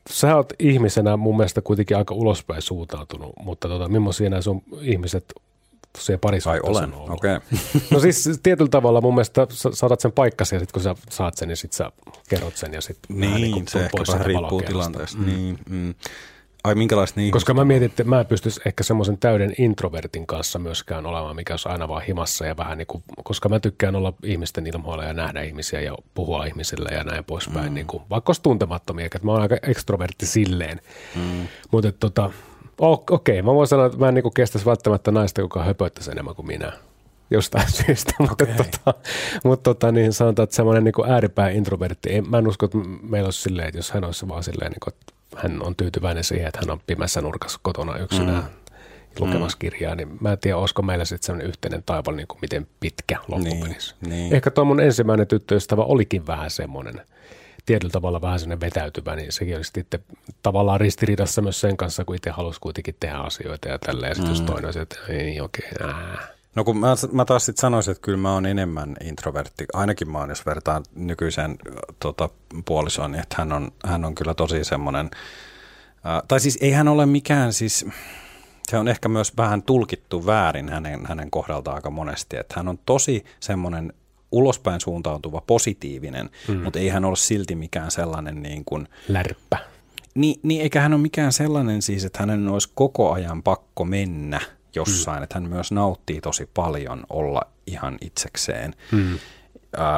sä 0.09 0.35
oot 0.35 0.53
ihmisenä 0.59 1.17
mun 1.17 1.37
mielestä 1.37 1.61
kuitenkin 1.61 1.97
aika 1.97 2.13
ulospäin 2.13 2.61
suuntautunut, 2.61 3.33
mutta 3.43 3.67
tota, 3.67 3.87
millaisia 3.87 4.29
nämä 4.29 4.41
sun 4.41 4.63
ihmiset 4.81 5.33
se 5.97 6.13
Ai 6.13 6.17
parisuhteessa 6.17 6.83
olen, 6.83 6.93
okei. 6.93 7.35
Okay. 7.35 7.59
No 7.91 7.99
siis 7.99 8.39
tietyllä 8.43 8.69
tavalla 8.69 9.01
mun 9.01 9.15
mielestä 9.15 9.47
saatat 9.73 9.99
sen 9.99 10.11
paikkasi 10.11 10.55
ja 10.55 10.59
sitten 10.59 10.73
kun 10.73 10.81
sä 10.83 10.95
saat 11.09 11.37
sen, 11.37 11.47
niin 11.47 11.57
sitten 11.57 11.77
sä 11.77 11.91
kerrot 12.29 12.57
sen 12.57 12.73
ja 12.73 12.81
sitten 12.81 13.19
Niin, 13.19 13.67
se 13.67 13.79
ehkä 13.85 14.03
vähän 14.07 14.25
riippuu 14.25 14.61
tilanteesta. 14.61 15.17
Mm. 15.17 15.25
Niin, 15.25 15.57
mm. 15.69 15.93
Ai 16.63 16.75
minkälaista 16.75 17.19
niin 17.19 17.31
Koska 17.31 17.53
mä 17.53 17.65
mietin, 17.65 17.85
että 17.85 18.03
mä 18.03 18.19
en 18.19 18.25
pystyisi 18.25 18.61
ehkä 18.65 18.83
semmoisen 18.83 19.17
täyden 19.17 19.53
introvertin 19.57 20.27
kanssa 20.27 20.59
myöskään 20.59 21.05
olemaan, 21.05 21.35
mikä 21.35 21.53
olisi 21.53 21.69
aina 21.69 21.87
vaan 21.87 22.01
himassa 22.01 22.45
ja 22.45 22.57
vähän 22.57 22.77
niin 22.77 22.87
kuin, 22.87 23.03
koska 23.23 23.49
mä 23.49 23.59
tykkään 23.59 23.95
olla 23.95 24.13
ihmisten 24.23 24.67
ilmoilla 24.67 25.03
ja 25.03 25.13
nähdä 25.13 25.41
ihmisiä 25.41 25.81
ja 25.81 25.95
puhua 26.13 26.45
ihmisille 26.45 26.89
ja 26.89 27.03
näin 27.03 27.23
poispäin, 27.23 27.67
mm. 27.67 27.73
niin 27.73 27.87
kuin, 27.87 28.03
vaikka 28.09 28.29
olisi 28.29 28.41
tuntemattomia, 28.41 29.05
että 29.05 29.19
mä 29.23 29.31
oon 29.31 29.41
aika 29.41 29.57
ekstrovertti 29.63 30.25
silleen. 30.25 30.81
Mm. 31.15 31.47
Mutta 31.71 31.91
tota, 31.91 32.31
okei, 32.77 33.39
okay, 33.39 33.41
mä 33.41 33.53
voin 33.55 33.67
sanoa, 33.67 33.85
että 33.85 33.97
mä 33.97 34.07
en 34.07 34.13
niin 34.13 34.23
kuin 34.23 34.33
kestäisi 34.33 34.65
välttämättä 34.65 35.11
naista, 35.11 35.41
joka 35.41 35.63
höpöttäisi 35.63 36.11
enemmän 36.11 36.35
kuin 36.35 36.47
minä 36.47 36.71
jostain 37.31 37.71
syystä, 37.85 38.13
mutta, 38.19 38.45
tota, 38.45 38.93
mutta 39.43 39.63
tota, 39.63 39.91
niin 39.91 40.13
sanotaan, 40.13 40.43
että 40.43 40.55
semmoinen 40.55 40.83
niin 40.83 41.11
ääripää 41.11 41.49
introvertti, 41.49 42.21
mä 42.21 42.37
en 42.37 42.47
usko, 42.47 42.65
että 42.65 42.77
meillä 43.01 43.27
olisi 43.27 43.41
silleen, 43.41 43.67
että 43.67 43.77
jos 43.77 43.91
hän 43.91 44.03
olisi 44.03 44.27
vaan 44.27 44.43
silleen, 44.43 44.71
niin 44.71 44.79
kuin, 44.83 44.93
että 44.93 45.20
hän 45.37 45.65
on 45.65 45.75
tyytyväinen 45.75 46.23
siihen, 46.23 46.47
että 46.47 46.59
hän 46.59 46.69
on 46.69 46.81
pimässä 46.87 47.21
nurkassa 47.21 47.59
kotona 47.63 47.97
yksinään 47.97 48.43
mm. 48.43 48.49
lukemassa 49.19 49.57
kirjaa, 49.57 49.95
niin 49.95 50.17
mä 50.21 50.31
en 50.31 50.39
tiedä, 50.39 50.57
olisiko 50.57 50.81
meillä 50.81 51.05
sitten 51.05 51.25
semmoinen 51.25 51.49
yhteinen 51.49 51.83
taival, 51.85 52.15
niin 52.15 52.27
kuin 52.27 52.39
miten 52.41 52.67
pitkä 52.79 53.17
loppupelissä. 53.27 53.95
Niin, 54.01 54.09
niin. 54.09 54.35
Ehkä 54.35 54.51
tuo 54.51 54.65
mun 54.65 54.79
ensimmäinen 54.79 55.27
tyttöystävä 55.27 55.83
olikin 55.83 56.27
vähän 56.27 56.51
semmoinen, 56.51 57.01
tietyllä 57.65 57.91
tavalla 57.91 58.21
vähän 58.21 58.39
semmoinen 58.39 58.61
vetäytyvä, 58.61 59.15
niin 59.15 59.31
sekin 59.31 59.55
olisi 59.55 59.71
sitten 59.75 59.99
tavallaan 60.43 60.81
ristiriidassa 60.81 61.41
myös 61.41 61.61
sen 61.61 61.77
kanssa, 61.77 62.05
kun 62.05 62.15
itse 62.15 62.29
halusi 62.29 62.59
kuitenkin 62.59 62.95
tehdä 62.99 63.17
asioita 63.17 63.69
ja 63.69 63.79
tälleen. 63.79 64.11
Ja 64.11 64.15
sitten 64.15 64.33
mm. 64.33 64.39
jos 64.39 64.45
toinen 64.45 64.65
olisi, 64.65 64.79
että 64.79 64.95
ei 65.09 65.23
niin 65.23 65.43
okei, 65.43 65.69
okay, 65.79 65.93
No 66.55 66.63
kun 66.63 66.77
mä, 66.77 66.95
mä 67.11 67.25
taas 67.25 67.45
sitten 67.45 67.61
sanoisin, 67.61 67.91
että 67.91 68.01
kyllä 68.01 68.17
mä 68.17 68.33
oon 68.33 68.45
enemmän 68.45 68.95
introvertti. 69.03 69.65
Ainakin 69.73 70.09
mä 70.11 70.17
oon, 70.17 70.29
jos 70.29 70.45
vertaan 70.45 70.83
nykyiseen 70.95 71.57
tota, 71.99 72.29
puolisoon, 72.65 73.11
niin 73.11 73.21
että 73.21 73.35
hän 73.39 73.51
on, 73.51 73.71
hän 73.85 74.05
on 74.05 74.15
kyllä 74.15 74.33
tosi 74.33 74.63
semmoinen, 74.63 75.11
äh, 76.05 76.21
tai 76.27 76.39
siis 76.39 76.57
ei 76.61 76.71
hän 76.71 76.87
ole 76.87 77.05
mikään 77.05 77.53
siis, 77.53 77.85
se 78.69 78.77
on 78.77 78.87
ehkä 78.87 79.09
myös 79.09 79.37
vähän 79.37 79.63
tulkittu 79.63 80.25
väärin 80.25 80.69
hänen, 80.69 81.05
hänen 81.05 81.31
kohdaltaan 81.31 81.75
aika 81.75 81.89
monesti, 81.89 82.37
että 82.37 82.53
hän 82.57 82.67
on 82.67 82.79
tosi 82.85 83.25
semmoinen 83.39 83.93
ulospäin 84.31 84.81
suuntautuva, 84.81 85.41
positiivinen, 85.47 86.29
mm. 86.47 86.57
mutta 86.57 86.79
ei 86.79 86.89
hän 86.89 87.05
ole 87.05 87.15
silti 87.15 87.55
mikään 87.55 87.91
sellainen 87.91 88.43
niin 88.43 88.65
kuin, 88.65 88.87
lärppä. 89.07 89.57
niin, 90.15 90.39
niin 90.43 90.61
eikä 90.61 90.81
hän 90.81 90.93
ole 90.93 91.01
mikään 91.01 91.33
sellainen 91.33 91.81
siis, 91.81 92.05
että 92.05 92.19
hänen 92.19 92.47
olisi 92.47 92.71
koko 92.75 93.11
ajan 93.11 93.43
pakko 93.43 93.85
mennä 93.85 94.41
jossain, 94.75 95.19
mm. 95.19 95.23
että 95.23 95.39
hän 95.39 95.49
myös 95.49 95.71
nauttii 95.71 96.21
tosi 96.21 96.49
paljon 96.53 97.03
olla 97.09 97.41
ihan 97.67 97.97
itsekseen. 98.01 98.75
Mm. 98.91 99.13
Uh, 99.13 99.19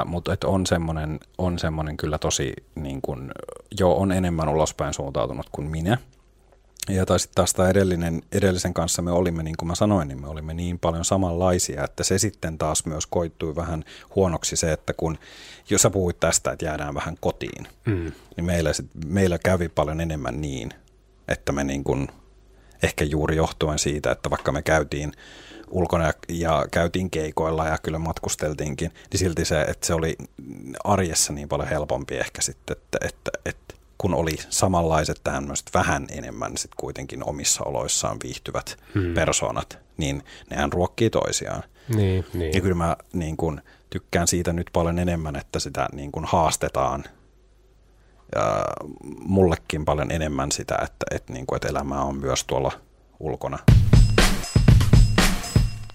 mutta 0.05 0.33
et 0.33 0.43
on 0.43 0.65
semmoinen 0.65 1.19
on 1.37 1.59
semmonen 1.59 1.97
kyllä 1.97 2.17
tosi, 2.17 2.53
niin 2.75 3.01
kun, 3.01 3.31
jo 3.79 3.91
on 3.91 4.11
enemmän 4.11 4.49
ulospäin 4.49 4.93
suuntautunut 4.93 5.49
kuin 5.51 5.67
minä. 5.67 5.97
Ja 6.89 7.05
tai 7.05 7.19
sitten 7.19 7.35
taas 7.35 7.53
tämä 7.53 7.69
edellinen, 7.69 8.21
edellisen 8.31 8.73
kanssa 8.73 9.01
me 9.01 9.11
olimme, 9.11 9.43
niin 9.43 9.57
kuin 9.57 9.67
mä 9.67 9.75
sanoin, 9.75 10.07
niin 10.07 10.21
me 10.21 10.27
olimme 10.27 10.53
niin 10.53 10.79
paljon 10.79 11.05
samanlaisia, 11.05 11.83
että 11.83 12.03
se 12.03 12.17
sitten 12.17 12.57
taas 12.57 12.85
myös 12.85 13.07
koittui 13.07 13.55
vähän 13.55 13.83
huonoksi 14.15 14.55
se, 14.55 14.71
että 14.71 14.93
kun, 14.93 15.17
jos 15.69 15.81
sä 15.81 15.89
puhuit 15.89 16.19
tästä, 16.19 16.51
että 16.51 16.65
jäädään 16.65 16.93
vähän 16.93 17.17
kotiin, 17.19 17.67
mm. 17.85 18.11
niin 18.37 18.45
meillä, 18.45 18.73
sit, 18.73 18.85
meillä 19.05 19.37
kävi 19.37 19.69
paljon 19.69 20.01
enemmän 20.01 20.41
niin, 20.41 20.69
että 21.27 21.51
me 21.51 21.63
niin 21.63 21.83
kuin, 21.83 22.07
ehkä 22.83 23.05
juuri 23.05 23.35
johtuen 23.35 23.79
siitä, 23.79 24.11
että 24.11 24.29
vaikka 24.29 24.51
me 24.51 24.61
käytiin 24.61 25.11
ulkona 25.69 26.05
ja, 26.05 26.13
ja 26.29 26.65
käytiin 26.71 27.09
keikoilla 27.09 27.67
ja 27.67 27.77
kyllä 27.83 27.99
matkusteltiinkin, 27.99 28.91
niin 29.11 29.19
silti 29.19 29.45
se, 29.45 29.61
että 29.61 29.87
se 29.87 29.93
oli 29.93 30.17
arjessa 30.83 31.33
niin 31.33 31.49
paljon 31.49 31.69
helpompi 31.69 32.15
ehkä 32.15 32.41
sitten, 32.41 32.77
että, 32.77 32.97
että, 33.07 33.31
että 33.45 33.73
kun 33.97 34.13
oli 34.13 34.35
samanlaiset 34.49 35.21
tämmöiset 35.23 35.69
vähän 35.73 36.07
enemmän 36.11 36.57
sit 36.57 36.71
kuitenkin 36.77 37.29
omissa 37.29 37.63
oloissaan 37.63 38.17
viihtyvät 38.23 38.77
hmm. 38.93 39.13
persoonat, 39.13 39.77
niin 39.97 40.23
nehän 40.49 40.73
ruokkii 40.73 41.09
toisiaan. 41.09 41.63
Niin, 41.95 42.25
niin. 42.33 42.53
Ja 42.53 42.61
kyllä 42.61 42.75
mä 42.75 42.95
niin 43.13 43.37
kun, 43.37 43.61
tykkään 43.89 44.27
siitä 44.27 44.53
nyt 44.53 44.67
paljon 44.73 44.99
enemmän, 44.99 45.35
että 45.35 45.59
sitä 45.59 45.87
niin 45.93 46.11
kun, 46.11 46.25
haastetaan 46.25 47.03
ja 48.35 48.63
mullekin 49.19 49.85
paljon 49.85 50.11
enemmän 50.11 50.51
sitä, 50.51 50.75
että, 50.83 51.05
että, 51.11 51.33
niin 51.33 51.45
kun, 51.45 51.55
että 51.55 51.67
elämää 51.67 52.01
on 52.01 52.17
myös 52.17 52.43
tuolla 52.43 52.71
ulkona. 53.19 53.59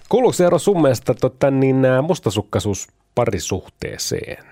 Kuuluuko 0.09 0.33
se 0.33 0.45
ero 0.45 0.59
sun 0.59 0.81
mielestä 0.81 1.13
tota, 1.13 1.51
niin, 1.51 1.75
mustasukkaisuus 2.01 2.87
parisuhteeseen? 3.15 4.45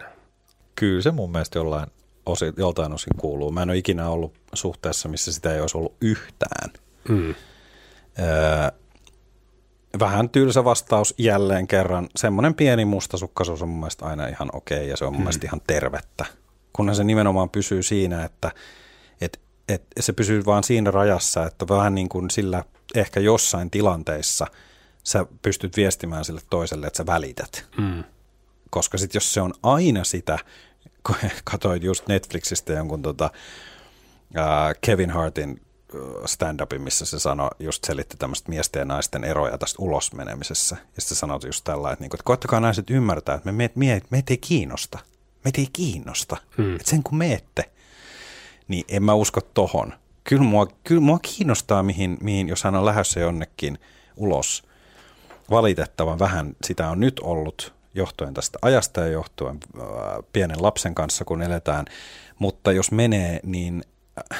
Kyllä 0.76 1.02
se 1.02 1.12
mun 1.12 1.32
mielestä 1.32 1.60
jollain 1.60 1.88
osin, 2.26 2.54
joltain 2.58 2.94
osin 2.94 3.14
kuuluu. 3.18 3.52
Mä 3.52 3.62
en 3.62 3.70
ole 3.70 3.78
ikinä 3.78 4.10
ollut 4.10 4.34
suhteessa, 4.54 5.10
missä 5.10 5.34
sitä 5.34 5.54
ei 5.54 5.62
olisi 5.62 5.78
ollut 5.78 5.96
yhtään. 6.02 6.70
Mm. 7.10 7.36
Öö, 8.20 8.72
vähän 10.00 10.30
tylsä 10.30 10.64
vastaus 10.64 11.14
jälleen 11.18 11.68
kerran. 11.68 12.10
Semmoinen 12.16 12.54
pieni 12.54 12.86
mustasukkaisuus 12.86 13.62
on 13.62 13.70
mun 13.70 13.80
mielestä 13.80 14.06
aina 14.06 14.28
ihan 14.28 14.50
okei 14.54 14.78
okay, 14.78 14.88
ja 14.88 14.98
se 14.98 15.06
on 15.06 15.14
mun 15.14 15.22
mm. 15.22 15.24
mielestä 15.24 15.48
ihan 15.48 15.62
tervettä. 15.68 16.26
Kunhan 16.78 16.96
se 16.96 17.04
nimenomaan 17.04 17.50
pysyy 17.50 17.84
siinä, 17.84 18.26
että 18.26 18.52
et, 19.22 19.40
et 19.70 19.84
se 20.00 20.14
pysyy 20.14 20.46
vaan 20.46 20.64
siinä 20.64 20.92
rajassa, 20.92 21.46
että 21.46 21.68
vähän 21.68 21.96
niin 21.96 22.10
kuin 22.10 22.30
sillä 22.30 22.64
ehkä 22.96 23.20
jossain 23.20 23.72
tilanteissa 23.72 24.48
sä 25.04 25.26
pystyt 25.42 25.78
viestimään 25.78 26.26
sille 26.26 26.42
toiselle, 26.50 26.88
että 26.88 26.98
sä 26.98 27.06
välität. 27.06 27.66
Mm. 27.78 28.04
Koska 28.70 28.98
sitten 28.98 29.16
jos 29.16 29.34
se 29.34 29.42
on 29.42 29.54
aina 29.64 30.04
sitä, 30.04 30.40
kun 31.08 31.16
katsoin 31.52 31.84
just 31.84 32.08
Netflixistä 32.08 32.74
jonkun 32.74 33.02
tota, 33.02 33.30
uh, 34.30 34.80
Kevin 34.82 35.10
Hartin 35.10 35.62
stand-upin, 36.26 36.82
missä 36.82 37.06
se 37.06 37.20
sanoi, 37.20 37.50
just 37.60 37.84
selitti 37.84 38.18
tämmöistä 38.18 38.50
miesten 38.50 38.80
ja 38.80 38.86
naisten 38.86 39.24
eroja 39.24 39.58
tästä 39.58 39.82
ulosmenemisessä. 39.82 40.78
Ja 40.96 41.02
sitten 41.02 41.18
sanoi 41.18 41.40
just 41.46 41.64
tällä, 41.64 41.92
että, 41.92 42.04
niinku, 42.04 42.16
että 42.16 42.24
koettakaa 42.24 42.60
naiset 42.60 42.90
ymmärtää, 42.90 43.36
että 43.36 43.52
me, 43.52 43.52
me, 43.52 43.72
me, 43.76 44.02
meitä 44.10 44.34
ei 44.34 44.38
kiinnosta. 44.38 45.00
Meitä 45.48 45.62
ei 45.62 45.68
kiinnosta. 45.74 46.38
Hmm. 46.58 46.76
Että 46.76 46.90
sen 46.90 47.04
kun 47.04 47.18
meette, 47.18 47.72
niin 48.68 48.86
en 48.88 49.04
mä 49.04 49.14
usko 49.14 49.42
tohon. 49.42 49.94
Kyllä 50.24 50.44
mua, 50.44 50.68
kyllä 50.84 51.02
mua 51.02 51.20
kiinnostaa, 51.20 51.84
mihin, 51.84 52.18
mihin, 52.22 52.48
jos 52.48 52.64
hän 52.64 52.76
on 52.76 52.86
lähdössä 52.86 53.20
jonnekin 53.20 53.78
ulos. 54.16 54.64
Valitettavan 55.50 56.20
vähän 56.20 56.56
sitä 56.64 56.90
on 56.90 57.00
nyt 57.00 57.20
ollut 57.20 57.74
johtuen 57.94 58.34
tästä 58.34 58.60
ajasta 58.62 59.02
ja 59.02 59.08
johtuen 59.08 59.60
äh, 59.80 59.86
pienen 60.34 60.64
lapsen 60.64 60.96
kanssa, 60.96 61.26
kun 61.26 61.42
eletään. 61.42 61.86
Mutta 62.40 62.72
jos 62.72 62.92
menee, 62.92 63.40
niin 63.44 63.84
äh, 64.34 64.40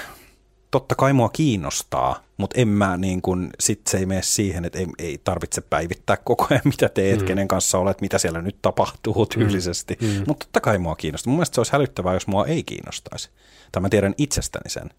totta 0.72 0.96
kai 0.96 1.14
mua 1.14 1.30
kiinnostaa, 1.30 2.24
mutta 2.38 2.62
en 2.62 2.68
mä 2.68 2.98
niin 2.98 3.22
kuin, 3.22 3.50
sit 3.60 3.82
se 3.88 3.98
ei 3.98 4.06
mene 4.06 4.22
siihen, 4.22 4.66
että 4.66 4.80
ei, 4.80 4.88
ei 5.00 5.22
tarvitse 5.24 5.62
päivittää 5.62 6.18
koko 6.18 6.48
ajan, 6.50 6.62
mitä 6.74 6.90
teet, 6.90 7.20
mm. 7.20 7.26
kenen 7.26 7.48
kanssa 7.48 7.78
olet, 7.78 8.02
mitä 8.02 8.18
siellä 8.18 8.42
nyt 8.42 8.58
tapahtuu 8.62 9.14
mm. 9.14 9.40
tyylisesti. 9.40 9.98
Mm. 10.02 10.24
Mutta 10.28 10.46
totta 10.46 10.62
kai 10.62 10.78
mua 10.78 10.96
kiinnostaa. 10.96 11.32
Mun 11.32 11.38
mielestä 11.38 11.56
se 11.56 11.60
olisi 11.60 11.72
hälyttävää, 11.72 12.14
jos 12.14 12.28
mua 12.28 12.46
ei 12.46 12.64
kiinnostaisi. 12.64 13.30
Tai 13.72 13.82
mä 13.82 13.90
tiedän 13.90 14.16
itsestäni 14.18 14.70
sen. 14.70 14.90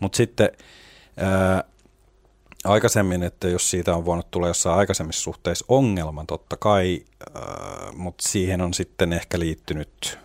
Mutta 0.00 0.16
sitten 0.16 0.50
ää, 1.16 1.64
aikaisemmin, 2.64 3.22
että 3.22 3.48
jos 3.48 3.70
siitä 3.70 3.94
on 3.94 4.04
voinut 4.04 4.30
tulla 4.30 4.48
jossain 4.48 4.78
aikaisemmissa 4.78 5.22
suhteissa 5.22 5.64
ongelma, 5.68 6.24
totta 6.28 6.56
kai, 6.56 7.04
ää, 7.34 7.92
mutta 7.92 8.28
siihen 8.28 8.60
on 8.60 8.74
sitten 8.74 9.12
ehkä 9.12 9.38
liittynyt, 9.38 10.18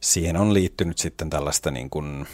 siihen 0.00 0.36
on 0.36 0.54
liittynyt 0.54 0.98
sitten 0.98 1.30
tällaista 1.30 1.70
niin 1.70 1.90
kuin, 1.90 2.26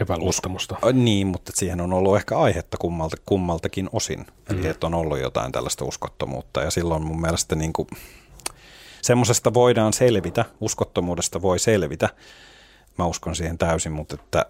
Epäluottamusta. 0.00 0.76
Niin, 0.92 1.26
mutta 1.26 1.52
siihen 1.54 1.80
on 1.80 1.92
ollut 1.92 2.16
ehkä 2.16 2.38
aihetta 2.38 2.76
kummalta, 2.76 3.16
kummaltakin 3.26 3.88
osin. 3.92 4.18
Mm. 4.18 4.58
Eli 4.58 4.66
että 4.66 4.86
on 4.86 4.94
ollut 4.94 5.20
jotain 5.20 5.52
tällaista 5.52 5.84
uskottomuutta. 5.84 6.62
Ja 6.62 6.70
silloin 6.70 7.06
mun 7.06 7.20
mielestä 7.20 7.54
niin 7.54 7.72
kuin, 7.72 7.88
semmoisesta 9.02 9.54
voidaan 9.54 9.92
selvitä, 9.92 10.44
uskottomuudesta 10.60 11.42
voi 11.42 11.58
selvitä. 11.58 12.08
Mä 12.98 13.06
uskon 13.06 13.36
siihen 13.36 13.58
täysin, 13.58 13.92
mutta 13.92 14.14
että, 14.14 14.46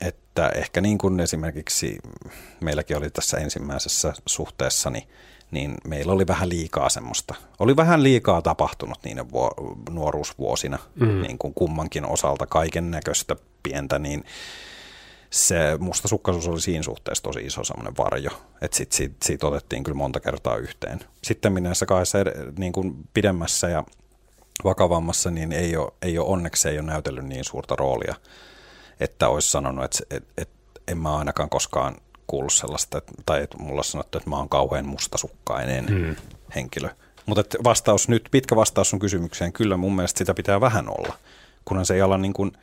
että 0.00 0.48
ehkä 0.48 0.80
niin 0.80 0.98
kuin 0.98 1.20
esimerkiksi 1.20 1.98
meilläkin 2.60 2.96
oli 2.96 3.10
tässä 3.10 3.36
ensimmäisessä 3.36 4.14
suhteessani, 4.26 5.08
niin 5.50 5.74
meillä 5.86 6.12
oli 6.12 6.26
vähän 6.26 6.48
liikaa 6.48 6.88
semmoista. 6.88 7.34
Oli 7.58 7.76
vähän 7.76 8.02
liikaa 8.02 8.42
tapahtunut 8.42 8.98
niiden 9.04 9.30
vuo, 9.30 9.50
nuoruusvuosina, 9.90 10.78
mm. 10.94 11.22
niin 11.22 11.38
kuin 11.38 11.54
kummankin 11.54 12.06
osalta 12.06 12.46
kaiken 12.46 12.90
näköistä 12.90 13.36
pientä, 13.62 13.98
niin 13.98 14.24
se 15.30 15.76
mustasukkaisuus 15.80 16.48
oli 16.48 16.60
siinä 16.60 16.82
suhteessa 16.82 17.24
tosi 17.24 17.40
iso 17.40 17.64
semmoinen 17.64 17.96
varjo, 17.96 18.30
että 18.60 18.76
sit, 18.76 18.92
siitä, 18.92 19.14
siitä 19.22 19.46
otettiin 19.46 19.84
kyllä 19.84 19.96
monta 19.96 20.20
kertaa 20.20 20.56
yhteen. 20.56 21.00
Sitten 21.22 21.54
näissä 21.54 21.86
kahdessa 21.86 22.18
niin 22.58 22.72
kuin 22.72 22.94
pidemmässä 23.14 23.68
ja 23.68 23.84
vakavammassa, 24.64 25.30
niin 25.30 25.52
ei 25.52 25.76
ole, 25.76 25.92
ei 26.02 26.18
ole 26.18 26.28
onneksi 26.28 26.68
ei 26.68 26.78
ole 26.78 26.86
näytellyt 26.86 27.24
niin 27.24 27.44
suurta 27.44 27.76
roolia, 27.76 28.14
että 29.00 29.28
olisi 29.28 29.50
sanonut, 29.50 29.84
että, 29.84 30.16
että, 30.16 30.32
että 30.36 30.80
en 30.88 30.98
mä 30.98 31.16
ainakaan 31.16 31.50
koskaan 31.50 31.96
kuullut 32.26 32.52
sellaista, 32.52 32.98
että, 32.98 33.12
tai 33.26 33.42
että 33.42 33.58
mulla 33.58 33.80
on 33.80 33.84
sanottu, 33.84 34.18
että 34.18 34.30
mä 34.30 34.36
oon 34.36 34.48
kauhean 34.48 34.86
mustasukkainen 34.86 35.88
hmm. 35.88 36.16
henkilö. 36.54 36.88
Mutta 37.26 37.58
vastaus 37.64 38.08
nyt, 38.08 38.28
pitkä 38.30 38.56
vastaus 38.56 38.92
on 38.92 38.98
kysymykseen, 38.98 39.52
kyllä 39.52 39.76
mun 39.76 39.96
mielestä 39.96 40.18
sitä 40.18 40.34
pitää 40.34 40.60
vähän 40.60 40.88
olla, 40.88 41.14
kunhan 41.64 41.86
se 41.86 41.94
ei 41.94 42.02
ala 42.02 42.18
niin 42.18 42.32
kuin– 42.32 42.52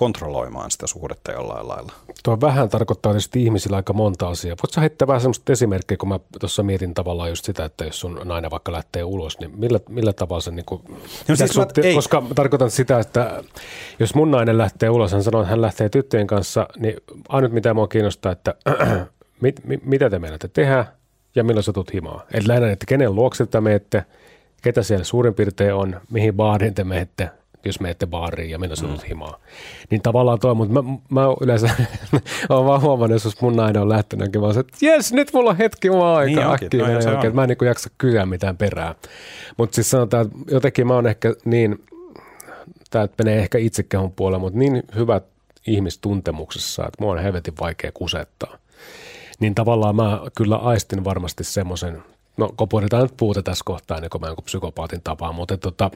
kontrolloimaan 0.00 0.70
sitä 0.70 0.86
suhdetta 0.86 1.32
jollain 1.32 1.68
lailla. 1.68 1.92
Tuo 2.24 2.40
vähän 2.40 2.68
tarkoittaa 2.68 3.12
tietysti 3.12 3.44
ihmisillä 3.44 3.76
aika 3.76 3.92
monta 3.92 4.28
asiaa. 4.28 4.56
Voitko 4.62 4.80
heittää 4.80 5.08
vähän 5.08 5.20
semmoista 5.20 5.52
esimerkkiä, 5.52 5.96
kun 5.96 6.08
mä 6.08 6.20
tuossa 6.40 6.62
mietin 6.62 6.94
tavallaan 6.94 7.28
just 7.28 7.44
sitä, 7.44 7.64
että 7.64 7.84
jos 7.84 8.00
sun 8.00 8.20
nainen 8.24 8.50
vaikka 8.50 8.72
lähtee 8.72 9.04
ulos, 9.04 9.38
niin 9.38 9.58
millä, 9.58 9.80
millä 9.88 10.12
tavalla 10.12 10.40
se 10.40 10.50
niin 10.50 10.64
kuin, 10.64 10.82
no 11.28 11.36
siis 11.36 11.50
sun, 11.50 11.66
ei. 11.82 11.94
koska 11.94 12.22
tarkoitan 12.34 12.70
sitä, 12.70 12.98
että 12.98 13.44
jos 13.98 14.14
mun 14.14 14.30
nainen 14.30 14.58
lähtee 14.58 14.90
ulos, 14.90 15.12
hän 15.12 15.22
sanoo, 15.22 15.40
että 15.40 15.50
hän 15.50 15.60
lähtee 15.60 15.88
tyttöjen 15.88 16.26
kanssa, 16.26 16.66
niin 16.78 16.96
ainut 17.28 17.52
mitä 17.52 17.74
mua 17.74 17.88
kiinnostaa, 17.88 18.32
että 18.32 18.54
mit, 19.40 19.64
mit, 19.64 19.86
mitä 19.86 20.10
te 20.10 20.18
meinatte 20.18 20.48
tehdä 20.48 20.84
ja 21.34 21.44
milloin 21.44 21.64
sä 21.64 21.72
tulet 21.72 21.92
himaan. 21.92 22.20
Eli 22.32 22.48
lähinnä, 22.48 22.70
että 22.70 22.86
kenen 22.86 23.14
luokse 23.14 23.46
te 23.46 23.60
menette, 23.60 24.04
ketä 24.62 24.82
siellä 24.82 25.04
suurin 25.04 25.34
piirtein 25.34 25.74
on, 25.74 26.00
mihin 26.10 26.34
baariin 26.34 26.74
te 26.74 26.84
menette, 26.84 27.30
jos 27.64 27.80
menette 27.80 28.06
baariin 28.06 28.50
ja 28.50 28.58
mennä 28.58 28.74
mm. 28.82 29.08
himaan. 29.08 29.40
Niin 29.90 30.02
tavallaan 30.02 30.38
toi, 30.38 30.54
mutta 30.54 30.82
mä, 30.82 30.98
mä 31.08 31.20
yleensä 31.40 31.70
olen 32.48 32.66
vaan 32.66 32.80
huomannut, 32.80 33.24
jos 33.24 33.40
mun 33.42 33.56
nainen 33.56 33.82
on 33.82 33.88
lähtenyt, 33.88 34.40
vaan 34.40 34.54
se, 34.54 34.60
että 34.60 34.76
jes, 34.80 35.12
nyt 35.12 35.32
mulla 35.32 35.50
on 35.50 35.56
hetki 35.56 35.90
mua 35.90 36.16
aika 36.16 36.40
niin 36.40 36.52
äkkiä. 36.52 36.94
No, 36.94 37.02
se 37.02 37.10
oikein, 37.10 37.34
mä 37.34 37.42
en 37.42 37.48
niin 37.48 37.66
jaksa 37.66 37.90
kysyä 37.98 38.26
mitään 38.26 38.56
perää. 38.56 38.94
Mutta 39.56 39.74
siis 39.74 39.90
sanotaan, 39.90 40.26
että 40.26 40.54
jotenkin 40.54 40.86
mä 40.86 40.94
oon 40.94 41.06
ehkä 41.06 41.34
niin, 41.44 41.84
tämä 42.90 43.08
menee 43.18 43.38
ehkä 43.38 43.58
itsekehon 43.58 44.12
puolelle, 44.12 44.40
mutta 44.40 44.58
niin 44.58 44.82
hyvät 44.94 45.24
ihmistuntemuksessa, 45.66 46.82
että 46.82 46.96
mua 47.04 47.12
on 47.12 47.18
helvetin 47.18 47.54
vaikea 47.60 47.92
kusettaa. 47.94 48.58
Niin 49.40 49.54
tavallaan 49.54 49.96
mä 49.96 50.20
kyllä 50.36 50.56
aistin 50.56 51.04
varmasti 51.04 51.44
semmoisen, 51.44 52.02
no 52.36 52.50
koputetaan 52.56 53.02
nyt 53.02 53.16
puute 53.16 53.42
tässä 53.42 53.62
kohtaa, 53.64 54.00
niin 54.00 54.10
kuin 54.10 54.20
mä 54.20 54.26
jonkun 54.26 54.44
psykopaatin 54.44 55.00
tapaa, 55.04 55.32
mutta 55.32 55.56
tota, 55.56 55.90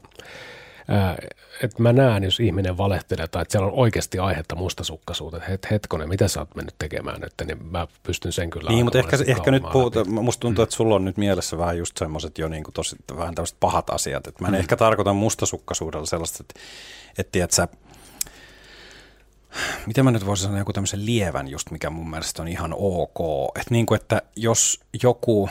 että 1.63 1.83
mä 1.83 1.93
näen, 1.93 2.25
jos 2.25 2.41
ihminen 2.41 2.79
valehtelee 2.79 3.29
tai 3.29 3.43
että 3.43 3.53
siellä 3.53 3.67
on 3.67 3.75
oikeasti 3.75 4.19
aihetta 4.19 4.55
mustasukkaisuuteen, 4.55 5.43
että 5.49 5.69
hetkonen, 5.71 6.09
mitä 6.09 6.29
sä 6.29 6.41
oot 6.41 6.55
mennyt 6.55 6.75
tekemään 6.79 7.21
nyt, 7.21 7.33
niin 7.47 7.67
mä 7.67 7.87
pystyn 8.03 8.33
sen 8.33 8.51
kyllä 8.51 8.71
Niin, 8.71 8.85
mutta 8.85 8.99
ehkä, 8.99 9.17
ehkä 9.27 9.51
nyt 9.51 9.63
puhuta, 9.73 10.05
musta 10.05 10.41
tuntuu, 10.41 10.63
että 10.63 10.77
sulla 10.77 10.95
on 10.95 11.05
nyt 11.05 11.17
mielessä 11.17 11.59
vähän 11.59 11.79
just 11.79 11.97
semmoiset 11.97 12.39
jo 12.39 12.49
niin 12.49 12.65
kuin 12.65 12.75
tosi, 12.75 12.97
vähän 13.17 13.35
tämmöiset 13.35 13.57
pahat 13.61 13.91
asiat, 13.91 14.27
että 14.27 14.43
mä 14.43 14.49
en 14.49 14.55
mm. 14.55 14.61
ehkä 14.61 14.77
tarkoita 14.77 15.13
mustasukkaisuudella 15.13 16.07
sellaista, 16.07 16.39
että, 16.41 16.61
että 17.19 17.33
tiedät 17.33 17.51
sä, 17.51 17.69
miten 19.87 20.05
mä 20.05 20.11
nyt 20.11 20.27
voisin 20.27 20.45
sanoa 20.45 20.59
joku 20.59 20.73
tämmöisen 20.73 21.07
lievän 21.07 21.49
just, 21.49 21.71
mikä 21.71 21.91
mun 21.91 22.11
mielestä 22.11 22.43
on 22.43 22.49
ihan 22.49 22.75
ok, 22.77 23.19
että 23.61 23.75
niin 23.75 23.87
kuin, 23.87 24.01
että 24.01 24.23
jos 24.37 24.81
joku, 25.03 25.49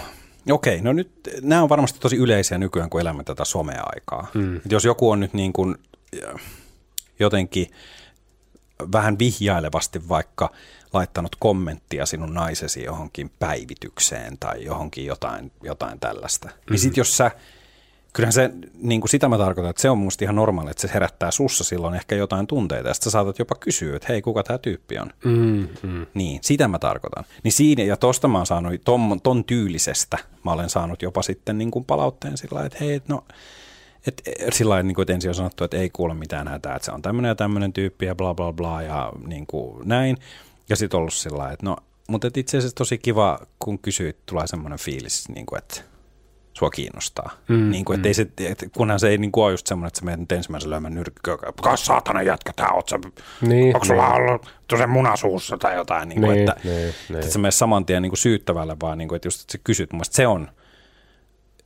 Okei, 0.51 0.81
no 0.81 0.93
nyt 0.93 1.11
nämä 1.41 1.63
on 1.63 1.69
varmasti 1.69 1.99
tosi 1.99 2.15
yleisiä 2.15 2.57
nykyään, 2.57 2.89
kun 2.89 3.01
elämme 3.01 3.23
tätä 3.23 3.45
someaikaa. 3.45 4.27
Mm. 4.33 4.61
Jos 4.69 4.85
joku 4.85 5.09
on 5.09 5.19
nyt 5.19 5.33
niin 5.33 5.53
kuin 5.53 5.75
jotenkin 7.19 7.67
vähän 8.91 9.19
vihjailevasti 9.19 10.09
vaikka 10.09 10.49
laittanut 10.93 11.35
kommenttia 11.39 12.05
sinun 12.05 12.33
naisesi 12.33 12.83
johonkin 12.83 13.31
päivitykseen 13.39 14.37
tai 14.37 14.63
johonkin 14.63 15.05
jotain, 15.05 15.51
jotain 15.63 15.99
tällaista, 15.99 16.47
niin 16.47 16.57
mm. 16.57 16.71
niin 16.71 16.79
sitten 16.79 17.01
jos 17.01 17.17
sä– 17.17 17.31
kyllähän 18.13 18.33
se, 18.33 18.51
niin 18.81 19.01
kuin 19.01 19.09
sitä 19.09 19.29
mä 19.29 19.37
tarkoitan, 19.37 19.69
että 19.69 19.81
se 19.81 19.89
on 19.89 19.97
musta 19.97 20.25
ihan 20.25 20.35
normaali, 20.35 20.71
että 20.71 20.81
se 20.81 20.93
herättää 20.93 21.31
sussa 21.31 21.63
silloin 21.63 21.95
ehkä 21.95 22.15
jotain 22.15 22.47
tunteita, 22.47 22.87
ja 22.87 22.93
sitten 22.93 23.11
sä 23.11 23.11
saatat 23.11 23.39
jopa 23.39 23.55
kysyä, 23.55 23.95
että 23.95 24.07
hei, 24.09 24.21
kuka 24.21 24.43
tämä 24.43 24.57
tyyppi 24.57 24.97
on. 24.99 25.11
Mm, 25.25 25.67
mm. 25.83 26.05
Niin, 26.13 26.39
sitä 26.41 26.67
mä 26.67 26.79
tarkoitan. 26.79 27.23
Niin 27.43 27.51
siinä, 27.51 27.83
ja 27.83 27.97
tosta 27.97 28.27
mä 28.27 28.37
oon 28.37 28.45
saanut, 28.45 28.73
ton, 28.85 29.21
ton 29.21 29.43
tyylisestä 29.43 30.17
mä 30.43 30.51
olen 30.51 30.69
saanut 30.69 31.01
jopa 31.01 31.21
sitten 31.21 31.57
niin 31.57 31.71
kuin 31.71 31.85
palautteen 31.85 32.37
sillä 32.37 32.65
että 32.65 32.77
hei, 32.81 33.01
no, 33.07 33.23
Et, 34.07 34.21
sillä 34.51 34.69
lailla, 34.69 34.87
niin 34.87 34.95
kuin, 34.95 35.03
että 35.03 35.13
ensin 35.13 35.29
on 35.29 35.35
sanottu, 35.35 35.63
että 35.63 35.77
ei 35.77 35.89
kuule 35.89 36.13
mitään 36.13 36.47
hätää, 36.47 36.75
että 36.75 36.85
se 36.85 36.91
on 36.91 37.01
tämmöinen 37.01 37.29
ja 37.29 37.35
tämmöinen 37.35 37.73
tyyppi 37.73 38.05
ja 38.05 38.15
bla 38.15 38.33
bla 38.33 38.53
bla 38.53 38.81
ja 38.81 39.11
niin 39.27 39.47
kuin 39.47 39.87
näin. 39.87 40.17
Ja 40.69 40.75
sitten 40.75 40.97
ollut 40.97 41.13
sillä 41.13 41.51
että 41.51 41.65
no, 41.65 41.77
mutta 42.07 42.29
itse 42.35 42.57
asiassa 42.57 42.75
tosi 42.75 42.97
kiva, 42.97 43.39
kun 43.59 43.79
kysyit, 43.79 44.17
tulee 44.25 44.47
semmoinen 44.47 44.79
fiilis, 44.79 45.29
niin 45.29 45.45
kuin, 45.45 45.57
että 45.57 45.81
sua 46.53 46.69
kiinnostaa. 46.69 47.31
Mm, 47.47 47.71
niin 47.71 47.85
kuin, 47.85 47.99
mm. 47.99 48.05
ei 48.05 48.13
se, 48.13 48.27
et, 48.39 48.65
kunhan 48.77 48.99
se 48.99 49.09
ei 49.09 49.17
niin 49.17 49.31
kuin 49.31 49.43
ole 49.43 49.53
just 49.53 49.67
semmoinen, 49.67 49.87
että 49.87 49.99
sä 49.99 50.05
menet 50.05 50.19
nyt 50.19 50.31
ensimmäisen 50.31 50.69
lyömään 50.69 50.95
nyrkkiä, 50.95 51.37
kas 51.61 51.85
saatana 51.85 52.21
jätkä, 52.21 52.51
tää 52.55 52.71
oot 52.71 52.89
sä, 52.89 52.99
niin, 53.41 53.75
onko 53.75 53.85
sulla 53.85 54.09
niin. 54.09 54.31
ollut 54.31 54.53
se 54.77 54.87
munasuussa 54.87 55.57
tai 55.57 55.75
jotain, 55.75 56.09
niin 56.09 56.21
kuin, 56.21 56.31
niin, 56.31 56.49
että, 56.49 56.55
niin, 56.63 56.89
että, 56.89 56.95
niin. 57.09 57.19
että 57.19 57.31
sä 57.31 57.51
saman 57.51 57.85
tien 57.85 58.01
niin 58.01 58.11
kuin 58.11 58.17
syyttävälle, 58.17 58.77
vaan 58.81 58.97
niin 58.97 59.07
kuin, 59.07 59.15
että 59.15 59.27
just 59.27 59.41
että 59.41 59.51
sä 59.51 59.57
kysyt, 59.63 59.93
mun 59.93 60.05
se 60.09 60.27
on 60.27 60.49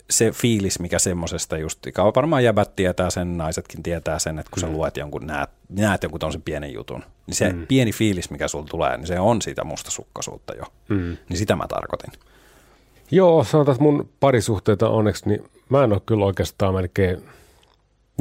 se 0.09 0.31
fiilis, 0.31 0.79
mikä 0.79 0.99
semmoisesta 0.99 1.57
just, 1.57 1.79
varmaan 2.15 2.43
jäbät 2.43 2.75
tietää 2.75 3.09
sen, 3.09 3.38
naisetkin 3.38 3.83
tietää 3.83 4.19
sen, 4.19 4.39
että 4.39 4.49
kun 4.51 4.61
sä 4.61 4.67
mm. 4.67 4.73
luet 4.73 4.97
jonkun, 4.97 5.27
näet, 5.27 5.49
näet 5.69 6.03
jonkun 6.03 6.19
tommosen 6.19 6.41
pienen 6.41 6.73
jutun, 6.73 7.03
niin 7.27 7.35
se 7.35 7.53
mm. 7.53 7.67
pieni 7.67 7.91
fiilis, 7.91 8.29
mikä 8.29 8.47
sulla 8.47 8.65
tulee, 8.69 8.97
niin 8.97 9.07
se 9.07 9.19
on 9.19 9.41
siitä 9.41 9.63
mustasukkaisuutta 9.63 10.53
jo. 10.55 10.63
Mm. 10.89 11.17
Niin 11.29 11.38
sitä 11.38 11.55
mä 11.55 11.67
tarkoitin. 11.67 12.11
Joo, 13.12 13.43
sanotaan, 13.43 13.74
että 13.76 13.84
mun 13.84 14.10
parisuhteita 14.20 14.89
onneksi, 14.89 15.30
niin 15.30 15.43
mä 15.70 15.84
en 15.84 15.93
ole 15.93 16.01
kyllä 16.05 16.26
oikeastaan 16.26 16.74
melkein, 16.74 17.24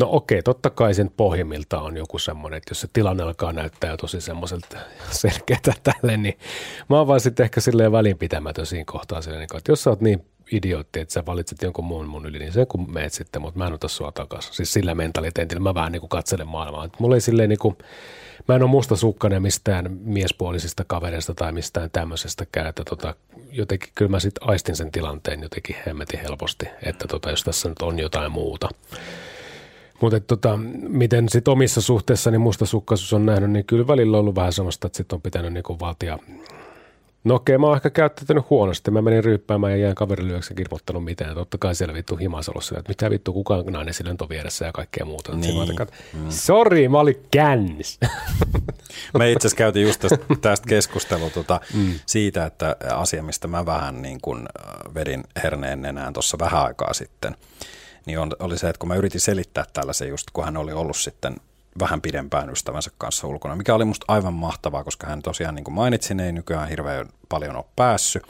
no 0.00 0.08
okei, 0.10 0.42
totta 0.42 0.70
kai 0.70 0.94
sen 0.94 1.10
pohjimmilta 1.16 1.80
on 1.80 1.96
joku 1.96 2.18
semmoinen, 2.18 2.56
että 2.56 2.70
jos 2.70 2.80
se 2.80 2.88
tilanne 2.92 3.22
alkaa 3.22 3.52
näyttää 3.52 3.90
jo 3.90 3.96
tosi 3.96 4.20
semmoiselta 4.20 4.76
selkeätä 5.10 5.72
tälle, 5.82 6.16
niin 6.16 6.38
mä 6.88 6.98
oon 6.98 7.06
vaan 7.06 7.20
sitten 7.20 7.44
ehkä 7.44 7.60
silleen 7.60 7.92
välinpitämätön 7.92 8.66
siinä 8.66 8.84
kohtaa 8.86 9.22
silleen, 9.22 9.40
niin 9.40 9.58
että 9.58 9.72
jos 9.72 9.82
sä 9.82 9.90
oot 9.90 10.00
niin 10.00 10.24
idiootti, 10.52 11.00
että 11.00 11.14
sä 11.14 11.26
valitset 11.26 11.62
jonkun 11.62 11.84
muun 11.84 12.06
mun 12.06 12.26
yli, 12.26 12.38
niin 12.38 12.52
se 12.52 12.66
kun 12.66 12.92
meet 12.92 13.12
sitten, 13.12 13.42
mutta 13.42 13.58
mä 13.58 13.66
en 13.66 13.72
ota 13.72 13.88
sua 13.88 14.12
takaisin. 14.12 14.54
Siis 14.54 14.72
sillä 14.72 14.94
mentaliteetillä 14.94 15.60
mä 15.60 15.74
vähän 15.74 15.92
niin 15.92 16.00
kuin 16.00 16.10
katselen 16.10 16.48
maailmaa. 16.48 16.84
Että 16.84 16.98
mulla 17.00 17.14
ei 17.14 17.20
silleen 17.20 17.48
niin 17.48 17.58
kuin, 17.58 17.76
mä 18.48 18.54
en 18.54 18.62
ole 18.62 18.70
mustasukkainen 18.70 19.42
mistään 19.42 19.92
miespuolisista 20.00 20.84
kavereista 20.86 21.34
tai 21.34 21.52
mistään 21.52 21.90
tämmöisestäkään, 21.90 22.66
että 22.66 22.84
tota, 22.84 23.14
jotenkin 23.56 23.88
kyllä 23.94 24.10
mä 24.10 24.20
sitten 24.20 24.48
aistin 24.48 24.76
sen 24.76 24.92
tilanteen 24.92 25.42
jotenkin 25.42 25.76
hemmetin 25.86 26.20
helposti, 26.20 26.66
että 26.82 27.08
tota, 27.08 27.30
jos 27.30 27.44
tässä 27.44 27.68
nyt 27.68 27.82
on 27.82 27.98
jotain 27.98 28.32
muuta. 28.32 28.68
Mutta 30.00 30.20
tota, 30.20 30.56
miten 30.88 31.28
sitten 31.28 31.52
omissa 31.52 31.80
suhteissani 31.80 32.38
mustasukkaisuus 32.38 33.12
on 33.12 33.26
nähnyt, 33.26 33.50
niin 33.50 33.64
kyllä 33.64 33.86
välillä 33.86 34.16
on 34.16 34.20
ollut 34.20 34.34
vähän 34.34 34.52
sellaista, 34.52 34.86
että 34.86 34.96
sitten 34.96 35.16
on 35.16 35.22
pitänyt 35.22 35.52
niinku 35.52 35.80
valtia 35.80 36.18
No 37.26 37.34
okei, 37.34 37.58
mä 37.58 37.66
oon 37.66 37.76
ehkä 37.76 37.90
käyttänyt 37.90 38.50
huonosti. 38.50 38.90
Mä 38.90 39.02
menin 39.02 39.24
ryyppäämään 39.24 39.72
ja 39.72 39.78
jäin 39.78 39.94
kaverille 39.94 40.32
yöksi 40.32 40.54
kirvoittanut 40.54 41.04
mitään. 41.04 41.34
Totta 41.34 41.58
kai 41.58 41.74
siellä 41.74 41.94
vittu 41.94 42.16
himasalossa, 42.16 42.78
että 42.78 42.90
mitä 42.90 43.10
vittu 43.10 43.32
kukaan 43.32 43.64
nainen 43.66 43.94
sillä 43.94 44.14
on 44.20 44.28
vieressä 44.28 44.66
ja 44.66 44.72
kaikkea 44.72 45.04
muuta. 45.04 45.36
Niin. 45.36 45.76
Mm. 46.12 46.30
Sori, 46.30 46.88
mä 46.88 47.00
olin 47.00 47.26
kännis. 47.30 48.00
Me 49.18 49.32
itse 49.32 49.46
asiassa 49.46 49.56
käytiin 49.56 49.86
just 49.86 50.00
tästä, 50.00 50.18
tästä 50.40 50.68
keskustelua 50.68 51.30
tuota, 51.30 51.60
mm. 51.74 51.92
siitä, 52.06 52.46
että 52.46 52.76
asia, 52.94 53.22
mistä 53.22 53.48
mä 53.48 53.66
vähän 53.66 54.02
niin 54.02 54.20
kuin 54.20 54.38
äh, 54.38 54.94
vedin 54.94 55.24
herneen 55.42 55.82
nenään 55.82 56.12
tuossa 56.12 56.38
vähän 56.38 56.64
aikaa 56.64 56.92
sitten, 56.92 57.36
niin 58.06 58.18
on, 58.18 58.30
oli 58.38 58.58
se, 58.58 58.68
että 58.68 58.78
kun 58.78 58.88
mä 58.88 58.94
yritin 58.94 59.20
selittää 59.20 59.64
tällaisen 59.72 60.08
just, 60.08 60.26
kun 60.32 60.44
hän 60.44 60.56
oli 60.56 60.72
ollut 60.72 60.96
sitten 60.96 61.36
vähän 61.78 62.00
pidempään 62.00 62.50
ystävänsä 62.50 62.90
kanssa 62.98 63.26
ulkona, 63.26 63.56
mikä 63.56 63.74
oli 63.74 63.84
musta 63.84 64.04
aivan 64.08 64.34
mahtavaa, 64.34 64.84
koska 64.84 65.06
hän 65.06 65.22
tosiaan, 65.22 65.54
niin 65.54 65.64
kuin 65.64 65.74
mainitsin, 65.74 66.20
ei 66.20 66.32
nykyään 66.32 66.68
hirveän 66.68 67.08
paljon 67.28 67.56
ole 67.56 67.64
päässyt. 67.76 68.22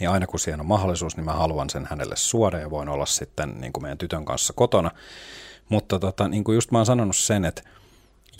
Niin 0.00 0.10
aina 0.10 0.26
kun 0.26 0.40
siihen 0.40 0.60
on 0.60 0.66
mahdollisuus, 0.66 1.16
niin 1.16 1.24
mä 1.24 1.32
haluan 1.32 1.70
sen 1.70 1.86
hänelle 1.90 2.16
suoda 2.16 2.58
ja 2.58 2.70
voin 2.70 2.88
olla 2.88 3.06
sitten 3.06 3.60
niin 3.60 3.72
kuin 3.72 3.84
meidän 3.84 3.98
tytön 3.98 4.24
kanssa 4.24 4.52
kotona. 4.52 4.90
Mutta 5.68 5.98
tota, 5.98 6.28
niin 6.28 6.44
kuin 6.44 6.54
just 6.54 6.70
mä 6.70 6.78
oon 6.78 6.86
sanonut 6.86 7.16
sen, 7.16 7.44
että 7.44 7.62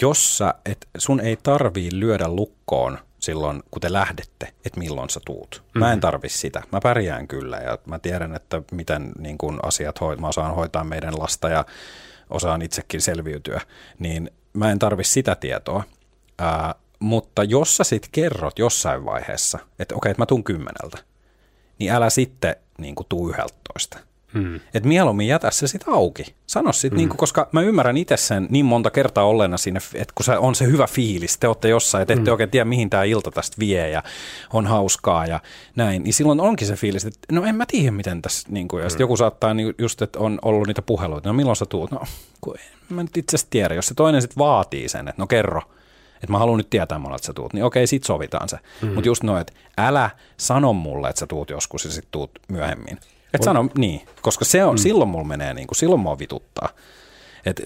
jos 0.01 0.39
sä, 0.39 0.55
et 0.65 0.89
sun 0.99 1.21
ei 1.21 1.37
tarvii 1.43 1.91
lyödä 1.93 2.29
lukkoon 2.29 2.99
silloin, 3.19 3.63
kun 3.71 3.81
te 3.81 3.93
lähdette, 3.93 4.53
että 4.65 4.79
milloin 4.79 5.11
sä 5.11 5.21
tuut. 5.27 5.63
Mä 5.75 5.93
en 5.93 5.99
mm. 5.99 6.01
tarvi 6.01 6.29
sitä. 6.29 6.63
Mä 6.73 6.81
pärjään 6.81 7.29
kyllä 7.29 7.57
ja 7.57 7.79
mä 7.87 7.99
tiedän, 7.99 8.37
että 8.37 8.63
miten 8.73 9.13
niin 9.19 9.39
kun 9.39 9.61
asiat 9.63 10.01
hoit, 10.01 10.21
mä 10.21 10.29
osaan 10.29 10.55
hoitaa 10.55 10.85
meidän 10.85 11.19
lasta 11.19 11.49
ja 11.49 11.65
osaan 12.31 12.63
itsekin 12.63 13.01
selviytyä, 13.01 13.61
niin 13.99 14.31
mä 14.53 14.71
en 14.71 14.79
tarvi 14.79 15.05
sitä 15.05 15.35
tietoa. 15.35 15.83
Ää, 16.39 16.75
mutta 16.99 17.45
jos 17.45 17.77
sä 17.77 17.85
sitten 17.85 18.11
kerrot 18.13 18.59
jossain 18.59 19.05
vaiheessa, 19.05 19.59
että 19.79 19.95
okei, 19.95 20.11
että 20.11 20.23
mä 20.23 20.27
tuun 20.27 20.45
kymmeneltä, 20.45 20.99
niin 21.79 21.93
älä 21.93 22.11
sitten 22.11 22.57
niin 22.79 22.95
kuin, 22.95 23.07
tuu 23.09 23.29
yhdeltoista. 23.29 23.99
Hmm. 24.37 24.55
Että 24.75 24.89
mieluummin 24.89 25.29
jätä 25.29 25.51
se 25.51 25.69
sitten 25.69 25.95
auki. 25.95 26.35
Sano 26.47 26.73
sitten, 26.73 26.91
hmm. 26.91 26.97
niin 26.97 27.09
kuin, 27.09 27.17
koska 27.17 27.49
mä 27.53 27.61
ymmärrän 27.61 27.97
itse 27.97 28.17
sen 28.17 28.47
niin 28.51 28.65
monta 28.65 28.91
kertaa 28.91 29.25
olleena 29.25 29.57
siinä, 29.57 29.81
että 29.95 30.13
kun 30.15 30.25
se 30.25 30.39
on 30.39 30.55
se 30.55 30.65
hyvä 30.65 30.87
fiilis, 30.87 31.39
te 31.39 31.49
olette 31.49 31.69
jossain, 31.69 32.03
että 32.03 32.13
ette 32.13 32.23
hmm. 32.23 32.33
oikein 32.33 32.51
tiedä, 32.51 32.65
mihin 32.65 32.91
tämä 32.91 33.05
ilta 33.05 33.31
tästä 33.31 33.57
vie 33.59 33.91
ja 33.91 34.03
on 34.53 34.67
hauskaa 34.67 35.27
ja 35.27 35.41
näin, 35.77 36.03
niin 36.03 36.15
silloin 36.15 36.41
onkin 36.41 36.69
se 36.69 36.77
fiilis, 36.77 37.05
että 37.05 37.21
no 37.33 37.45
en 37.45 37.55
mä 37.55 37.65
tiedä, 37.67 37.91
miten 37.91 38.23
tässä, 38.23 38.49
niin 38.51 38.69
kuin, 38.69 38.83
ja 38.83 38.89
hmm. 38.89 39.01
joku 39.01 39.17
saattaa 39.17 39.55
just, 39.79 40.03
että 40.03 40.19
on 40.19 40.39
ollut 40.43 40.67
niitä 40.67 40.83
puheluita, 40.83 41.29
no 41.29 41.33
milloin 41.33 41.57
sä 41.57 41.67
tuut? 41.67 41.91
No, 41.91 42.01
kun 42.41 42.55
en 42.59 42.97
mä 42.97 43.03
nyt 43.03 43.17
itse 43.17 43.37
asiassa 43.37 43.51
tiedä, 43.51 43.75
jos 43.75 43.87
se 43.87 43.95
toinen 43.95 44.23
sitten 44.23 44.39
vaatii 44.39 44.89
sen, 44.89 45.09
että 45.09 45.23
no 45.23 45.27
kerro, 45.27 45.63
että 46.15 46.31
mä 46.31 46.39
haluan 46.39 46.57
nyt 46.57 46.71
tietää 46.71 46.99
mulle, 46.99 47.17
että 47.17 47.27
sä 47.27 47.33
tuut, 47.33 47.53
niin 47.53 47.65
okei, 47.65 47.87
sit 47.87 48.05
sovitaan 48.05 48.49
se. 48.49 48.59
Mm. 48.83 48.89
Mutta 48.89 49.09
just 49.09 49.23
noin, 49.23 49.41
että 49.41 49.53
älä 49.79 50.11
sano 50.37 50.73
mulle, 50.73 51.09
että 51.09 51.21
sä 51.21 51.27
tuut 51.27 51.51
joskus 51.51 51.85
ja 51.85 51.91
sit 51.91 52.09
tuut 52.11 52.31
myöhemmin. 52.49 52.99
Et 53.35 53.43
sano 53.43 53.69
niin, 53.79 54.01
koska 54.23 54.45
se 54.45 54.65
on, 54.65 54.75
mm. 54.75 54.79
silloin 54.79 55.11
mulla 55.11 55.25
menee 55.25 55.55
niin 55.55 55.67
kuin, 55.67 55.77
silloin 55.77 56.01
mua 56.01 56.19
vituttaa. 56.19 56.69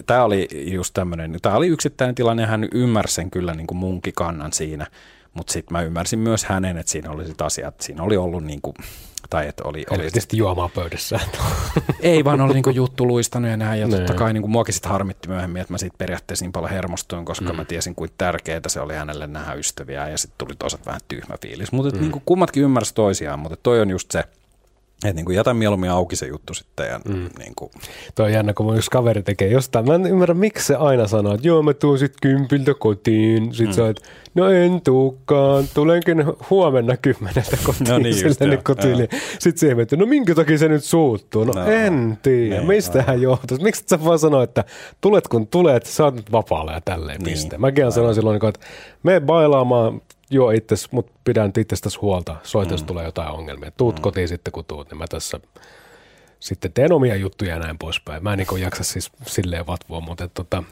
Tämä 0.05 0.23
oli 0.23 0.47
just 0.53 0.93
tämmöinen, 0.93 1.37
tämä 1.41 1.55
oli 1.55 1.67
yksittäinen 1.67 2.15
tilanne 2.15 2.45
hän 2.45 2.67
ymmärsi 2.73 3.15
sen 3.15 3.31
kyllä 3.31 3.53
niin 3.53 3.67
kuin 3.67 3.77
munkin 3.77 4.13
kannan 4.13 4.53
siinä, 4.53 4.87
mutta 5.33 5.53
sitten 5.53 5.73
mä 5.73 5.81
ymmärsin 5.81 6.19
myös 6.19 6.45
hänen, 6.45 6.77
että 6.77 6.91
siinä 6.91 7.11
oli 7.11 7.25
sit 7.25 7.41
asiat, 7.41 7.81
siinä 7.81 8.03
oli 8.03 8.17
ollut 8.17 8.43
niin 8.43 8.59
kuin, 8.61 8.75
tai 9.29 9.47
että 9.47 9.63
oli... 9.63 9.85
oli 9.89 10.01
tietysti 10.01 10.37
juomaa 10.37 10.69
pöydässä. 10.69 11.19
Ei, 11.99 12.23
vaan 12.23 12.41
oli 12.41 12.53
niinku 12.53 12.69
juttu 12.69 13.07
luistanut 13.07 13.51
ja 13.51 13.57
näin. 13.57 13.81
Ja 13.81 13.87
totta 13.87 14.05
niin. 14.05 14.15
kai 14.19 14.33
niinku 14.33 14.47
muakin 14.47 14.73
sitten 14.73 14.91
harmitti 14.91 15.27
myöhemmin, 15.27 15.61
että 15.61 15.73
mä 15.73 15.77
siitä 15.77 15.95
periaatteessa 15.97 16.45
niin 16.45 16.51
paljon 16.51 16.71
hermostuin, 16.71 17.25
koska 17.25 17.49
mm. 17.49 17.55
mä 17.55 17.65
tiesin, 17.65 17.95
kuinka 17.95 18.15
tärkeää 18.17 18.61
se 18.67 18.79
oli 18.79 18.93
hänelle 18.93 19.27
nähdä 19.27 19.53
ystäviä. 19.53 20.09
Ja 20.09 20.17
sitten 20.17 20.37
tuli 20.37 20.55
toisaalta 20.55 20.85
vähän 20.85 21.01
tyhmä 21.07 21.35
fiilis. 21.41 21.71
Mutta 21.71 21.95
mm. 21.95 22.01
niinku 22.01 22.21
kummatkin 22.25 22.63
ymmärsi 22.63 22.93
toisiaan, 22.93 23.39
mutta 23.39 23.57
toi 23.63 23.81
on 23.81 23.89
just 23.89 24.11
se, 24.11 24.23
että 25.05 25.15
niin 25.15 25.25
kuin 25.25 25.35
jätä 25.35 25.53
mieluummin 25.53 25.89
auki 25.89 26.15
se 26.15 26.25
juttu 26.25 26.53
sitten. 26.53 26.87
Ja 26.87 26.99
mm. 27.05 27.29
niin 27.39 27.53
kuin. 27.55 27.71
Tuo 28.15 28.25
on 28.25 28.33
jännä, 28.33 28.53
kun 28.53 28.65
mun 28.65 28.77
yksi 28.77 28.91
kaveri 28.91 29.23
tekee 29.23 29.47
jostain. 29.47 29.87
Mä 29.87 29.95
en 29.95 30.05
ymmärrä, 30.05 30.33
miksi 30.33 30.67
se 30.67 30.75
aina 30.75 31.07
sanoo, 31.07 31.33
että 31.33 31.47
joo, 31.47 31.63
mä 31.63 31.73
tuun 31.73 31.99
sitten 31.99 32.19
kympiltä 32.21 32.73
kotiin. 32.79 33.53
Sitten 33.53 33.67
mm. 33.67 33.73
sä 33.73 33.89
että 33.89 34.01
no 34.35 34.49
en 34.49 34.81
tuukaan, 34.81 35.65
tulenkin 35.73 36.23
huomenna 36.49 36.97
kymmeneltä 36.97 37.57
kotiin. 37.65 37.89
No 37.89 37.97
niin, 37.97 38.23
just, 38.23 38.39
kotiin. 38.63 39.07
Sitten 39.39 39.59
siihen 39.59 39.79
että 39.79 39.95
no 39.95 40.05
minkä 40.05 40.35
takia 40.35 40.57
se 40.57 40.67
nyt 40.67 40.83
suuttuu? 40.83 41.43
No, 41.43 41.53
no 41.53 41.65
en 41.65 42.17
tiedä, 42.23 42.55
niin, 42.55 42.67
mistähän 42.67 43.15
no. 43.15 43.21
johtuu. 43.23 43.57
Miksi 43.61 43.83
sä 43.87 44.05
vaan 44.05 44.19
sanoa, 44.19 44.43
että 44.43 44.63
tulet 45.01 45.27
kun 45.27 45.47
tulet, 45.47 45.85
sä 45.85 46.03
oot 46.03 46.15
nyt 46.15 46.31
vapaalla 46.31 46.71
ja 46.71 46.81
tälleen 46.81 47.21
niin. 47.21 47.33
piste. 47.33 47.57
Mäkin 47.57 47.91
sanoin 47.91 48.15
silloin, 48.15 48.45
että 48.45 48.59
me 49.03 49.19
bailaamaan 49.19 50.01
joo 50.31 50.51
itse, 50.51 50.75
mutta 50.91 51.11
pidän 51.23 51.51
itsestäsi 51.57 51.99
huolta. 51.99 52.35
Soit, 52.43 52.67
mm. 52.67 52.71
jos 52.71 52.83
tulee 52.83 53.05
jotain 53.05 53.31
ongelmia. 53.31 53.71
Tuut 53.77 53.95
mm. 53.95 54.01
kotiin 54.01 54.27
sitten, 54.27 54.51
kun 54.51 54.65
tuut, 54.65 54.89
niin 54.89 54.97
mä 54.97 55.07
tässä 55.07 55.39
sitten 56.39 56.73
teen 56.73 56.93
omia 56.93 57.15
juttuja 57.15 57.53
ja 57.53 57.59
näin 57.59 57.77
poispäin. 57.77 58.23
Mä 58.23 58.33
en 58.33 58.37
niin 58.37 58.61
jaksa 58.61 58.83
siis 58.83 59.11
silleen 59.25 59.67
vatvua, 59.67 59.99
mutta 59.99 60.27
tota, 60.27 60.63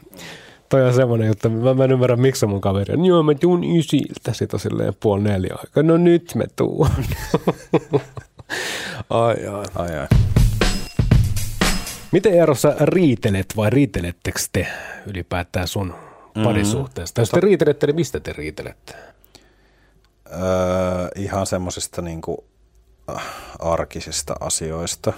toi 0.68 0.86
on 0.86 0.94
semmoinen 0.94 1.28
juttu, 1.28 1.50
mä, 1.50 1.74
mä 1.74 1.84
en 1.84 1.92
ymmärrä, 1.92 2.16
miksi 2.16 2.46
mun 2.46 2.60
kaveri 2.60 2.94
on, 2.94 3.04
joo 3.04 3.22
mä 3.22 3.34
tuun 3.34 3.64
ysiltä, 3.78 4.32
sit 4.32 4.54
on 4.54 4.60
silleen 4.60 4.94
puoli 5.00 5.22
neljä 5.22 5.54
aikaa, 5.58 5.82
no 5.82 5.96
nyt 5.96 6.34
me 6.34 6.44
tuun. 6.56 6.88
ai, 9.10 9.46
ai. 9.46 9.64
ai, 9.74 9.98
ai. 9.98 10.06
Miten 12.12 12.34
Eerossa 12.34 12.74
riitelet 12.80 13.46
vai 13.56 13.70
riitelettekö 13.70 14.40
te 14.52 14.66
ylipäätään 15.06 15.68
sun 15.68 15.86
mm-hmm. 15.88 16.42
parisuhteesta? 16.42 17.20
Jos 17.20 17.30
te 17.30 17.40
riitelette, 17.40 17.86
niin 17.86 17.96
mistä 17.96 18.20
te 18.20 18.32
riitelette? 18.32 19.09
Öö, 20.32 21.08
ihan 21.14 21.46
semmoisista 21.46 22.02
niin 22.02 22.20
äh, 23.10 23.24
arkisista 23.58 24.34
asioista. 24.40 25.12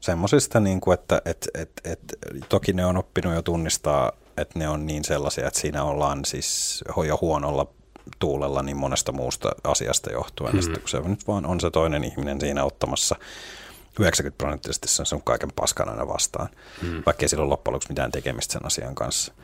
Semmoisista, 0.00 0.60
niin 0.60 0.80
kuin, 0.80 0.94
että 0.94 1.22
et, 1.24 1.48
et, 1.54 1.70
et, 1.84 2.00
toki 2.48 2.72
ne 2.72 2.86
on 2.86 2.96
oppinut 2.96 3.34
jo 3.34 3.42
tunnistaa, 3.42 4.12
että 4.36 4.58
ne 4.58 4.68
on 4.68 4.86
niin 4.86 5.04
sellaisia, 5.04 5.48
että 5.48 5.60
siinä 5.60 5.84
ollaan 5.84 6.24
siis 6.24 6.84
jo 7.06 7.18
huonolla 7.20 7.66
tuulella 8.18 8.62
niin 8.62 8.76
monesta 8.76 9.12
muusta 9.12 9.52
asiasta 9.64 10.12
johtuen. 10.12 10.52
Mm-hmm. 10.52 10.62
Sitten, 10.62 10.82
kun 10.82 10.88
se 10.88 11.00
nyt 11.00 11.28
vaan 11.28 11.46
on 11.46 11.60
se 11.60 11.70
toinen 11.70 12.04
ihminen 12.04 12.40
siinä 12.40 12.64
ottamassa 12.64 13.16
90 14.00 14.38
prosenttisesti 14.38 14.88
sen 14.88 15.06
sun 15.06 15.22
kaiken 15.22 15.52
paskan 15.56 15.88
aina 15.88 16.08
vastaan, 16.08 16.48
mm. 16.82 17.02
vaikka 17.06 17.24
ei 17.24 17.28
sillä 17.28 17.42
ole 17.42 17.48
loppujen 17.48 17.72
lopuksi 17.72 17.88
mitään 17.88 18.12
tekemistä 18.12 18.52
sen 18.52 18.66
asian 18.66 18.94
kanssa. 18.94 19.34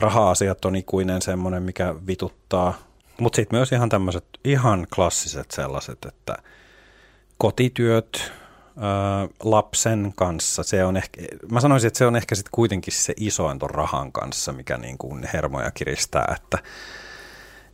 Raha-asiat 0.00 0.64
on 0.64 0.76
ikuinen 0.76 1.22
semmoinen, 1.22 1.62
mikä 1.62 1.94
vituttaa– 2.06 2.74
mutta 3.20 3.36
sitten 3.36 3.58
myös 3.58 3.72
ihan 3.72 3.88
tämmöiset 3.88 4.24
ihan 4.44 4.86
klassiset 4.94 5.50
sellaiset, 5.50 6.04
että 6.04 6.36
kotityöt, 7.38 8.32
lapsen 9.42 10.12
kanssa. 10.16 10.62
Se 10.62 10.84
on 10.84 10.96
ehkä, 10.96 11.20
mä 11.50 11.60
sanoisin, 11.60 11.88
että 11.88 11.98
se 11.98 12.06
on 12.06 12.16
ehkä 12.16 12.34
sitten 12.34 12.50
kuitenkin 12.52 12.94
se 12.94 13.14
isoin 13.16 13.58
ton 13.58 13.70
rahan 13.70 14.12
kanssa, 14.12 14.52
mikä 14.52 14.76
niin 14.76 14.98
kuin 14.98 15.28
hermoja 15.32 15.70
kiristää, 15.70 16.34
että, 16.36 16.58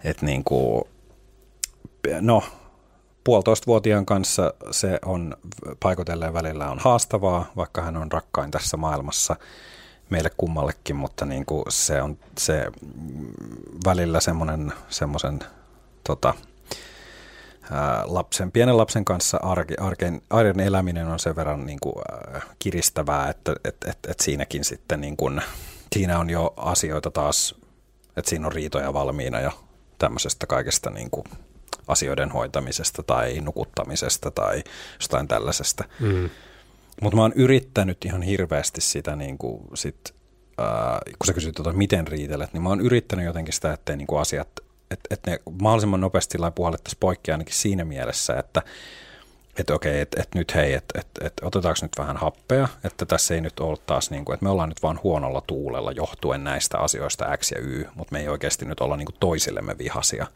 että 0.05 0.27
niin 0.27 0.45
kuin, 0.45 0.85
no, 2.21 2.43
puolitoistavuotiaan 3.25 4.07
kanssa 4.07 4.55
se 4.71 4.99
on 5.05 5.37
paikoitelleen 5.83 6.35
välillä 6.35 6.71
on 6.71 6.79
haastavaa, 6.79 7.53
vaikka 7.57 7.83
hän 7.83 7.97
on 7.97 8.13
rakkain 8.13 8.51
tässä 8.51 8.77
maailmassa 8.77 9.37
meille 10.13 10.31
kummallekin, 10.37 10.97
mutta 10.97 11.25
niin 11.25 11.47
kuin 11.47 11.65
se 11.69 12.03
on 12.03 12.19
se 12.39 12.67
välillä 13.87 14.21
semmoinen 14.21 14.73
semmoisen 14.89 15.39
tota, 16.05 16.35
lapsen, 18.05 18.53
pienen 18.53 18.77
lapsen 18.77 19.05
kanssa 19.05 19.39
arke, 19.43 19.75
arken, 19.81 20.23
arjen 20.31 20.61
eläminen 20.61 21.07
on 21.07 21.19
sen 21.19 21.37
verran 21.37 21.67
niin 21.67 21.81
kuin, 21.81 21.95
kiristävää, 22.59 23.31
että 23.31 23.57
et, 23.65 23.77
et, 23.87 23.99
et 24.09 24.21
siinäkin 24.21 24.65
sitten 24.65 25.01
niin 25.01 25.17
kuin, 25.17 25.43
siinä 25.93 26.19
on 26.19 26.31
jo 26.31 26.55
asioita 26.57 27.11
taas, 27.11 27.55
että 28.17 28.29
siinä 28.29 28.47
on 28.47 28.53
riitoja 28.53 28.93
valmiina 28.93 29.41
jo 29.41 29.51
tämmöisestä 29.99 30.47
kaikesta 30.47 30.91
niin 30.91 31.11
kuin, 31.11 31.25
asioiden 31.89 32.31
hoitamisesta 32.31 33.03
tai 33.03 33.41
nukuttamisesta 33.41 34.31
tai 34.31 34.65
jostain 35.01 35.29
tällaisesta. 35.29 35.85
Mm. 36.01 36.31
Mutta 37.01 37.17
mä 37.17 37.23
oon 37.23 37.33
yrittänyt 37.35 38.05
ihan 38.05 38.23
hirveästi 38.23 38.81
sitä, 38.81 39.17
niin 39.17 39.39
kuin, 39.39 39.63
sit, 39.75 40.15
äh, 40.61 41.01
kun 41.19 41.27
sä 41.27 41.33
kysyt, 41.33 41.59
että 41.59 41.73
miten 41.73 42.07
riitelet, 42.07 42.53
niin 42.53 42.63
mä 42.63 42.69
oon 42.69 42.81
yrittänyt 42.81 43.25
jotenkin 43.25 43.55
sitä, 43.55 43.73
ettei 43.73 43.97
niin 43.97 44.07
kuin 44.07 44.21
asiat 44.21 44.49
että, 44.93 45.15
että 45.15 45.31
ne 45.31 45.39
mahdollisimman 45.63 46.01
nopeasti 46.01 46.39
puhallettaisiin 46.55 47.01
poikki 47.01 47.33
ainakin 47.33 47.55
siinä 47.55 47.85
mielessä, 47.85 48.37
että 48.39 48.63
että 49.59 49.75
okei, 49.75 50.01
että, 50.01 50.23
että 50.23 50.39
nyt 50.39 50.55
hei, 50.55 50.75
että, 50.75 51.01
että, 51.01 51.27
että 51.27 51.47
otetaanko 51.47 51.79
nyt 51.83 51.93
vähän 51.99 52.17
happea, 52.17 52.69
että 52.85 53.07
tässä 53.07 53.35
ei 53.35 53.41
nyt 53.41 53.61
ole 53.61 53.79
taas 53.87 54.11
niin 54.11 54.25
kuin, 54.25 54.35
että 54.35 54.45
me 54.45 54.51
ollaan 54.51 54.69
nyt 54.69 54.83
vaan 54.83 55.01
huonolla 55.03 55.41
tuulella 55.41 55.93
johtuen 55.93 56.45
näistä 56.45 56.79
asioista 56.79 57.37
X 57.37 57.51
ja 57.51 57.59
Y, 57.61 57.85
mutta 57.95 58.13
me 58.13 58.21
ei 58.21 58.29
oikeasti 58.29 58.65
nyt 58.65 58.81
olla 58.81 58.97
niin 58.97 59.07
kuin 59.07 59.17
toisillemme 59.21 59.79
vihasia. 59.79 60.27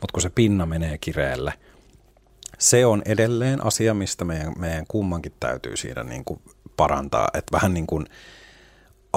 Mutta 0.00 0.12
kun 0.12 0.22
se 0.22 0.30
pinna 0.30 0.66
menee 0.66 0.98
kireelle, 0.98 1.52
se 2.58 2.86
on 2.86 3.02
edelleen 3.04 3.66
asia, 3.66 3.94
mistä 3.94 4.24
meidän, 4.24 4.52
meidän 4.58 4.84
kummankin 4.88 5.32
täytyy 5.40 5.76
siinä 5.76 6.04
niin 6.04 6.24
kuin 6.24 6.40
parantaa, 6.76 7.28
että 7.34 7.52
vähän 7.52 7.74
niin 7.74 7.86
kuin– 7.86 8.06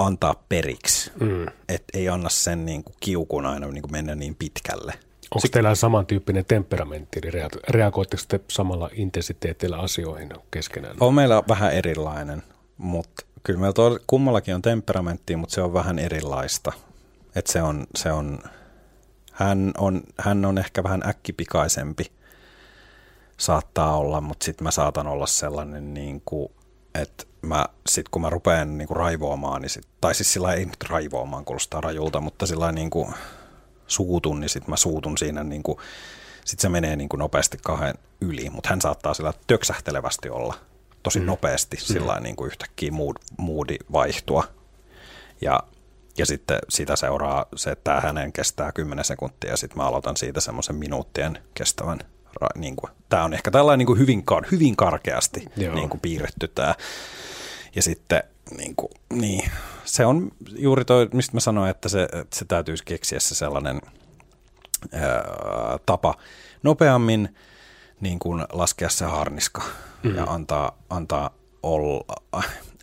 antaa 0.06 0.44
periksi, 0.48 1.12
mm. 1.20 1.46
että 1.68 1.98
ei 1.98 2.08
anna 2.08 2.28
sen 2.28 2.66
niin 2.66 2.84
kuin 2.84 2.94
kiukun 3.00 3.46
aina 3.46 3.66
niin 3.66 3.82
kuin 3.82 3.92
mennä 3.92 4.14
niin 4.14 4.34
pitkälle. 4.34 4.92
Onko 5.34 5.46
Sik- 5.46 5.50
teillä 5.50 5.74
samantyyppinen 5.74 6.44
temperamentti, 6.44 7.20
eli 7.22 7.30
reagoitteko 7.68 8.22
te 8.28 8.40
samalla 8.48 8.90
intensiteetillä 8.92 9.78
asioihin 9.78 10.28
keskenään? 10.50 10.96
On 11.00 11.14
meillä 11.14 11.42
vähän 11.48 11.72
erilainen, 11.72 12.42
mutta 12.76 13.26
kyllä 13.42 13.60
meillä 13.60 13.72
tuolla, 13.72 13.98
kummallakin 14.06 14.54
on 14.54 14.62
temperamentti, 14.62 15.36
mutta 15.36 15.54
se 15.54 15.62
on 15.62 15.74
vähän 15.74 15.98
erilaista. 15.98 16.72
Et 17.34 17.46
se 17.46 17.62
on, 17.62 17.86
se 17.96 18.12
on, 18.12 18.38
hän, 19.32 19.72
on, 19.78 20.02
hän 20.18 20.44
on 20.44 20.58
ehkä 20.58 20.82
vähän 20.82 21.02
äkkipikaisempi, 21.08 22.04
saattaa 23.40 23.96
olla, 23.96 24.20
mutta 24.20 24.44
sitten 24.44 24.64
mä 24.64 24.70
saatan 24.70 25.06
olla 25.06 25.26
sellainen, 25.26 25.94
niin 25.94 26.22
kuin, 26.24 26.52
että 26.94 27.24
mä 27.42 27.66
sit 27.88 28.08
kun 28.08 28.22
mä 28.22 28.30
rupean 28.30 28.78
niinku 28.78 28.94
raivoamaan, 28.94 29.62
niin 29.62 29.70
sit, 29.70 29.88
tai 30.00 30.14
siis 30.14 30.32
sillä 30.32 30.52
ei 30.52 30.64
nyt 30.64 30.84
raivoamaan, 30.88 31.44
kuulostaa 31.44 31.80
rajulta, 31.80 32.20
mutta 32.20 32.46
sillä 32.46 32.72
niinku 32.72 33.14
suutun, 33.86 34.40
niin 34.40 34.48
sit 34.48 34.68
mä 34.68 34.76
suutun 34.76 35.18
siinä 35.18 35.44
niinku, 35.44 35.80
sit 36.44 36.60
se 36.60 36.68
menee 36.68 36.96
niinku 36.96 37.16
nopeasti 37.16 37.58
kahden 37.62 37.94
yli, 38.20 38.50
mutta 38.50 38.68
hän 38.68 38.80
saattaa 38.80 39.14
sillä 39.14 39.32
töksähtelevästi 39.46 40.30
olla 40.30 40.54
tosi 41.02 41.20
mm. 41.20 41.26
nopeasti 41.26 41.76
mm. 41.76 41.80
sillä 41.80 42.20
niinku 42.20 42.46
yhtäkkiä 42.46 42.92
mood, 42.92 43.16
moodi 43.38 43.76
vaihtua. 43.92 44.44
Ja, 45.40 45.60
ja 46.18 46.26
sitten 46.26 46.58
sitä 46.68 46.96
seuraa 46.96 47.46
se, 47.56 47.70
että 47.70 47.84
tämä 47.84 48.00
hänen 48.00 48.32
kestää 48.32 48.72
10 48.72 49.04
sekuntia 49.04 49.50
ja 49.50 49.56
sitten 49.56 49.76
mä 49.76 49.86
aloitan 49.86 50.16
siitä 50.16 50.40
semmoisen 50.40 50.76
minuuttien 50.76 51.38
kestävän 51.54 51.98
niin 52.54 52.76
kuin, 52.76 52.90
tämä 53.08 53.24
on 53.24 53.34
ehkä 53.34 53.50
tällainen 53.50 53.78
niin 53.78 53.86
kuin 53.86 53.98
hyvin, 53.98 54.24
hyvin 54.52 54.76
karkeasti 54.76 55.44
niin 55.56 55.88
kuin 55.88 56.00
piirretty 56.00 56.48
tämä 56.48 56.74
ja 57.76 57.82
sitten 57.82 58.22
niin, 58.56 58.76
kuin, 58.76 58.92
niin 59.12 59.50
se 59.84 60.06
on 60.06 60.30
juuri 60.56 60.84
toi, 60.84 61.08
mistä 61.12 61.36
mä 61.36 61.40
sanoin, 61.40 61.70
että 61.70 61.88
se, 61.88 62.02
että 62.02 62.36
se 62.36 62.44
täytyisi 62.44 62.84
keksiä 62.84 63.20
se 63.20 63.34
sellainen 63.34 63.80
ää, 64.92 65.24
tapa 65.86 66.14
nopeammin 66.62 67.36
niin 68.00 68.18
kuin 68.18 68.44
laskea 68.52 68.88
se 68.88 69.04
harniska 69.04 69.62
mm. 70.02 70.16
ja 70.16 70.24
antaa, 70.24 70.78
antaa 70.90 71.30
olla, 71.62 72.04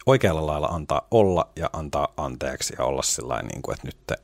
oikealla 0.05 0.45
lailla 0.45 0.67
antaa 0.67 1.07
olla 1.11 1.49
ja 1.55 1.69
antaa 1.73 2.13
anteeksi 2.17 2.75
ja 2.77 2.85
olla 2.85 3.01
sillä 3.01 3.41
niin 3.41 3.61
kuin, 3.61 3.73
että 3.73 3.87
nyt 3.87 3.97
te, 4.07 4.15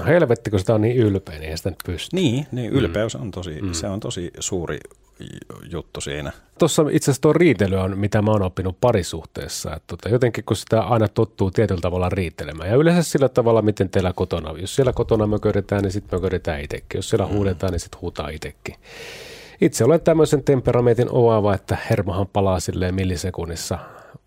No 0.00 0.06
helvetti, 0.06 0.50
kun 0.50 0.60
sitä 0.60 0.74
on 0.74 0.80
niin 0.80 0.96
ylpeä, 0.96 1.38
niin 1.38 1.50
ei 1.50 1.56
sitä 1.56 1.70
nyt 1.70 1.78
pysty. 1.86 2.16
Niin, 2.16 2.46
niin 2.52 2.72
ylpeys 2.72 3.14
mm. 3.16 3.22
on 3.22 3.30
tosi, 3.30 3.62
mm. 3.62 3.72
se 3.72 3.86
on 3.86 4.00
tosi 4.00 4.30
suuri 4.40 4.78
juttu 5.70 6.00
siinä. 6.00 6.32
Tuossa 6.58 6.82
itse 6.90 7.10
asiassa 7.10 7.22
tuo 7.22 7.32
riitely 7.32 7.76
on, 7.76 7.98
mitä 7.98 8.22
mä 8.22 8.30
oon 8.30 8.42
oppinut 8.42 8.76
parisuhteessa. 8.80 9.76
Että 9.76 9.84
tota, 9.86 10.08
jotenkin 10.08 10.44
kun 10.44 10.56
sitä 10.56 10.80
aina 10.80 11.08
tottuu 11.08 11.50
tietyllä 11.50 11.80
tavalla 11.80 12.08
riitelemään. 12.08 12.70
Ja 12.70 12.76
yleensä 12.76 13.02
sillä 13.02 13.28
tavalla, 13.28 13.62
miten 13.62 13.90
teillä 13.90 14.12
kotona. 14.12 14.54
Jos 14.60 14.76
siellä 14.76 14.92
kotona 14.92 15.26
möködetään, 15.26 15.82
niin 15.82 15.92
sitten 15.92 16.18
möködetään 16.18 16.60
itsekin. 16.60 16.98
Jos 16.98 17.10
siellä 17.10 17.26
mm. 17.26 17.32
huudetaan, 17.32 17.72
niin 17.72 17.80
sitten 17.80 18.00
huutaa 18.00 18.28
itsekin. 18.28 18.74
Itse 19.60 19.84
olen 19.84 20.00
tämmöisen 20.00 20.44
temperamentin 20.44 21.08
oava, 21.10 21.54
että 21.54 21.78
hermohan 21.90 22.26
palaa 22.32 22.60
silleen 22.60 22.94
millisekunnissa 22.94 23.78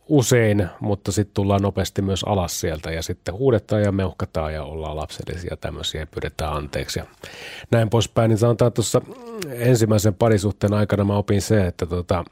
usein, 0.07 0.67
mutta 0.79 1.11
sitten 1.11 1.33
tullaan 1.33 1.61
nopeasti 1.61 2.01
myös 2.01 2.23
alas 2.23 2.59
sieltä 2.59 2.91
ja 2.91 3.03
sitten 3.03 3.33
huudetaan 3.33 3.81
ja 3.81 3.91
meuhkataan 3.91 4.53
ja 4.53 4.63
ollaan 4.63 4.95
lapsellisia 4.95 5.57
tämmöisiä 5.57 6.01
ja 6.01 6.07
pyydetään 6.07 6.53
anteeksi 6.53 6.99
ja 6.99 7.05
näin 7.71 7.89
poispäin. 7.89 8.29
Niin 8.29 8.37
sanotaan 8.37 8.73
tuossa 8.73 9.01
ensimmäisen 9.49 10.13
parisuhteen 10.13 10.73
aikana 10.73 11.03
mä 11.03 11.15
opin 11.17 11.41
se, 11.41 11.67
että 11.67 11.85
tota, 11.85 12.25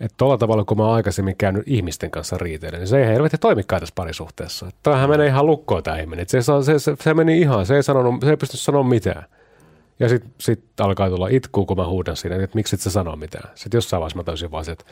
että 0.00 0.14
tuolla 0.16 0.38
tavalla, 0.38 0.64
kun 0.64 0.76
mä 0.76 0.84
oon 0.84 0.94
aikaisemmin 0.94 1.36
käynyt 1.36 1.62
ihmisten 1.66 2.10
kanssa 2.10 2.38
riiteilemään, 2.38 2.80
niin 2.80 2.88
se 2.88 2.98
ei 2.98 3.06
helvetti 3.06 3.38
toimikaan 3.38 3.80
tässä 3.80 3.92
parisuhteessa. 3.94 4.70
Tämähän 4.82 5.10
menee 5.10 5.26
ihan 5.26 5.46
lukkoon 5.46 5.82
tämä 5.82 5.98
ihminen. 5.98 6.28
Se, 6.28 6.42
se, 6.42 6.78
se, 6.78 6.96
se, 7.00 7.14
meni 7.14 7.40
ihan, 7.40 7.66
se 7.66 7.76
ei, 7.76 7.82
sanonut, 7.82 8.20
se 8.20 8.30
ei 8.30 8.36
pysty 8.36 8.56
sanoa 8.56 8.82
mitään. 8.82 9.24
Ja 10.00 10.08
sitten 10.08 10.30
sit 10.38 10.64
alkaa 10.80 11.10
tulla 11.10 11.28
itku, 11.28 11.66
kun 11.66 11.76
mä 11.76 11.86
huudan 11.86 12.16
siinä, 12.16 12.36
että 12.36 12.54
miksi 12.54 12.76
et 12.76 12.80
sä 12.80 12.90
sano 12.90 13.16
mitään. 13.16 13.50
Sitten 13.54 13.78
jossain 13.78 14.00
vaiheessa 14.00 14.16
mä 14.16 14.24
taisin 14.24 14.50
vaan 14.50 14.70
että 14.70 14.84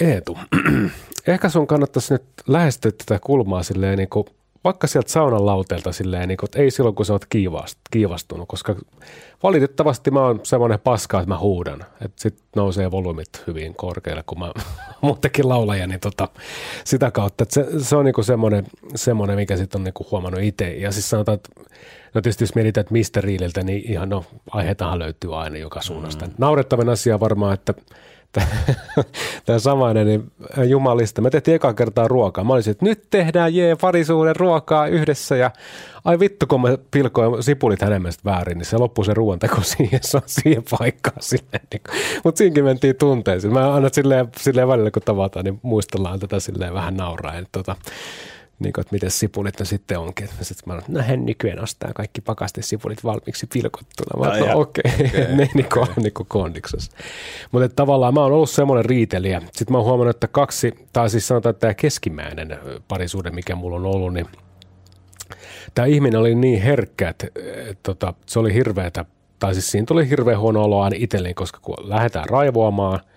Eetu, 0.00 0.38
ehkä 1.26 1.48
sun 1.48 1.66
kannattaisi 1.66 2.14
nyt 2.14 2.22
lähestyä 2.46 2.92
tätä 2.92 3.18
kulmaa 3.18 3.62
silleen 3.62 3.98
niin 3.98 4.08
kuin, 4.08 4.26
vaikka 4.64 4.86
sieltä 4.86 5.12
saunan 5.12 5.46
lauteelta 5.46 5.92
silleen, 5.92 6.28
niin 6.28 6.36
kuin, 6.36 6.46
että 6.48 6.58
ei 6.58 6.70
silloin 6.70 6.94
kun 6.94 7.06
sä 7.06 7.12
oot 7.12 7.26
kiivastunut, 7.90 8.48
koska 8.48 8.76
valitettavasti 9.42 10.10
mä 10.10 10.20
oon 10.20 10.40
semmoinen 10.42 10.80
paska, 10.80 11.20
että 11.20 11.28
mä 11.28 11.38
huudan. 11.38 11.84
Että 12.00 12.22
sit 12.22 12.38
nousee 12.56 12.90
volyymit 12.90 13.28
hyvin 13.46 13.74
korkealle, 13.74 14.22
kun 14.26 14.38
mä 14.38 14.52
muutenkin 15.02 15.48
laulaja, 15.48 15.86
niin 15.86 16.00
tota, 16.00 16.28
sitä 16.84 17.10
kautta. 17.10 17.42
Että 17.42 17.54
se, 17.54 17.66
se 17.78 17.96
on 17.96 18.04
niinku 18.04 18.22
semmoinen, 18.22 18.66
semmoinen, 18.94 19.36
mikä 19.36 19.56
sitten 19.56 19.78
on 19.78 19.84
niinku 19.84 20.06
huomannut 20.10 20.42
itse. 20.42 20.72
Ja 20.72 20.92
siis 20.92 21.10
sanotaan, 21.10 21.36
että 21.36 21.50
no 22.14 22.20
tietysti 22.20 22.44
jos 22.44 22.54
mietitään, 22.54 22.82
että 22.82 22.92
mistä 22.92 23.20
riililtä, 23.20 23.62
niin 23.62 23.90
ihan 23.92 24.08
no 24.08 24.24
aiheetahan 24.50 24.98
löytyy 24.98 25.40
aina 25.40 25.58
joka 25.58 25.82
suunnasta. 25.82 26.26
Mm. 26.26 26.32
Naurettavin 26.38 26.88
asia 26.88 27.20
varmaan, 27.20 27.54
että– 27.54 27.74
tämä 29.46 29.58
samainen, 29.68 30.06
niin 30.06 30.32
äh, 30.58 30.64
jumalista. 30.64 31.22
Me 31.22 31.30
tehtiin 31.30 31.54
eka 31.54 31.74
kertaa 31.74 32.08
ruokaa. 32.08 32.44
Mä 32.44 32.52
olisin, 32.52 32.70
että 32.70 32.84
nyt 32.84 33.06
tehdään 33.10 33.54
jee 33.54 33.76
parisuuden 33.76 34.36
ruokaa 34.36 34.86
yhdessä 34.86 35.36
ja 35.36 35.50
ai 36.04 36.18
vittu, 36.18 36.46
kun 36.46 36.60
mä 36.60 36.68
pilkoin 36.90 37.42
sipulit 37.42 37.82
hänen 37.82 38.02
mielestä 38.02 38.30
väärin, 38.30 38.58
niin 38.58 38.66
se 38.66 38.78
loppui 38.78 39.04
se 39.04 39.14
ruoanteko 39.14 39.62
siihen, 39.76 40.00
se 40.02 40.16
on 40.16 40.22
siihen 40.26 40.62
paikkaan. 40.78 41.16
Niin 41.32 41.80
Mutta 42.24 42.38
siinäkin 42.38 42.64
mentiin 42.64 42.96
tunteisiin. 42.96 43.52
Mä 43.52 43.74
aina 43.74 43.88
silleen, 43.92 44.28
silleen 44.36 44.68
välillä, 44.68 44.90
kun 44.90 45.02
tavataan, 45.02 45.44
niin 45.44 45.60
muistellaan 45.62 46.20
tätä 46.20 46.40
silleen 46.40 46.74
vähän 46.74 46.96
nauraa. 46.96 47.34
Tota, 47.52 47.76
niin 48.58 48.72
kuin, 48.72 48.82
että 48.82 48.94
miten 48.94 49.10
sipulit 49.10 49.58
ne 49.58 49.64
sitten 49.64 49.98
onkin. 49.98 50.28
Sitten 50.28 50.74
mä 50.74 50.80
sanoin, 50.80 50.84
no 50.88 51.02
hän 51.02 51.26
nykyään 51.26 51.62
ostaa 51.62 51.92
kaikki 51.94 52.20
pakastesipulit 52.20 53.04
valmiiksi 53.04 53.46
pilkottuna. 53.52 54.26
Mä 54.26 54.54
okei, 54.54 54.84
okay. 54.92 55.06
okay. 55.06 55.34
ne 55.36 55.50
niin 55.54 55.68
kuin, 55.72 55.86
niin 55.96 56.12
kuin 56.12 56.26
kondiksessa. 56.26 56.92
Mutta 57.52 57.68
tavallaan 57.68 58.14
mä 58.14 58.20
oon 58.20 58.32
ollut 58.32 58.50
semmoinen 58.50 58.84
riitelijä. 58.84 59.40
Sitten 59.40 59.72
mä 59.72 59.78
oon 59.78 59.86
huomannut, 59.86 60.16
että 60.16 60.28
kaksi, 60.28 60.74
tai 60.92 61.10
siis 61.10 61.28
sanotaan, 61.28 61.50
että 61.50 61.60
tämä 61.60 61.74
keskimmäinen 61.74 62.58
parisuuden, 62.88 63.34
mikä 63.34 63.54
mulla 63.54 63.76
on 63.76 63.86
ollut, 63.86 64.12
niin 64.12 64.26
tämä 65.74 65.86
ihminen 65.86 66.20
oli 66.20 66.34
niin 66.34 66.62
herkkä, 66.62 67.08
että, 67.08 67.26
että, 67.26 67.60
että 67.60 67.82
tota, 67.82 68.14
se 68.26 68.38
oli 68.38 68.54
hirveätä, 68.54 69.04
tai 69.38 69.54
siis 69.54 69.70
siinä 69.70 69.86
tuli 69.86 70.08
hirveän 70.08 70.40
huono 70.40 70.64
olo 70.64 70.82
aina 70.82 70.96
itselleen, 70.98 71.34
koska 71.34 71.58
kun 71.62 71.76
lähdetään 71.78 72.28
raivoamaan– 72.28 73.00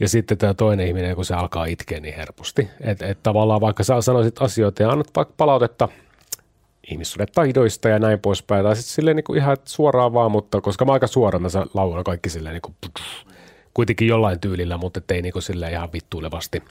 ja 0.00 0.08
sitten 0.08 0.38
tämä 0.38 0.54
toinen 0.54 0.86
ihminen, 0.86 1.16
kun 1.16 1.24
se 1.24 1.34
alkaa 1.34 1.64
itkeä 1.64 2.00
niin 2.00 2.14
herposti. 2.14 2.68
Että 2.80 3.06
et 3.06 3.18
tavallaan 3.22 3.60
vaikka 3.60 3.84
sä 3.84 4.00
sanoisit 4.00 4.42
asioita 4.42 4.82
ja 4.82 4.90
annat 4.90 5.10
vaikka 5.16 5.34
palautetta 5.36 5.88
ihmissuuden 6.90 7.26
taidoista 7.34 7.88
ja 7.88 7.98
näin 7.98 8.18
poispäin, 8.18 8.64
tai 8.64 8.76
sitten 8.76 8.94
silleen 8.94 9.16
niin 9.16 9.24
kuin 9.24 9.38
ihan 9.38 9.56
suoraan 9.64 10.12
vaan, 10.12 10.32
mutta 10.32 10.60
koska 10.60 10.84
mä 10.84 10.92
aika 10.92 11.06
suoraan 11.06 11.42
mä 11.42 11.48
laulan 11.74 12.04
kaikki 12.04 12.28
silleen 12.28 12.52
niin 12.52 12.62
kuin 12.62 12.74
kuitenkin 13.74 14.08
jollain 14.08 14.40
tyylillä, 14.40 14.78
mutta 14.78 15.00
ei 15.14 15.22
niinku 15.22 15.40
sillä 15.40 15.68
ihan 15.68 15.92
vittuilevasti. 15.92 16.62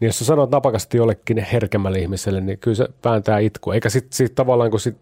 Niin 0.00 0.06
jos 0.06 0.18
sä 0.18 0.24
sanot 0.24 0.50
napakasti 0.50 0.96
jollekin 0.96 1.38
herkemmälle 1.52 1.98
ihmiselle, 1.98 2.40
niin 2.40 2.58
kyllä 2.58 2.74
se 2.74 2.88
vääntää 3.04 3.38
itku. 3.38 3.70
Eikä 3.70 3.90
sitten 3.90 4.16
sit 4.16 4.34
tavallaan, 4.34 4.70
kun 4.70 4.80
sit 4.80 4.96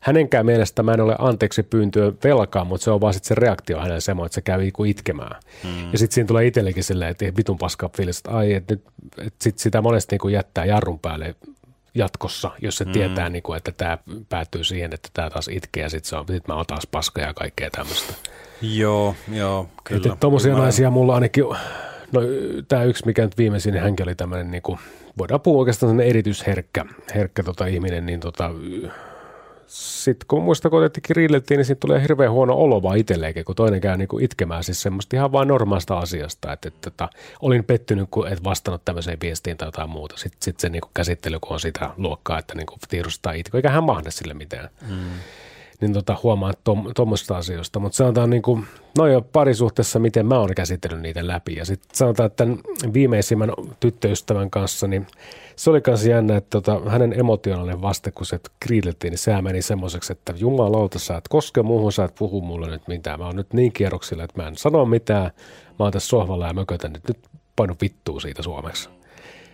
hänenkään 0.00 0.46
mielestä 0.46 0.82
mä 0.82 0.94
en 0.94 1.00
ole 1.00 1.16
anteeksi 1.18 1.62
pyyntöä 1.62 2.12
velkaa, 2.24 2.64
mutta 2.64 2.84
se 2.84 2.90
on 2.90 3.00
vaan 3.00 3.14
sitten 3.14 3.28
se 3.28 3.34
reaktio 3.34 3.78
hänelle 3.78 4.00
semmoinen, 4.00 4.26
että 4.26 4.34
se 4.34 4.40
käy 4.40 4.60
niinku 4.60 4.84
itkemään. 4.84 5.40
Mm. 5.64 5.92
Ja 5.92 5.98
sitten 5.98 6.14
siinä 6.14 6.28
tulee 6.28 6.46
itsellekin 6.46 6.84
silleen, 6.84 7.10
että 7.10 7.24
vitun 7.36 7.58
paskaa 7.58 7.90
fiilis, 7.96 8.18
että 8.18 8.30
ai, 8.30 8.52
että 8.52 8.76
et 9.18 9.34
sit 9.40 9.58
sitä 9.58 9.80
monesti 9.80 10.14
niinku 10.14 10.28
jättää 10.28 10.64
jarrun 10.64 10.98
päälle 10.98 11.34
jatkossa, 11.94 12.50
jos 12.62 12.76
se 12.76 12.84
mm. 12.84 12.92
tietää, 12.92 13.28
niinku, 13.28 13.52
että 13.52 13.72
tämä 13.72 13.98
päättyy 14.28 14.64
siihen, 14.64 14.94
että 14.94 15.08
tämä 15.12 15.30
taas 15.30 15.48
itkee 15.48 15.82
ja 15.82 15.90
sitten 15.90 16.24
sit 16.28 16.48
mä 16.48 16.54
oon 16.54 16.66
taas 16.66 16.86
paska 16.86 17.20
ja 17.20 17.34
kaikkea 17.34 17.70
tämmöistä. 17.70 18.12
Joo, 18.62 19.14
joo, 19.32 19.68
kyllä. 19.84 20.16
Tuommoisia 20.20 20.54
naisia 20.54 20.90
mulla 20.90 21.14
ainakin, 21.14 21.44
no 22.12 22.20
tämä 22.68 22.84
yksi, 22.84 23.06
mikä 23.06 23.22
nyt 23.22 23.38
viimeisin, 23.38 23.72
niin 23.72 23.82
hänkin 23.82 24.06
oli 24.06 24.14
tämmöinen, 24.14 24.50
niinku, 24.50 24.78
voidaan 25.18 25.40
puhua 25.40 25.60
oikeastaan 25.60 26.00
erityisherkkä 26.00 26.84
herkkä 27.14 27.42
tota 27.42 27.66
ihminen, 27.66 28.06
niin 28.06 28.20
tota, 28.20 28.50
sitten 29.70 30.26
kun 30.28 30.42
muista, 30.42 30.70
kun 30.70 30.84
otettiin 30.84 31.30
niin 31.50 31.64
siitä 31.64 31.80
tulee 31.80 32.02
hirveän 32.02 32.32
huono 32.32 32.54
olo 32.54 32.82
vaan 32.82 32.98
itselleen, 32.98 33.44
kun 33.44 33.54
toinen 33.54 33.80
käy 33.80 33.96
niinku 33.96 34.18
itkemään 34.18 34.64
siis 34.64 34.82
semmoista 34.82 35.16
ihan 35.16 35.32
vain 35.32 35.48
normaalista 35.48 35.98
asiasta, 35.98 36.52
että, 36.52 36.68
että, 36.68 36.88
että 36.88 37.08
olin 37.42 37.64
pettynyt, 37.64 38.08
kun 38.10 38.28
et 38.28 38.44
vastannut 38.44 38.84
tämmöiseen 38.84 39.18
viestiin 39.22 39.56
tai 39.56 39.68
jotain 39.68 39.90
muuta. 39.90 40.16
Sitten 40.16 40.38
sit 40.42 40.60
se 40.60 40.68
niinku 40.68 40.90
käsittely, 40.94 41.38
kun 41.40 41.52
on 41.52 41.60
sitä 41.60 41.90
luokkaa, 41.96 42.38
että 42.38 42.54
niinku 42.54 42.76
tiedostaa 42.88 43.32
itko, 43.32 43.58
eikä 43.58 43.70
hän 43.70 43.84
mahda 43.84 44.10
sille 44.10 44.34
mitään. 44.34 44.68
Mm 44.88 45.10
niin 45.80 45.92
tota, 45.92 46.16
huomaa 46.22 46.52
tuommoista 46.94 47.36
asioista. 47.36 47.78
Mutta 47.78 47.96
sanotaan 47.96 48.30
niin 48.30 48.42
kuin, 48.42 48.66
no 48.98 49.06
jo 49.06 49.20
parisuhteessa, 49.20 49.98
miten 49.98 50.26
mä 50.26 50.38
oon 50.38 50.54
käsitellyt 50.56 51.00
niitä 51.00 51.26
läpi. 51.26 51.54
Ja 51.54 51.64
sitten 51.64 51.88
sanotaan, 51.92 52.26
että 52.26 52.36
tämän 52.36 52.58
viimeisimmän 52.92 53.52
tyttöystävän 53.80 54.50
kanssa, 54.50 54.86
niin 54.86 55.06
se 55.60 55.70
oli 55.70 55.80
kanssa 55.80 56.08
jännä, 56.08 56.36
että 56.36 56.60
tota, 56.60 56.90
hänen 56.90 57.20
emotionaalinen 57.20 57.82
vaste, 57.82 58.10
kun 58.10 58.26
se 58.26 58.40
grillettiin, 58.66 59.10
niin 59.10 59.18
sehän 59.18 59.44
meni 59.44 59.62
semmoiseksi, 59.62 60.12
että 60.12 60.34
jumalauta, 60.36 60.98
sä 60.98 61.16
et 61.16 61.28
koske 61.28 61.62
muuhun, 61.62 61.92
sä 61.92 62.04
et 62.04 62.14
puhu 62.14 62.40
mulle 62.40 62.70
nyt 62.70 62.88
mitään. 62.88 63.18
Mä 63.20 63.26
oon 63.26 63.36
nyt 63.36 63.52
niin 63.52 63.72
kierroksilla, 63.72 64.24
että 64.24 64.42
mä 64.42 64.48
en 64.48 64.56
sano 64.56 64.84
mitään. 64.84 65.30
Mä 65.78 65.84
oon 65.84 65.92
tässä 65.92 66.08
sohvalla 66.08 66.46
ja 66.46 66.52
mökötän 66.52 66.92
nyt, 66.92 67.08
nyt 67.08 67.18
painu 67.56 67.74
vittuu 67.80 68.20
siitä 68.20 68.42
suomeksi. 68.42 68.88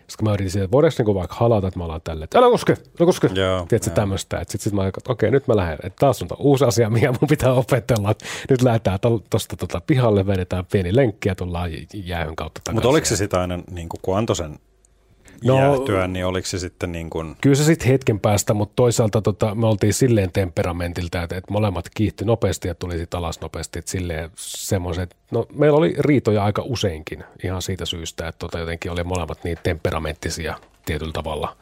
Sitten 0.06 0.28
mä 0.28 0.34
yritin 0.34 0.62
että 0.62 0.72
voidaanko 0.72 0.94
niinku 0.98 1.14
vaikka 1.14 1.36
halata, 1.36 1.68
että 1.68 1.78
mä 1.78 1.84
alan 1.84 2.00
tälle, 2.04 2.24
että 2.24 2.38
älä 2.38 2.50
koske, 2.50 2.72
älä 2.72 3.06
koske. 3.06 3.30
Joo, 3.34 3.66
Tiedätkö 3.68 3.90
tämmöistä. 3.90 4.38
Sitten 4.38 4.60
sit 4.60 4.72
mä 4.72 4.82
ajattelin, 4.82 5.02
että 5.02 5.12
okei, 5.12 5.30
nyt 5.30 5.48
mä 5.48 5.56
lähden. 5.56 5.78
Että 5.82 6.00
taas 6.00 6.22
on 6.22 6.28
uusi 6.38 6.64
asia, 6.64 6.90
mikä 6.96 7.12
mun 7.12 7.28
pitää 7.28 7.52
opetella. 7.52 8.10
Että 8.10 8.24
nyt 8.50 8.62
lähdetään 8.62 8.98
tuosta 9.30 9.56
tota 9.56 9.80
pihalle, 9.86 10.26
vedetään 10.26 10.66
pieni 10.72 10.96
lenkki 10.96 11.28
ja 11.28 11.34
tullaan 11.34 11.70
jäähyn 11.94 12.36
kautta 12.36 12.60
takaisin. 12.64 12.76
Mutta 12.76 12.88
oliko 12.88 13.06
se 13.06 13.16
sitä 13.16 13.40
aina, 13.40 13.58
niin 13.70 13.88
kun 14.02 14.18
antoi 14.18 14.36
sen 14.36 14.58
no, 15.44 15.58
jäähtyä, 15.58 16.08
niin 16.08 16.26
oliko 16.26 16.46
se 16.46 16.58
sitten 16.58 16.92
niin 16.92 17.10
kuin... 17.10 17.36
Kyllä 17.40 17.56
se 17.56 17.64
sitten 17.64 17.88
hetken 17.88 18.20
päästä, 18.20 18.54
mutta 18.54 18.72
toisaalta 18.76 19.22
tota, 19.22 19.54
me 19.54 19.66
oltiin 19.66 19.94
silleen 19.94 20.32
temperamentilta, 20.32 21.22
että, 21.22 21.36
että 21.36 21.52
molemmat 21.52 21.88
kiihty 21.94 22.24
nopeasti 22.24 22.68
ja 22.68 22.74
tuli 22.74 22.98
sitten 22.98 23.18
alas 23.18 23.40
nopeasti, 23.40 23.78
että 23.78 23.90
silleen 23.90 24.30
semmoiset, 24.36 25.16
no 25.30 25.46
meillä 25.54 25.78
oli 25.78 25.94
riitoja 25.98 26.44
aika 26.44 26.62
useinkin 26.62 27.24
ihan 27.44 27.62
siitä 27.62 27.84
syystä, 27.84 28.28
että 28.28 28.38
tota, 28.38 28.58
jotenkin 28.58 28.92
oli 28.92 29.04
molemmat 29.04 29.44
niin 29.44 29.58
temperamenttisia 29.62 30.58
tietyllä 30.84 31.12
tavalla 31.12 31.56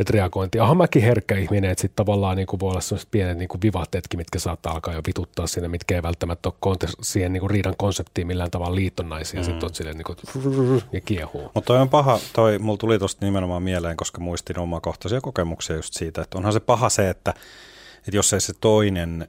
että 0.00 0.12
reagointi. 0.12 0.60
Aha, 0.60 0.74
mäkin 0.74 1.02
herkkä 1.02 1.36
ihminen, 1.36 1.70
että 1.70 1.82
sitten 1.82 1.96
tavallaan 1.96 2.36
niin 2.36 2.46
kuin 2.46 2.60
voi 2.60 2.70
olla 2.70 2.80
sellaiset 2.80 3.10
pienet 3.10 3.38
niin 3.38 3.48
kuin 3.48 3.62
vivahteetkin, 3.62 4.20
mitkä 4.20 4.38
saattaa 4.38 4.72
alkaa 4.72 4.94
jo 4.94 5.00
vituttaa 5.06 5.46
sinne, 5.46 5.68
mitkä 5.68 5.94
ei 5.94 6.02
välttämättä 6.02 6.48
ole 6.48 6.54
konte- 6.66 6.94
siihen 7.02 7.32
niin 7.32 7.40
kuin 7.40 7.50
riidan 7.50 7.74
konseptiin 7.76 8.26
millään 8.26 8.50
tavalla 8.50 8.74
liittonaisia, 8.74 9.40
mm. 9.40 9.44
sitten 9.44 9.64
on 9.64 9.74
silleen 9.74 9.96
niin 9.96 10.04
kuin 10.04 10.18
ja 10.92 11.00
kiehuu. 11.00 11.50
Mutta 11.54 11.66
toi 11.66 11.78
on 11.78 11.88
paha, 11.88 12.18
toi, 12.32 12.58
mulla 12.58 12.78
tuli 12.78 12.98
tuosta 12.98 13.26
nimenomaan 13.26 13.62
mieleen, 13.62 13.96
koska 13.96 14.20
muistin 14.20 14.58
omakohtaisia 14.58 15.20
kokemuksia 15.20 15.76
just 15.76 15.94
siitä, 15.94 16.22
että 16.22 16.38
onhan 16.38 16.52
se 16.52 16.60
paha 16.60 16.88
se, 16.88 17.10
että, 17.10 17.34
että 17.98 18.16
jos 18.16 18.32
ei 18.32 18.40
se 18.40 18.52
toinen 18.60 19.28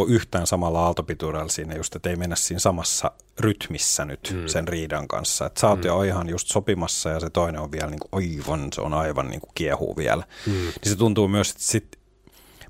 ole 0.00 0.10
yhtään 0.10 0.46
samalla 0.46 0.80
aaltopituudella 0.80 1.48
siinä 1.48 1.74
just, 1.74 1.96
että 1.96 2.10
ei 2.10 2.16
mennä 2.16 2.36
siinä 2.36 2.58
samassa 2.58 3.10
rytmissä 3.40 4.04
nyt 4.04 4.34
mm. 4.34 4.48
sen 4.48 4.68
riidan 4.68 5.08
kanssa. 5.08 5.46
Että 5.46 5.60
sä 5.60 5.68
oot 5.68 5.80
mm. 5.80 5.86
jo 5.86 6.02
ihan 6.02 6.28
just 6.28 6.48
sopimassa 6.48 7.10
ja 7.10 7.20
se 7.20 7.30
toinen 7.30 7.60
on 7.60 7.72
vielä 7.72 7.90
niin 7.90 8.00
kuin 8.00 8.24
aivan, 8.24 8.68
se 8.72 8.80
on 8.80 8.94
aivan 8.94 9.28
niin 9.28 9.40
kuin 9.40 9.50
kiehuu 9.54 9.96
vielä. 9.96 10.24
Mm. 10.46 10.52
Niin 10.52 10.72
se 10.84 10.96
tuntuu 10.96 11.28
myös, 11.28 11.50
että 11.50 11.62
sit 11.62 11.98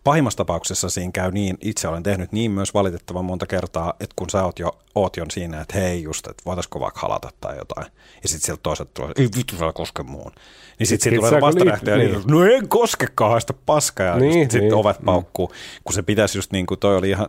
pahimmassa 0.04 0.36
tapauksessa 0.36 0.88
siinä 0.88 1.12
käy 1.12 1.30
niin, 1.30 1.58
itse 1.60 1.88
olen 1.88 2.02
tehnyt 2.02 2.32
niin 2.32 2.50
myös 2.50 2.74
valitettavan 2.74 3.24
monta 3.24 3.46
kertaa, 3.46 3.94
että 4.00 4.14
kun 4.16 4.30
sä 4.30 4.44
oot 4.44 4.58
jo, 4.58 4.78
oot 4.94 5.16
jo 5.16 5.24
siinä, 5.30 5.60
että 5.60 5.78
hei 5.78 6.02
just, 6.02 6.26
että 6.26 6.42
voitaisiko 6.46 6.80
vaikka 6.80 7.00
halata 7.00 7.30
tai 7.40 7.56
jotain, 7.58 7.86
ja 8.22 8.28
sitten 8.28 8.46
sieltä 8.46 8.60
toiset 8.62 8.94
tulee, 8.94 9.12
ei 9.18 9.28
vittu 9.36 9.56
sä 9.56 9.72
koske 9.74 10.02
muun. 10.02 10.32
Niin 10.78 10.86
sitten 10.86 11.12
sit 11.12 11.20
tulee 11.20 11.40
vastareaktio, 11.40 11.96
niin. 11.96 12.12
niin. 12.12 12.22
no 12.26 12.44
en 12.44 12.68
koskekaan 12.68 13.30
haista 13.30 13.54
paskaa, 13.66 14.06
ja 14.06 14.16
niin, 14.16 14.32
sitten 14.32 14.60
niin. 14.60 14.74
ovet 14.74 15.00
mm. 15.00 15.04
paukkuu, 15.04 15.52
kun 15.84 15.94
se 15.94 16.02
pitäisi 16.02 16.38
just 16.38 16.52
niin 16.52 16.66
kuin, 16.66 16.80
toi 16.80 16.96
oli 16.96 17.10
ihan, 17.10 17.28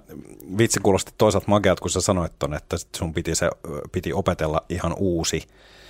vitsi 0.57 0.79
kuulosti 0.79 1.11
toisaalta 1.17 1.47
mageat, 1.47 1.79
kun 1.79 1.89
sä 1.89 2.01
sanoit 2.01 2.31
ton, 2.39 2.53
että 2.53 2.77
sun 2.97 3.13
piti, 3.13 3.35
se, 3.35 3.49
piti 3.91 4.13
opetella 4.13 4.61
ihan 4.69 4.93
uusi, 4.97 5.43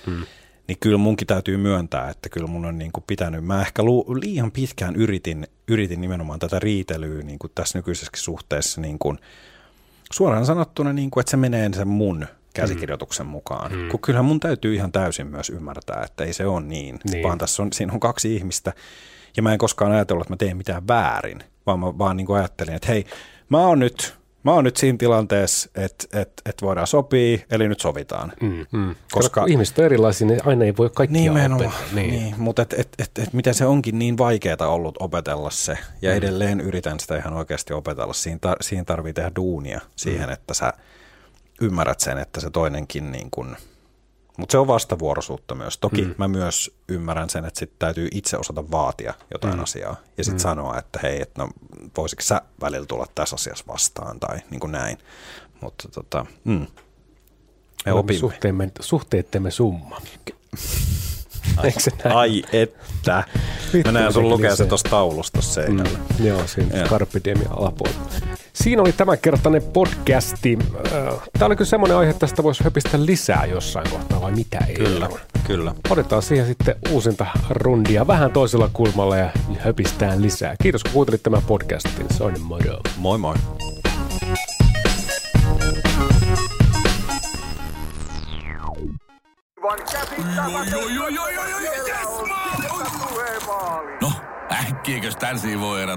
hmm 0.06 0.26
niin 0.68 0.78
kyllä 0.80 0.98
munkin 0.98 1.26
täytyy 1.26 1.56
myöntää, 1.56 2.10
että 2.10 2.28
kyllä 2.28 2.46
mun 2.46 2.64
on 2.64 2.78
niin 2.78 2.92
kuin 2.92 3.04
pitänyt, 3.06 3.44
mä 3.44 3.60
ehkä 3.60 3.82
lu, 3.82 4.04
liian 4.20 4.52
pitkään 4.52 4.96
yritin, 4.96 5.46
yritin 5.68 6.00
nimenomaan 6.00 6.38
tätä 6.38 6.58
riitelyä 6.58 7.22
niin 7.22 7.38
kuin 7.38 7.52
tässä 7.54 7.78
nykyisessä 7.78 8.10
suhteessa 8.16 8.80
niin 8.80 8.98
kuin, 8.98 9.18
suoraan 10.12 10.46
sanottuna, 10.46 10.92
niin 10.92 11.10
kuin, 11.10 11.20
että 11.20 11.30
se 11.30 11.36
menee 11.36 11.70
sen 11.72 11.88
mun 11.88 12.26
käsikirjoituksen 12.54 13.26
mukaan. 13.26 13.72
Mm. 13.72 13.88
Kun 13.88 14.00
kyllähän 14.00 14.24
mun 14.24 14.40
täytyy 14.40 14.74
ihan 14.74 14.92
täysin 14.92 15.26
myös 15.26 15.50
ymmärtää, 15.50 16.02
että 16.04 16.24
ei 16.24 16.32
se 16.32 16.46
ole 16.46 16.60
niin, 16.60 16.98
niin. 17.10 17.22
vaan 17.22 17.38
tässä 17.38 17.62
on, 17.62 17.72
siinä 17.72 17.92
on 17.92 18.00
kaksi 18.00 18.36
ihmistä, 18.36 18.72
ja 19.36 19.42
mä 19.42 19.52
en 19.52 19.58
koskaan 19.58 19.92
ajatellut, 19.92 20.22
että 20.22 20.32
mä 20.32 20.36
teen 20.36 20.56
mitään 20.56 20.88
väärin, 20.88 21.42
vaan 21.66 21.80
mä 21.80 21.98
vaan 21.98 22.16
niin 22.16 22.26
kuin 22.26 22.38
ajattelin, 22.38 22.74
että 22.74 22.88
hei, 22.88 23.06
mä 23.48 23.58
oon 23.58 23.78
nyt 23.78 24.16
mä 24.46 24.52
oon 24.52 24.64
nyt 24.64 24.76
siinä 24.76 24.98
tilanteessa, 24.98 25.70
että 25.74 26.20
et, 26.20 26.42
et 26.46 26.62
voidaan 26.62 26.86
sopia, 26.86 27.38
eli 27.50 27.68
nyt 27.68 27.80
sovitaan. 27.80 28.32
Mm, 28.40 28.66
mm. 28.72 28.94
Koska 29.12 29.40
Koska 29.40 29.44
ihmiset 29.46 29.78
on 29.78 29.84
erilaisia, 29.84 30.26
niin 30.26 30.40
aina 30.46 30.64
ei 30.64 30.76
voi 30.76 30.90
kaikkia 30.94 31.32
opetella. 31.32 31.72
Niin, 31.92 32.10
niin 32.10 32.34
mutta 32.38 32.62
et, 32.62 32.72
et, 32.72 32.88
et, 32.98 33.10
et, 33.18 33.32
miten 33.32 33.54
se 33.54 33.66
onkin 33.66 33.98
niin 33.98 34.18
vaikeaa 34.18 34.68
ollut 34.68 34.96
opetella 35.00 35.50
se, 35.50 35.78
ja 36.02 36.10
mm. 36.10 36.16
edelleen 36.16 36.60
yritän 36.60 37.00
sitä 37.00 37.16
ihan 37.16 37.34
oikeasti 37.34 37.74
opetella. 37.74 38.12
Siinä, 38.12 38.38
tar- 38.46 38.56
siinä 38.60 38.84
tarvii 38.84 39.12
tehdä 39.12 39.30
duunia 39.36 39.80
siihen, 39.96 40.26
mm. 40.26 40.32
että 40.32 40.54
sä 40.54 40.72
ymmärrät 41.60 42.00
sen, 42.00 42.18
että 42.18 42.40
se 42.40 42.50
toinenkin 42.50 43.12
niin 43.12 43.30
kuin– 43.30 43.56
mutta 44.36 44.52
se 44.52 44.58
on 44.58 44.66
vastavuoroisuutta 44.66 45.54
myös. 45.54 45.78
Toki 45.78 46.02
mm. 46.02 46.14
mä 46.18 46.28
myös 46.28 46.76
ymmärrän 46.88 47.30
sen, 47.30 47.44
että 47.44 47.58
sit 47.58 47.72
täytyy 47.78 48.08
itse 48.12 48.36
osata 48.36 48.70
vaatia 48.70 49.14
jotain 49.30 49.54
mm. 49.54 49.62
asiaa 49.62 49.96
ja 50.18 50.24
sitten 50.24 50.40
mm. 50.40 50.42
sanoa, 50.42 50.78
että 50.78 51.00
hei, 51.02 51.22
että 51.22 51.42
no, 51.42 51.48
voisiko 51.96 52.22
sä 52.22 52.42
välillä 52.60 52.86
tulla 52.86 53.06
tässä 53.14 53.34
asiassa 53.34 53.64
vastaan 53.68 54.20
tai 54.20 54.38
niin 54.50 54.60
kuin 54.60 54.72
näin. 54.72 54.98
Mutta 55.60 55.88
tota, 55.88 56.26
mm. 56.44 56.66
me 57.86 57.92
opimme. 57.92 58.20
Suhteemme, 58.20 58.70
suhteettemme 58.80 59.50
summa. 59.50 60.00
Ai, 61.56 61.72
ai 62.14 62.42
että. 62.52 63.24
Mä 63.84 63.92
näen 63.92 64.12
sun 64.12 64.28
lukea 64.28 64.56
se 64.56 64.66
tuossa 64.66 64.88
taulusta 64.90 65.42
seinällä. 65.42 65.98
Mm, 65.98 66.26
joo, 66.26 66.46
siinä 66.46 66.84
Carpe 66.88 67.20
alapuolella. 67.50 68.00
Siinä 68.56 68.82
oli 68.82 68.92
tämänkertainen 68.92 69.62
podcasti. 69.62 70.58
Äh, 70.76 71.14
Tämä 71.32 71.46
oli 71.46 71.56
kyllä 71.56 71.68
semmoinen 71.68 71.96
aihe, 71.96 72.10
että 72.10 72.20
tästä 72.20 72.42
voisi 72.42 72.64
höpistä 72.64 73.06
lisää 73.06 73.46
jossain 73.46 73.90
kohtaa, 73.90 74.20
vai 74.20 74.32
mitä 74.32 74.58
ei? 74.68 74.74
Kyllä, 74.74 75.08
kyllä. 75.46 75.74
Otetaan 75.90 76.22
siihen 76.22 76.46
sitten 76.46 76.74
uusinta 76.90 77.26
rundia 77.50 78.06
vähän 78.06 78.32
toisella 78.32 78.70
kulmalla 78.72 79.16
ja 79.16 79.30
höpistään 79.58 80.22
lisää. 80.22 80.54
Kiitos 80.62 80.82
kun 80.82 80.92
kuuntelit 80.92 81.22
tämän 81.22 81.42
podcastin. 81.42 82.06
Se 82.10 82.24
on 82.24 82.40
moro. 82.40 82.80
Moi 82.96 83.18
moi. 83.18 83.34
No, 94.00 94.12
äkkiäkös 94.52 95.16
tän 95.16 95.60
voi 95.60 95.82
erä 95.82 95.96